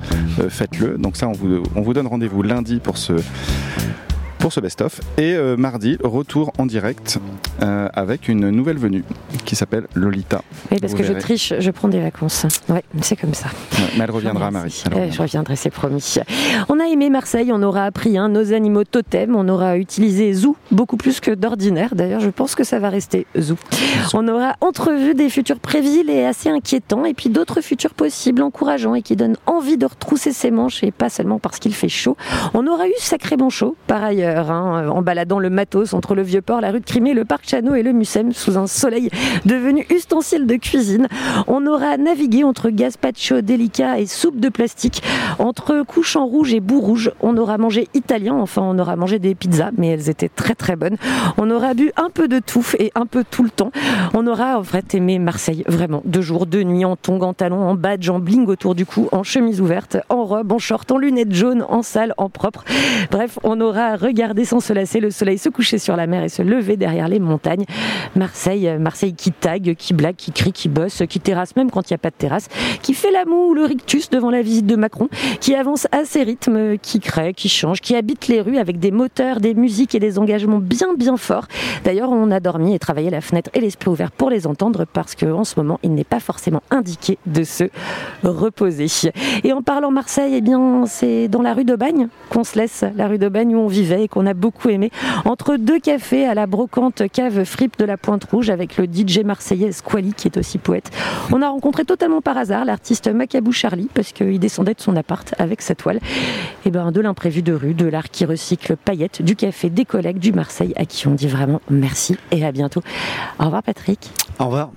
faites-le. 0.49 0.97
Donc 0.97 1.17
ça, 1.17 1.27
on 1.27 1.81
vous 1.81 1.93
donne 1.93 2.07
rendez-vous 2.07 2.43
lundi 2.43 2.79
pour 2.79 2.97
ce 2.97 3.13
pour 4.47 4.53
ce 4.53 4.61
best-of 4.61 5.01
et 5.17 5.33
euh, 5.33 5.57
mardi 5.57 5.97
retour 6.01 6.53
en 6.57 6.65
direct 6.65 7.19
euh, 7.61 7.89
avec 7.93 8.29
une 8.29 8.49
nouvelle 8.49 8.77
venue 8.77 9.03
qui 9.43 9.57
s'appelle 9.57 9.87
Lolita. 9.93 10.41
Oui, 10.71 10.77
parce 10.79 10.93
Vous 10.93 10.99
que 10.99 11.03
je 11.03 11.11
triche, 11.11 11.53
je 11.59 11.69
prends 11.69 11.89
des 11.89 11.99
vacances. 11.99 12.45
Ouais, 12.69 12.81
c'est 13.01 13.17
comme 13.17 13.33
ça. 13.33 13.47
Ouais, 13.73 13.83
mais 13.97 14.05
elle 14.05 14.11
reviendra 14.11 14.49
Marie. 14.49 14.81
elle 14.85 14.93
reviendra. 14.93 15.15
je 15.17 15.21
reviendrai, 15.21 15.55
c'est 15.57 15.69
promis. 15.69 16.15
On 16.69 16.79
a 16.79 16.85
aimé 16.85 17.09
Marseille, 17.09 17.51
on 17.51 17.61
aura 17.61 17.83
appris 17.83 18.17
hein, 18.17 18.29
nos 18.29 18.53
animaux 18.53 18.85
totems, 18.85 19.35
on 19.35 19.49
aura 19.49 19.77
utilisé 19.77 20.31
Zoo 20.31 20.55
beaucoup 20.71 20.95
plus 20.95 21.19
que 21.19 21.31
d'ordinaire. 21.31 21.93
D'ailleurs, 21.93 22.21
je 22.21 22.29
pense 22.29 22.55
que 22.55 22.63
ça 22.63 22.79
va 22.79 22.87
rester 22.87 23.27
Zoo. 23.37 23.57
On 24.13 24.29
aura 24.29 24.55
entrevu 24.61 25.13
des 25.13 25.29
futurs 25.29 25.59
prévisibles 25.59 26.09
et 26.09 26.23
assez 26.23 26.47
inquiétants, 26.47 27.03
et 27.03 27.13
puis 27.13 27.27
d'autres 27.27 27.59
futurs 27.59 27.93
possibles, 27.93 28.41
encourageants 28.41 28.95
et 28.95 29.01
qui 29.01 29.17
donnent 29.17 29.37
envie 29.45 29.77
de 29.77 29.87
retrousser 29.87 30.31
ses 30.31 30.51
manches, 30.51 30.85
et 30.85 30.91
pas 30.91 31.09
seulement 31.09 31.37
parce 31.37 31.59
qu'il 31.59 31.73
fait 31.73 31.89
chaud. 31.89 32.15
On 32.53 32.65
aura 32.65 32.87
eu 32.87 32.93
sacrément 32.97 33.49
chaud, 33.49 33.75
par 33.87 34.05
ailleurs, 34.05 34.36
hein, 34.37 34.89
en 34.89 35.01
baladant 35.01 35.39
le 35.39 35.49
matos 35.49 35.93
entre 35.93 36.15
le 36.15 36.21
Vieux-Port, 36.21 36.61
la 36.61 36.71
rue 36.71 36.79
de 36.79 36.85
Crimée, 36.85 37.13
le 37.13 37.25
parc 37.25 37.47
Chano 37.47 37.75
et 37.75 37.83
le 37.83 37.91
Mucem, 37.91 38.31
sous 38.31 38.57
un 38.57 38.67
soleil 38.67 39.09
devenu 39.45 39.85
ustensile 39.89 40.45
de 40.45 40.55
cuisine. 40.55 41.07
On 41.47 41.65
aura 41.65 41.97
navigué 41.97 42.43
entre 42.43 42.69
gazpacho 42.69 43.41
délicat 43.41 43.99
et 43.99 44.05
soupe 44.05 44.39
de 44.39 44.49
plastique, 44.49 45.01
entre 45.39 45.83
couchant 45.83 46.25
rouge 46.25 46.53
et 46.53 46.59
bout 46.59 46.79
rouge. 46.79 47.11
On 47.21 47.37
aura 47.37 47.57
mangé 47.57 47.87
italien, 47.93 48.35
enfin 48.35 48.61
on 48.61 48.77
aura 48.79 48.95
mangé 48.95 49.19
des 49.19 49.35
pizzas, 49.35 49.71
mais 49.77 49.87
elles 49.87 50.09
étaient 50.09 50.29
très 50.29 50.55
très 50.55 50.75
bonnes. 50.75 50.97
On 51.37 51.49
aura 51.49 51.73
bu 51.73 51.91
un 51.97 52.09
peu 52.09 52.27
de 52.27 52.39
tout 52.39 52.65
et 52.79 52.91
un 52.95 53.05
peu 53.05 53.23
tout 53.29 53.43
le 53.43 53.49
temps. 53.49 53.71
On 54.13 54.27
aura 54.27 54.57
en 54.59 54.63
fait 54.63 54.93
aimé 54.93 55.19
Marseille, 55.19 55.63
vraiment, 55.67 56.01
de 56.05 56.21
jour, 56.21 56.45
de 56.45 56.63
nuit, 56.63 56.85
en 56.85 56.95
tongs, 56.95 57.21
en 57.21 57.33
talons, 57.33 57.63
en 57.63 57.75
badge, 57.75 58.09
en 58.09 58.19
bling 58.19 58.47
autour 58.47 58.75
du 58.75 58.85
cou, 58.85 59.07
en 59.11 59.23
chemise 59.23 59.61
ouverte, 59.61 59.97
en 60.09 60.23
robe, 60.23 60.51
en 60.51 60.59
short, 60.59 60.91
en 60.91 60.97
lunettes 60.97 61.33
jaunes, 61.33 61.65
en 61.67 61.81
salle, 61.81 62.13
en 62.17 62.29
propre. 62.29 62.63
Bref, 63.11 63.39
on 63.43 63.61
aura 63.61 63.95
regardé 63.95 64.16
sans 64.45 64.59
se 64.59 64.73
lasser 64.73 64.99
le 64.99 65.11
soleil 65.11 65.37
se 65.37 65.49
coucher 65.49 65.77
sur 65.77 65.95
la 65.95 66.07
mer 66.07 66.23
et 66.23 66.29
se 66.29 66.41
lever 66.41 66.77
derrière 66.77 67.07
les 67.07 67.19
montagnes. 67.19 67.65
Marseille, 68.15 68.67
euh, 68.67 68.79
Marseille 68.79 69.13
qui 69.13 69.31
tague, 69.31 69.75
qui 69.75 69.93
blague, 69.93 70.15
qui 70.15 70.31
crie, 70.31 70.51
qui 70.51 70.69
bosse, 70.69 71.03
qui 71.09 71.19
terrasse 71.19 71.55
même 71.55 71.69
quand 71.69 71.89
il 71.89 71.93
n'y 71.93 71.95
a 71.95 71.99
pas 71.99 72.09
de 72.09 72.15
terrasse, 72.15 72.47
qui 72.81 72.93
fait 72.93 73.11
la 73.11 73.25
moue 73.25 73.51
ou 73.51 73.53
le 73.53 73.65
rictus 73.65 74.09
devant 74.09 74.31
la 74.31 74.41
visite 74.41 74.65
de 74.65 74.75
Macron, 74.75 75.09
qui 75.39 75.55
avance 75.55 75.87
à 75.91 76.05
ses 76.05 76.23
rythmes, 76.23 76.77
qui 76.77 76.99
crée, 76.99 77.33
qui 77.33 77.49
change, 77.49 77.81
qui 77.81 77.95
habite 77.95 78.27
les 78.27 78.41
rues 78.41 78.57
avec 78.57 78.79
des 78.79 78.91
moteurs, 78.91 79.39
des 79.39 79.53
musiques 79.53 79.95
et 79.95 79.99
des 79.99 80.19
engagements 80.19 80.59
bien 80.59 80.93
bien 80.95 81.17
forts. 81.17 81.47
D'ailleurs, 81.83 82.09
on 82.11 82.31
a 82.31 82.39
dormi 82.39 82.73
et 82.73 82.79
travaillé 82.79 83.09
la 83.09 83.21
fenêtre 83.21 83.49
et 83.53 83.59
l'esprit 83.59 83.89
ouvert 83.89 84.11
pour 84.11 84.29
les 84.29 84.47
entendre 84.47 84.85
parce 84.91 85.15
qu'en 85.15 85.43
ce 85.43 85.59
moment, 85.59 85.79
il 85.83 85.93
n'est 85.93 86.03
pas 86.03 86.19
forcément 86.19 86.61
indiqué 86.71 87.17
de 87.25 87.43
se 87.43 87.65
reposer. 88.23 88.87
Et 89.43 89.53
en 89.53 89.61
parlant 89.61 89.91
Marseille, 89.91 90.33
eh 90.35 90.41
bien, 90.41 90.85
c'est 90.85 91.27
dans 91.27 91.41
la 91.41 91.53
rue 91.53 91.65
d'Aubagne 91.65 92.07
qu'on 92.29 92.43
se 92.43 92.57
laisse, 92.57 92.83
la 92.95 93.07
rue 93.07 93.17
d'Aubagne 93.17 93.55
où 93.55 93.59
on 93.59 93.67
vivait 93.67 94.06
et 94.07 94.09
qu'on 94.09 94.25
a 94.25 94.33
beaucoup 94.33 94.69
aimé, 94.69 94.89
entre 95.25 95.57
deux 95.57 95.79
cafés 95.79 96.25
à 96.25 96.33
la 96.33 96.47
brocante 96.47 97.03
cave 97.11 97.43
fripe 97.43 97.77
de 97.77 97.83
la 97.83 97.97
Pointe 97.97 98.23
Rouge 98.23 98.49
avec 98.49 98.77
le 98.77 98.85
DJ 98.85 99.19
marseillais 99.19 99.73
Squally 99.73 100.13
qui 100.13 100.29
est 100.29 100.37
aussi 100.37 100.57
poète. 100.57 100.91
On 101.33 101.41
a 101.41 101.49
rencontré 101.49 101.83
totalement 101.83 102.21
par 102.21 102.37
hasard 102.37 102.63
l'artiste 102.63 103.09
Macabou 103.09 103.51
Charlie 103.51 103.89
parce 103.93 104.13
qu'il 104.13 104.39
descendait 104.39 104.73
de 104.73 104.79
son 104.79 104.95
appart 104.95 105.35
avec 105.37 105.61
sa 105.61 105.75
toile. 105.75 105.99
Et 106.65 106.71
ben 106.71 106.93
de 106.93 107.01
l'imprévu 107.01 107.41
de 107.41 107.51
rue, 107.51 107.73
de 107.73 107.85
l'art 107.85 108.09
qui 108.09 108.23
recycle 108.23 108.77
paillettes, 108.77 109.21
du 109.21 109.35
café, 109.35 109.69
des 109.69 109.83
collègues 109.83 110.19
du 110.19 110.31
Marseille 110.31 110.73
à 110.77 110.85
qui 110.85 111.07
on 111.07 111.13
dit 111.13 111.27
vraiment 111.27 111.59
merci 111.69 112.15
et 112.31 112.45
à 112.45 112.53
bientôt. 112.53 112.81
Au 113.39 113.45
revoir 113.45 113.63
Patrick. 113.63 114.09
Au 114.39 114.45
revoir. 114.45 114.69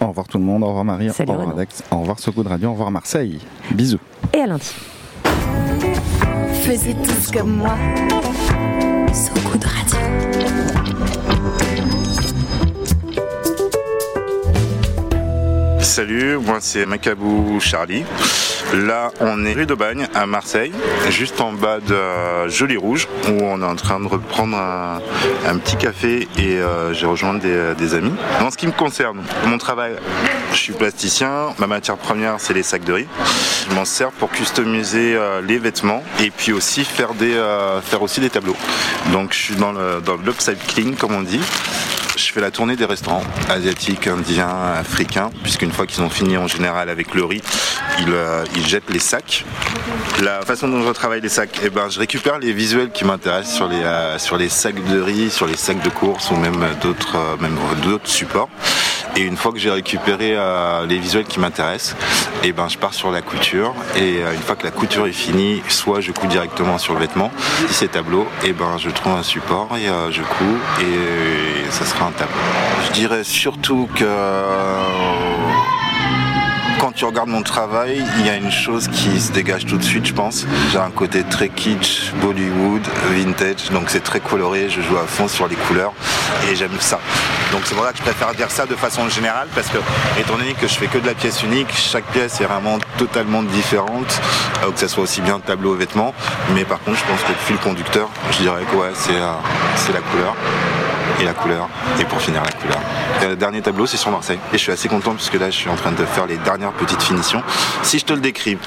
Au 0.00 0.08
revoir 0.08 0.26
tout 0.26 0.38
le 0.38 0.44
monde, 0.44 0.64
au 0.64 0.66
revoir 0.66 0.84
Marie, 0.84 1.10
Salut, 1.10 1.30
au 1.30 1.32
revoir 1.34 1.48
Renaud. 1.48 1.58
Alex, 1.58 1.84
au 1.92 2.00
revoir 2.00 2.18
Soko 2.18 2.42
de 2.42 2.48
Radio, 2.48 2.70
au 2.70 2.72
revoir 2.72 2.90
Marseille. 2.90 3.38
Bisous. 3.70 3.98
Et 4.32 4.40
à 4.40 4.46
lundi. 4.46 4.74
Faisiez 6.62 6.94
tous 6.94 7.30
comme 7.30 7.56
moi. 7.56 7.74
Salut, 15.80 16.38
moi 16.38 16.58
c'est 16.60 16.86
Macabou 16.86 17.58
Charlie. 17.60 18.04
Là, 18.74 19.10
on 19.20 19.44
est 19.44 19.54
rue 19.54 19.66
d'Aubagne 19.66 20.06
à 20.14 20.26
Marseille, 20.26 20.72
juste 21.10 21.40
en 21.40 21.52
bas 21.52 21.80
de 21.80 21.94
euh, 21.94 22.48
Joli 22.48 22.76
Rouge, 22.76 23.08
où 23.26 23.42
on 23.42 23.62
est 23.62 23.64
en 23.64 23.76
train 23.76 23.98
de 23.98 24.06
reprendre 24.06 24.56
un, 24.56 25.58
petit 25.58 25.76
café 25.76 26.28
et 26.36 26.58
euh, 26.58 26.92
j'ai 26.92 27.06
rejoint 27.06 27.34
des, 27.34 27.74
des 27.78 27.94
amis. 27.94 28.12
En 28.40 28.50
ce 28.50 28.58
qui 28.58 28.66
me 28.66 28.72
concerne, 28.72 29.22
mon 29.46 29.56
travail, 29.56 29.94
je 30.52 30.56
suis 30.56 30.72
plasticien, 30.72 31.54
ma 31.58 31.66
matière 31.66 31.96
première 31.96 32.36
c'est 32.38 32.54
les 32.54 32.62
sacs 32.62 32.84
de 32.84 32.92
riz. 32.92 33.06
Je 33.68 33.74
m'en 33.74 33.84
sers 33.84 34.10
pour 34.12 34.30
customiser 34.30 35.14
euh, 35.14 35.40
les 35.42 35.58
vêtements 35.58 36.02
et 36.20 36.30
puis 36.30 36.52
aussi 36.52 36.84
faire, 36.84 37.14
des, 37.14 37.34
euh, 37.34 37.80
faire 37.82 38.02
aussi 38.02 38.20
des 38.20 38.30
tableaux. 38.30 38.56
Donc 39.12 39.32
je 39.32 39.38
suis 39.38 39.56
dans 39.56 39.72
le 39.72 40.00
dans 40.00 40.16
comme 40.98 41.14
on 41.14 41.22
dit. 41.22 41.40
Je 42.16 42.32
fais 42.32 42.40
la 42.40 42.50
tournée 42.50 42.74
des 42.74 42.84
restaurants 42.84 43.22
asiatiques, 43.48 44.08
indiens, 44.08 44.72
africains, 44.76 45.30
puisqu'une 45.44 45.70
fois 45.70 45.86
qu'ils 45.86 46.02
ont 46.02 46.10
fini 46.10 46.36
en 46.36 46.48
général 46.48 46.90
avec 46.90 47.14
le 47.14 47.24
riz, 47.24 47.42
ils, 48.00 48.10
euh, 48.10 48.44
ils 48.56 48.66
jettent 48.66 48.90
les 48.90 48.98
sacs. 48.98 49.44
La 50.20 50.42
façon 50.42 50.66
dont 50.66 50.82
je 50.82 50.90
travaille 50.90 51.20
les 51.20 51.28
sacs, 51.28 51.60
eh 51.62 51.70
ben, 51.70 51.88
je 51.88 52.00
récupère 52.00 52.40
les 52.40 52.52
visuels 52.52 52.90
qui 52.90 53.04
m'intéressent 53.04 53.54
sur 53.54 53.68
les, 53.68 53.84
sur 54.18 54.36
les 54.36 54.48
sacs 54.48 54.82
de 54.88 55.00
riz, 55.00 55.30
sur 55.30 55.46
les 55.46 55.56
sacs 55.56 55.80
de 55.80 55.90
course 55.90 56.32
ou 56.32 56.36
même 56.36 56.66
d'autres 56.82 58.00
supports. 58.04 58.48
Et 59.18 59.22
une 59.22 59.36
fois 59.36 59.50
que 59.50 59.58
j'ai 59.58 59.72
récupéré 59.72 60.34
euh, 60.36 60.86
les 60.86 60.96
visuels 60.96 61.24
qui 61.24 61.40
m'intéressent, 61.40 61.96
et 62.44 62.52
ben 62.52 62.68
je 62.68 62.78
pars 62.78 62.94
sur 62.94 63.10
la 63.10 63.20
couture. 63.20 63.74
Et 63.96 64.22
euh, 64.22 64.32
une 64.32 64.40
fois 64.40 64.54
que 64.54 64.62
la 64.62 64.70
couture 64.70 65.08
est 65.08 65.12
finie, 65.12 65.60
soit 65.68 66.00
je 66.00 66.12
couds 66.12 66.28
directement 66.28 66.78
sur 66.78 66.94
le 66.94 67.00
vêtement. 67.00 67.32
Si 67.66 67.74
c'est 67.74 67.88
tableau, 67.88 68.28
et 68.44 68.52
ben 68.52 68.78
je 68.78 68.90
trouve 68.90 69.14
un 69.14 69.24
support 69.24 69.76
et 69.76 69.88
euh, 69.88 70.12
je 70.12 70.22
couds 70.22 70.60
et 70.80 71.68
ça 71.72 71.84
sera 71.84 72.06
un 72.06 72.12
tableau. 72.12 72.36
Je 72.86 72.92
dirais 72.92 73.24
surtout 73.24 73.88
que 73.96 74.04
tu 76.98 77.04
regardes 77.04 77.28
mon 77.28 77.42
travail, 77.42 78.04
il 78.18 78.26
y 78.26 78.28
a 78.28 78.34
une 78.34 78.50
chose 78.50 78.88
qui 78.88 79.20
se 79.20 79.30
dégage 79.30 79.64
tout 79.66 79.78
de 79.78 79.84
suite, 79.84 80.04
je 80.04 80.12
pense. 80.12 80.44
J'ai 80.72 80.78
un 80.78 80.90
côté 80.90 81.22
très 81.22 81.48
kitsch, 81.48 82.12
Bollywood, 82.20 82.82
vintage, 83.12 83.70
donc 83.70 83.84
c'est 83.86 84.02
très 84.02 84.18
coloré, 84.18 84.68
je 84.68 84.80
joue 84.80 84.96
à 84.96 85.06
fond 85.06 85.28
sur 85.28 85.46
les 85.46 85.54
couleurs 85.54 85.92
et 86.50 86.56
j'aime 86.56 86.76
ça. 86.80 86.98
Donc 87.52 87.60
c'est 87.66 87.76
pour 87.76 87.84
ça 87.84 87.92
que 87.92 87.98
je 87.98 88.02
préfère 88.02 88.34
dire 88.34 88.50
ça 88.50 88.66
de 88.66 88.74
façon 88.74 89.08
générale 89.08 89.46
parce 89.54 89.68
que, 89.68 89.78
étant 90.18 90.36
donné 90.36 90.54
que 90.54 90.66
je 90.66 90.74
fais 90.74 90.88
que 90.88 90.98
de 90.98 91.06
la 91.06 91.14
pièce 91.14 91.44
unique, 91.44 91.68
chaque 91.72 92.06
pièce 92.06 92.40
est 92.40 92.46
vraiment 92.46 92.80
totalement 92.96 93.44
différente, 93.44 94.20
euh, 94.64 94.72
que 94.72 94.80
ce 94.80 94.88
soit 94.88 95.04
aussi 95.04 95.20
bien 95.20 95.38
tableau 95.38 95.74
ou 95.74 95.76
vêtements. 95.76 96.12
Mais 96.52 96.64
par 96.64 96.80
contre, 96.80 96.98
je 96.98 97.04
pense 97.04 97.22
que 97.22 97.28
le 97.28 97.38
fil 97.38 97.58
conducteur, 97.58 98.08
je 98.32 98.38
dirais 98.38 98.64
que 98.68 98.76
euh, 98.76 98.90
c'est 98.96 99.92
la 99.92 100.00
couleur 100.00 100.34
et 101.20 101.24
la 101.24 101.32
couleur, 101.32 101.68
et 102.00 102.04
pour 102.04 102.20
finir 102.20 102.42
la 102.42 102.52
couleur. 102.52 102.78
Le 103.22 103.36
dernier 103.36 103.60
tableau, 103.62 103.86
c'est 103.86 103.96
sur 103.96 104.10
Marseille. 104.10 104.38
Et 104.52 104.58
je 104.58 104.62
suis 104.62 104.72
assez 104.72 104.88
content 104.88 105.12
puisque 105.14 105.34
là, 105.34 105.50
je 105.50 105.56
suis 105.56 105.70
en 105.70 105.76
train 105.76 105.92
de 105.92 106.04
faire 106.04 106.26
les 106.26 106.36
dernières 106.38 106.72
petites 106.72 107.02
finitions. 107.02 107.42
Si 107.82 107.98
je 107.98 108.04
te 108.04 108.12
le 108.12 108.20
décris, 108.20 108.58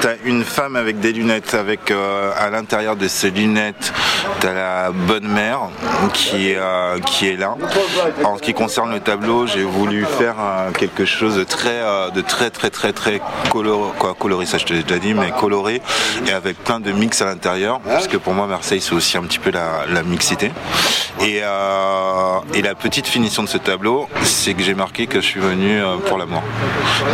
tu 0.00 0.06
as 0.06 0.16
une 0.24 0.44
femme 0.44 0.76
avec 0.76 1.00
des 1.00 1.12
lunettes, 1.12 1.54
avec 1.54 1.90
euh, 1.90 2.32
à 2.36 2.50
l'intérieur 2.50 2.96
de 2.96 3.08
ces 3.08 3.30
lunettes 3.30 3.92
T'as 4.40 4.52
la 4.52 4.90
bonne 4.90 5.26
mère 5.26 5.68
qui 6.12 6.50
est, 6.50 6.56
euh, 6.58 6.98
qui 7.00 7.28
est 7.28 7.36
là. 7.36 7.54
En 8.24 8.36
ce 8.36 8.42
qui 8.42 8.54
concerne 8.54 8.90
le 8.90 9.00
tableau, 9.00 9.46
j'ai 9.46 9.62
voulu 9.62 10.04
faire 10.04 10.36
euh, 10.38 10.70
quelque 10.72 11.04
chose 11.04 11.36
de 11.36 11.44
très, 11.44 11.70
euh, 11.70 12.10
de 12.10 12.20
très 12.20 12.50
très 12.50 12.70
très 12.70 12.92
très 12.92 13.20
coloré, 13.50 13.92
quoi, 13.98 14.16
ça 14.44 14.58
je 14.58 14.64
te 14.64 14.72
l'ai 14.72 14.82
déjà 14.82 14.98
dit, 14.98 15.14
mais 15.14 15.30
coloré 15.30 15.80
et 16.26 16.32
avec 16.32 16.62
plein 16.62 16.80
de 16.80 16.92
mix 16.92 17.22
à 17.22 17.26
l'intérieur, 17.26 17.80
parce 17.80 18.08
que 18.08 18.16
pour 18.16 18.34
moi 18.34 18.46
Marseille 18.46 18.80
c'est 18.80 18.94
aussi 18.94 19.16
un 19.16 19.22
petit 19.22 19.38
peu 19.38 19.50
la, 19.50 20.02
mixité. 20.02 20.52
Et, 21.20 21.38
et 21.38 22.62
la 22.62 22.74
petite 22.74 23.06
finition 23.06 23.42
de 23.42 23.48
ce 23.48 23.58
tableau, 23.58 24.08
c'est 24.22 24.54
que 24.54 24.62
j'ai 24.62 24.74
marqué 24.74 25.06
que 25.06 25.20
je 25.20 25.26
suis 25.26 25.40
venu 25.40 25.80
pour 26.06 26.18
l'amour. 26.18 26.42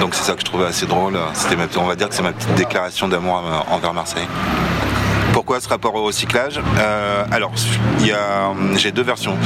Donc 0.00 0.14
c'est 0.14 0.24
ça 0.24 0.32
que 0.32 0.40
je 0.40 0.44
trouvais 0.44 0.66
assez 0.66 0.86
drôle. 0.86 1.18
On 1.76 1.86
va 1.86 1.94
dire 1.94 2.08
que 2.08 2.14
c'est 2.14 2.22
ma 2.22 2.32
petite 2.32 2.54
déclaration 2.54 3.08
d'amour 3.08 3.42
envers 3.70 3.94
Marseille. 3.94 4.26
Pourquoi 5.32 5.60
ce 5.60 5.68
rapport 5.68 5.94
au 5.94 6.04
recyclage 6.04 6.60
Euh, 6.78 7.24
Alors, 7.30 7.52
j'ai 8.76 8.92
deux 8.92 9.02
versions. 9.02 9.36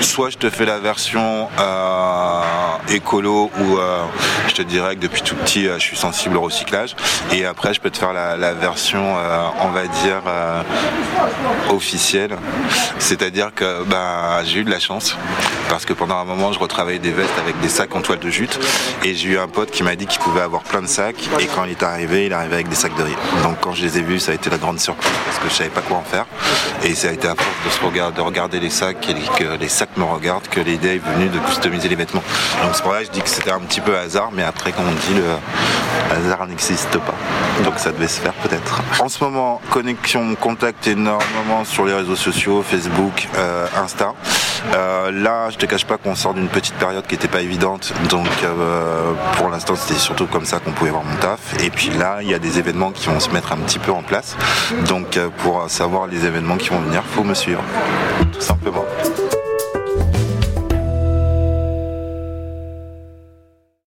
Soit 0.00 0.30
je 0.30 0.36
te 0.38 0.50
fais 0.50 0.64
la 0.66 0.78
version 0.78 1.48
euh, 1.58 2.40
écolo 2.88 3.50
où 3.60 3.78
euh, 3.78 4.04
je 4.48 4.54
te 4.54 4.62
dirais 4.62 4.96
que 4.96 5.00
depuis 5.00 5.22
tout 5.22 5.34
petit 5.36 5.66
euh, 5.66 5.74
je 5.78 5.82
suis 5.82 5.96
sensible 5.96 6.36
au 6.36 6.42
recyclage. 6.42 6.94
Et 7.32 7.44
après 7.44 7.74
je 7.74 7.80
peux 7.80 7.90
te 7.90 7.98
faire 7.98 8.12
la, 8.12 8.54
version 8.54 9.16
euh, 9.16 9.46
on 9.60 9.68
va 9.68 9.86
dire 9.86 10.22
officielle. 11.70 12.36
C'est-à-dire 12.98 13.52
que 13.54 13.84
bah, 13.84 14.42
j'ai 14.44 14.60
eu 14.60 14.64
de 14.64 14.70
la 14.70 14.80
chance 14.80 15.16
parce 15.68 15.84
que 15.84 15.92
pendant 15.92 16.16
un 16.16 16.24
moment 16.24 16.52
je 16.52 16.58
retravaillais 16.58 16.98
des 16.98 17.10
vestes 17.10 17.38
avec 17.38 17.58
des 17.60 17.68
sacs 17.68 17.94
en 17.94 18.00
toile 18.00 18.18
de 18.18 18.30
jute 18.30 18.58
et 19.02 19.14
j'ai 19.14 19.30
eu 19.30 19.38
un 19.38 19.48
pote 19.48 19.70
qui 19.70 19.82
m'a 19.82 19.96
dit 19.96 20.06
qu'il 20.06 20.20
pouvait 20.20 20.42
avoir 20.42 20.62
plein 20.62 20.82
de 20.82 20.86
sacs 20.86 21.28
et 21.40 21.46
quand 21.46 21.64
il 21.64 21.72
est 21.72 21.82
arrivé 21.82 22.26
il 22.26 22.32
est 22.32 22.34
arrivé 22.34 22.54
avec 22.54 22.68
des 22.68 22.76
sacs 22.76 22.96
de 22.96 23.02
riz. 23.02 23.16
Donc 23.42 23.56
quand 23.60 23.72
je 23.72 23.84
les 23.84 23.98
ai 23.98 24.02
vus 24.02 24.20
ça 24.20 24.32
a 24.32 24.34
été 24.34 24.50
la 24.50 24.58
grande 24.58 24.78
surprise 24.78 25.12
parce 25.24 25.38
que 25.38 25.48
je 25.48 25.54
savais 25.54 25.70
pas 25.70 25.80
quoi 25.80 25.98
en 25.98 26.02
faire. 26.02 26.26
Et 26.84 26.94
ça 26.94 27.08
a 27.08 27.12
été 27.12 27.26
à 27.26 27.34
force 27.34 27.48
de, 27.64 27.70
se 27.70 27.80
regarder, 27.84 28.16
de 28.16 28.20
regarder 28.20 28.60
les 28.60 28.70
sacs 28.70 29.08
et 29.08 29.14
que 29.38 29.58
les 29.58 29.68
sacs 29.68 29.96
me 29.96 30.04
regardent 30.04 30.48
que 30.48 30.60
l'idée 30.60 30.96
est 30.96 31.04
venue 31.04 31.28
de 31.28 31.38
customiser 31.38 31.88
les 31.88 31.96
vêtements 31.96 32.22
donc 32.64 32.74
c'est 32.74 32.82
pour 32.82 32.92
ça 32.92 33.00
que 33.00 33.06
je 33.06 33.10
dis 33.10 33.20
que 33.20 33.28
c'était 33.28 33.50
un 33.50 33.60
petit 33.60 33.82
peu 33.82 33.94
hasard 33.96 34.30
mais 34.32 34.42
après 34.42 34.72
comme 34.72 34.86
on 34.88 35.12
dit 35.12 35.20
le 35.20 36.16
hasard 36.16 36.46
n'existe 36.46 36.96
pas 36.98 37.14
donc 37.62 37.78
ça 37.78 37.92
devait 37.92 38.08
se 38.08 38.20
faire 38.20 38.32
peut-être 38.34 38.82
en 39.00 39.08
ce 39.08 39.22
moment 39.22 39.60
connexion 39.70 40.24
me 40.24 40.34
contacte 40.34 40.86
énormément 40.86 41.64
sur 41.64 41.84
les 41.84 41.92
réseaux 41.92 42.16
sociaux 42.16 42.62
Facebook 42.62 43.28
euh, 43.36 43.66
Insta 43.76 44.14
euh, 44.72 45.10
là, 45.10 45.50
je 45.50 45.58
te 45.58 45.66
cache 45.66 45.84
pas 45.84 45.98
qu'on 45.98 46.14
sort 46.14 46.32
d'une 46.32 46.48
petite 46.48 46.74
période 46.76 47.06
qui 47.06 47.14
était 47.14 47.28
pas 47.28 47.42
évidente, 47.42 47.92
donc 48.08 48.26
euh, 48.44 49.12
pour 49.36 49.50
l'instant 49.50 49.74
c'était 49.76 50.00
surtout 50.00 50.26
comme 50.26 50.46
ça 50.46 50.58
qu'on 50.58 50.72
pouvait 50.72 50.90
voir 50.90 51.04
mon 51.04 51.16
taf. 51.16 51.62
Et 51.62 51.68
puis 51.68 51.90
là, 51.90 52.20
il 52.22 52.30
y 52.30 52.34
a 52.34 52.38
des 52.38 52.58
événements 52.58 52.90
qui 52.90 53.08
vont 53.08 53.20
se 53.20 53.28
mettre 53.28 53.52
un 53.52 53.58
petit 53.58 53.78
peu 53.78 53.92
en 53.92 54.02
place. 54.02 54.36
Donc 54.88 55.18
pour 55.42 55.68
savoir 55.68 56.06
les 56.06 56.24
événements 56.24 56.56
qui 56.56 56.70
vont 56.70 56.80
venir, 56.80 57.02
faut 57.04 57.24
me 57.24 57.34
suivre, 57.34 57.62
tout 58.32 58.40
simplement. 58.40 58.86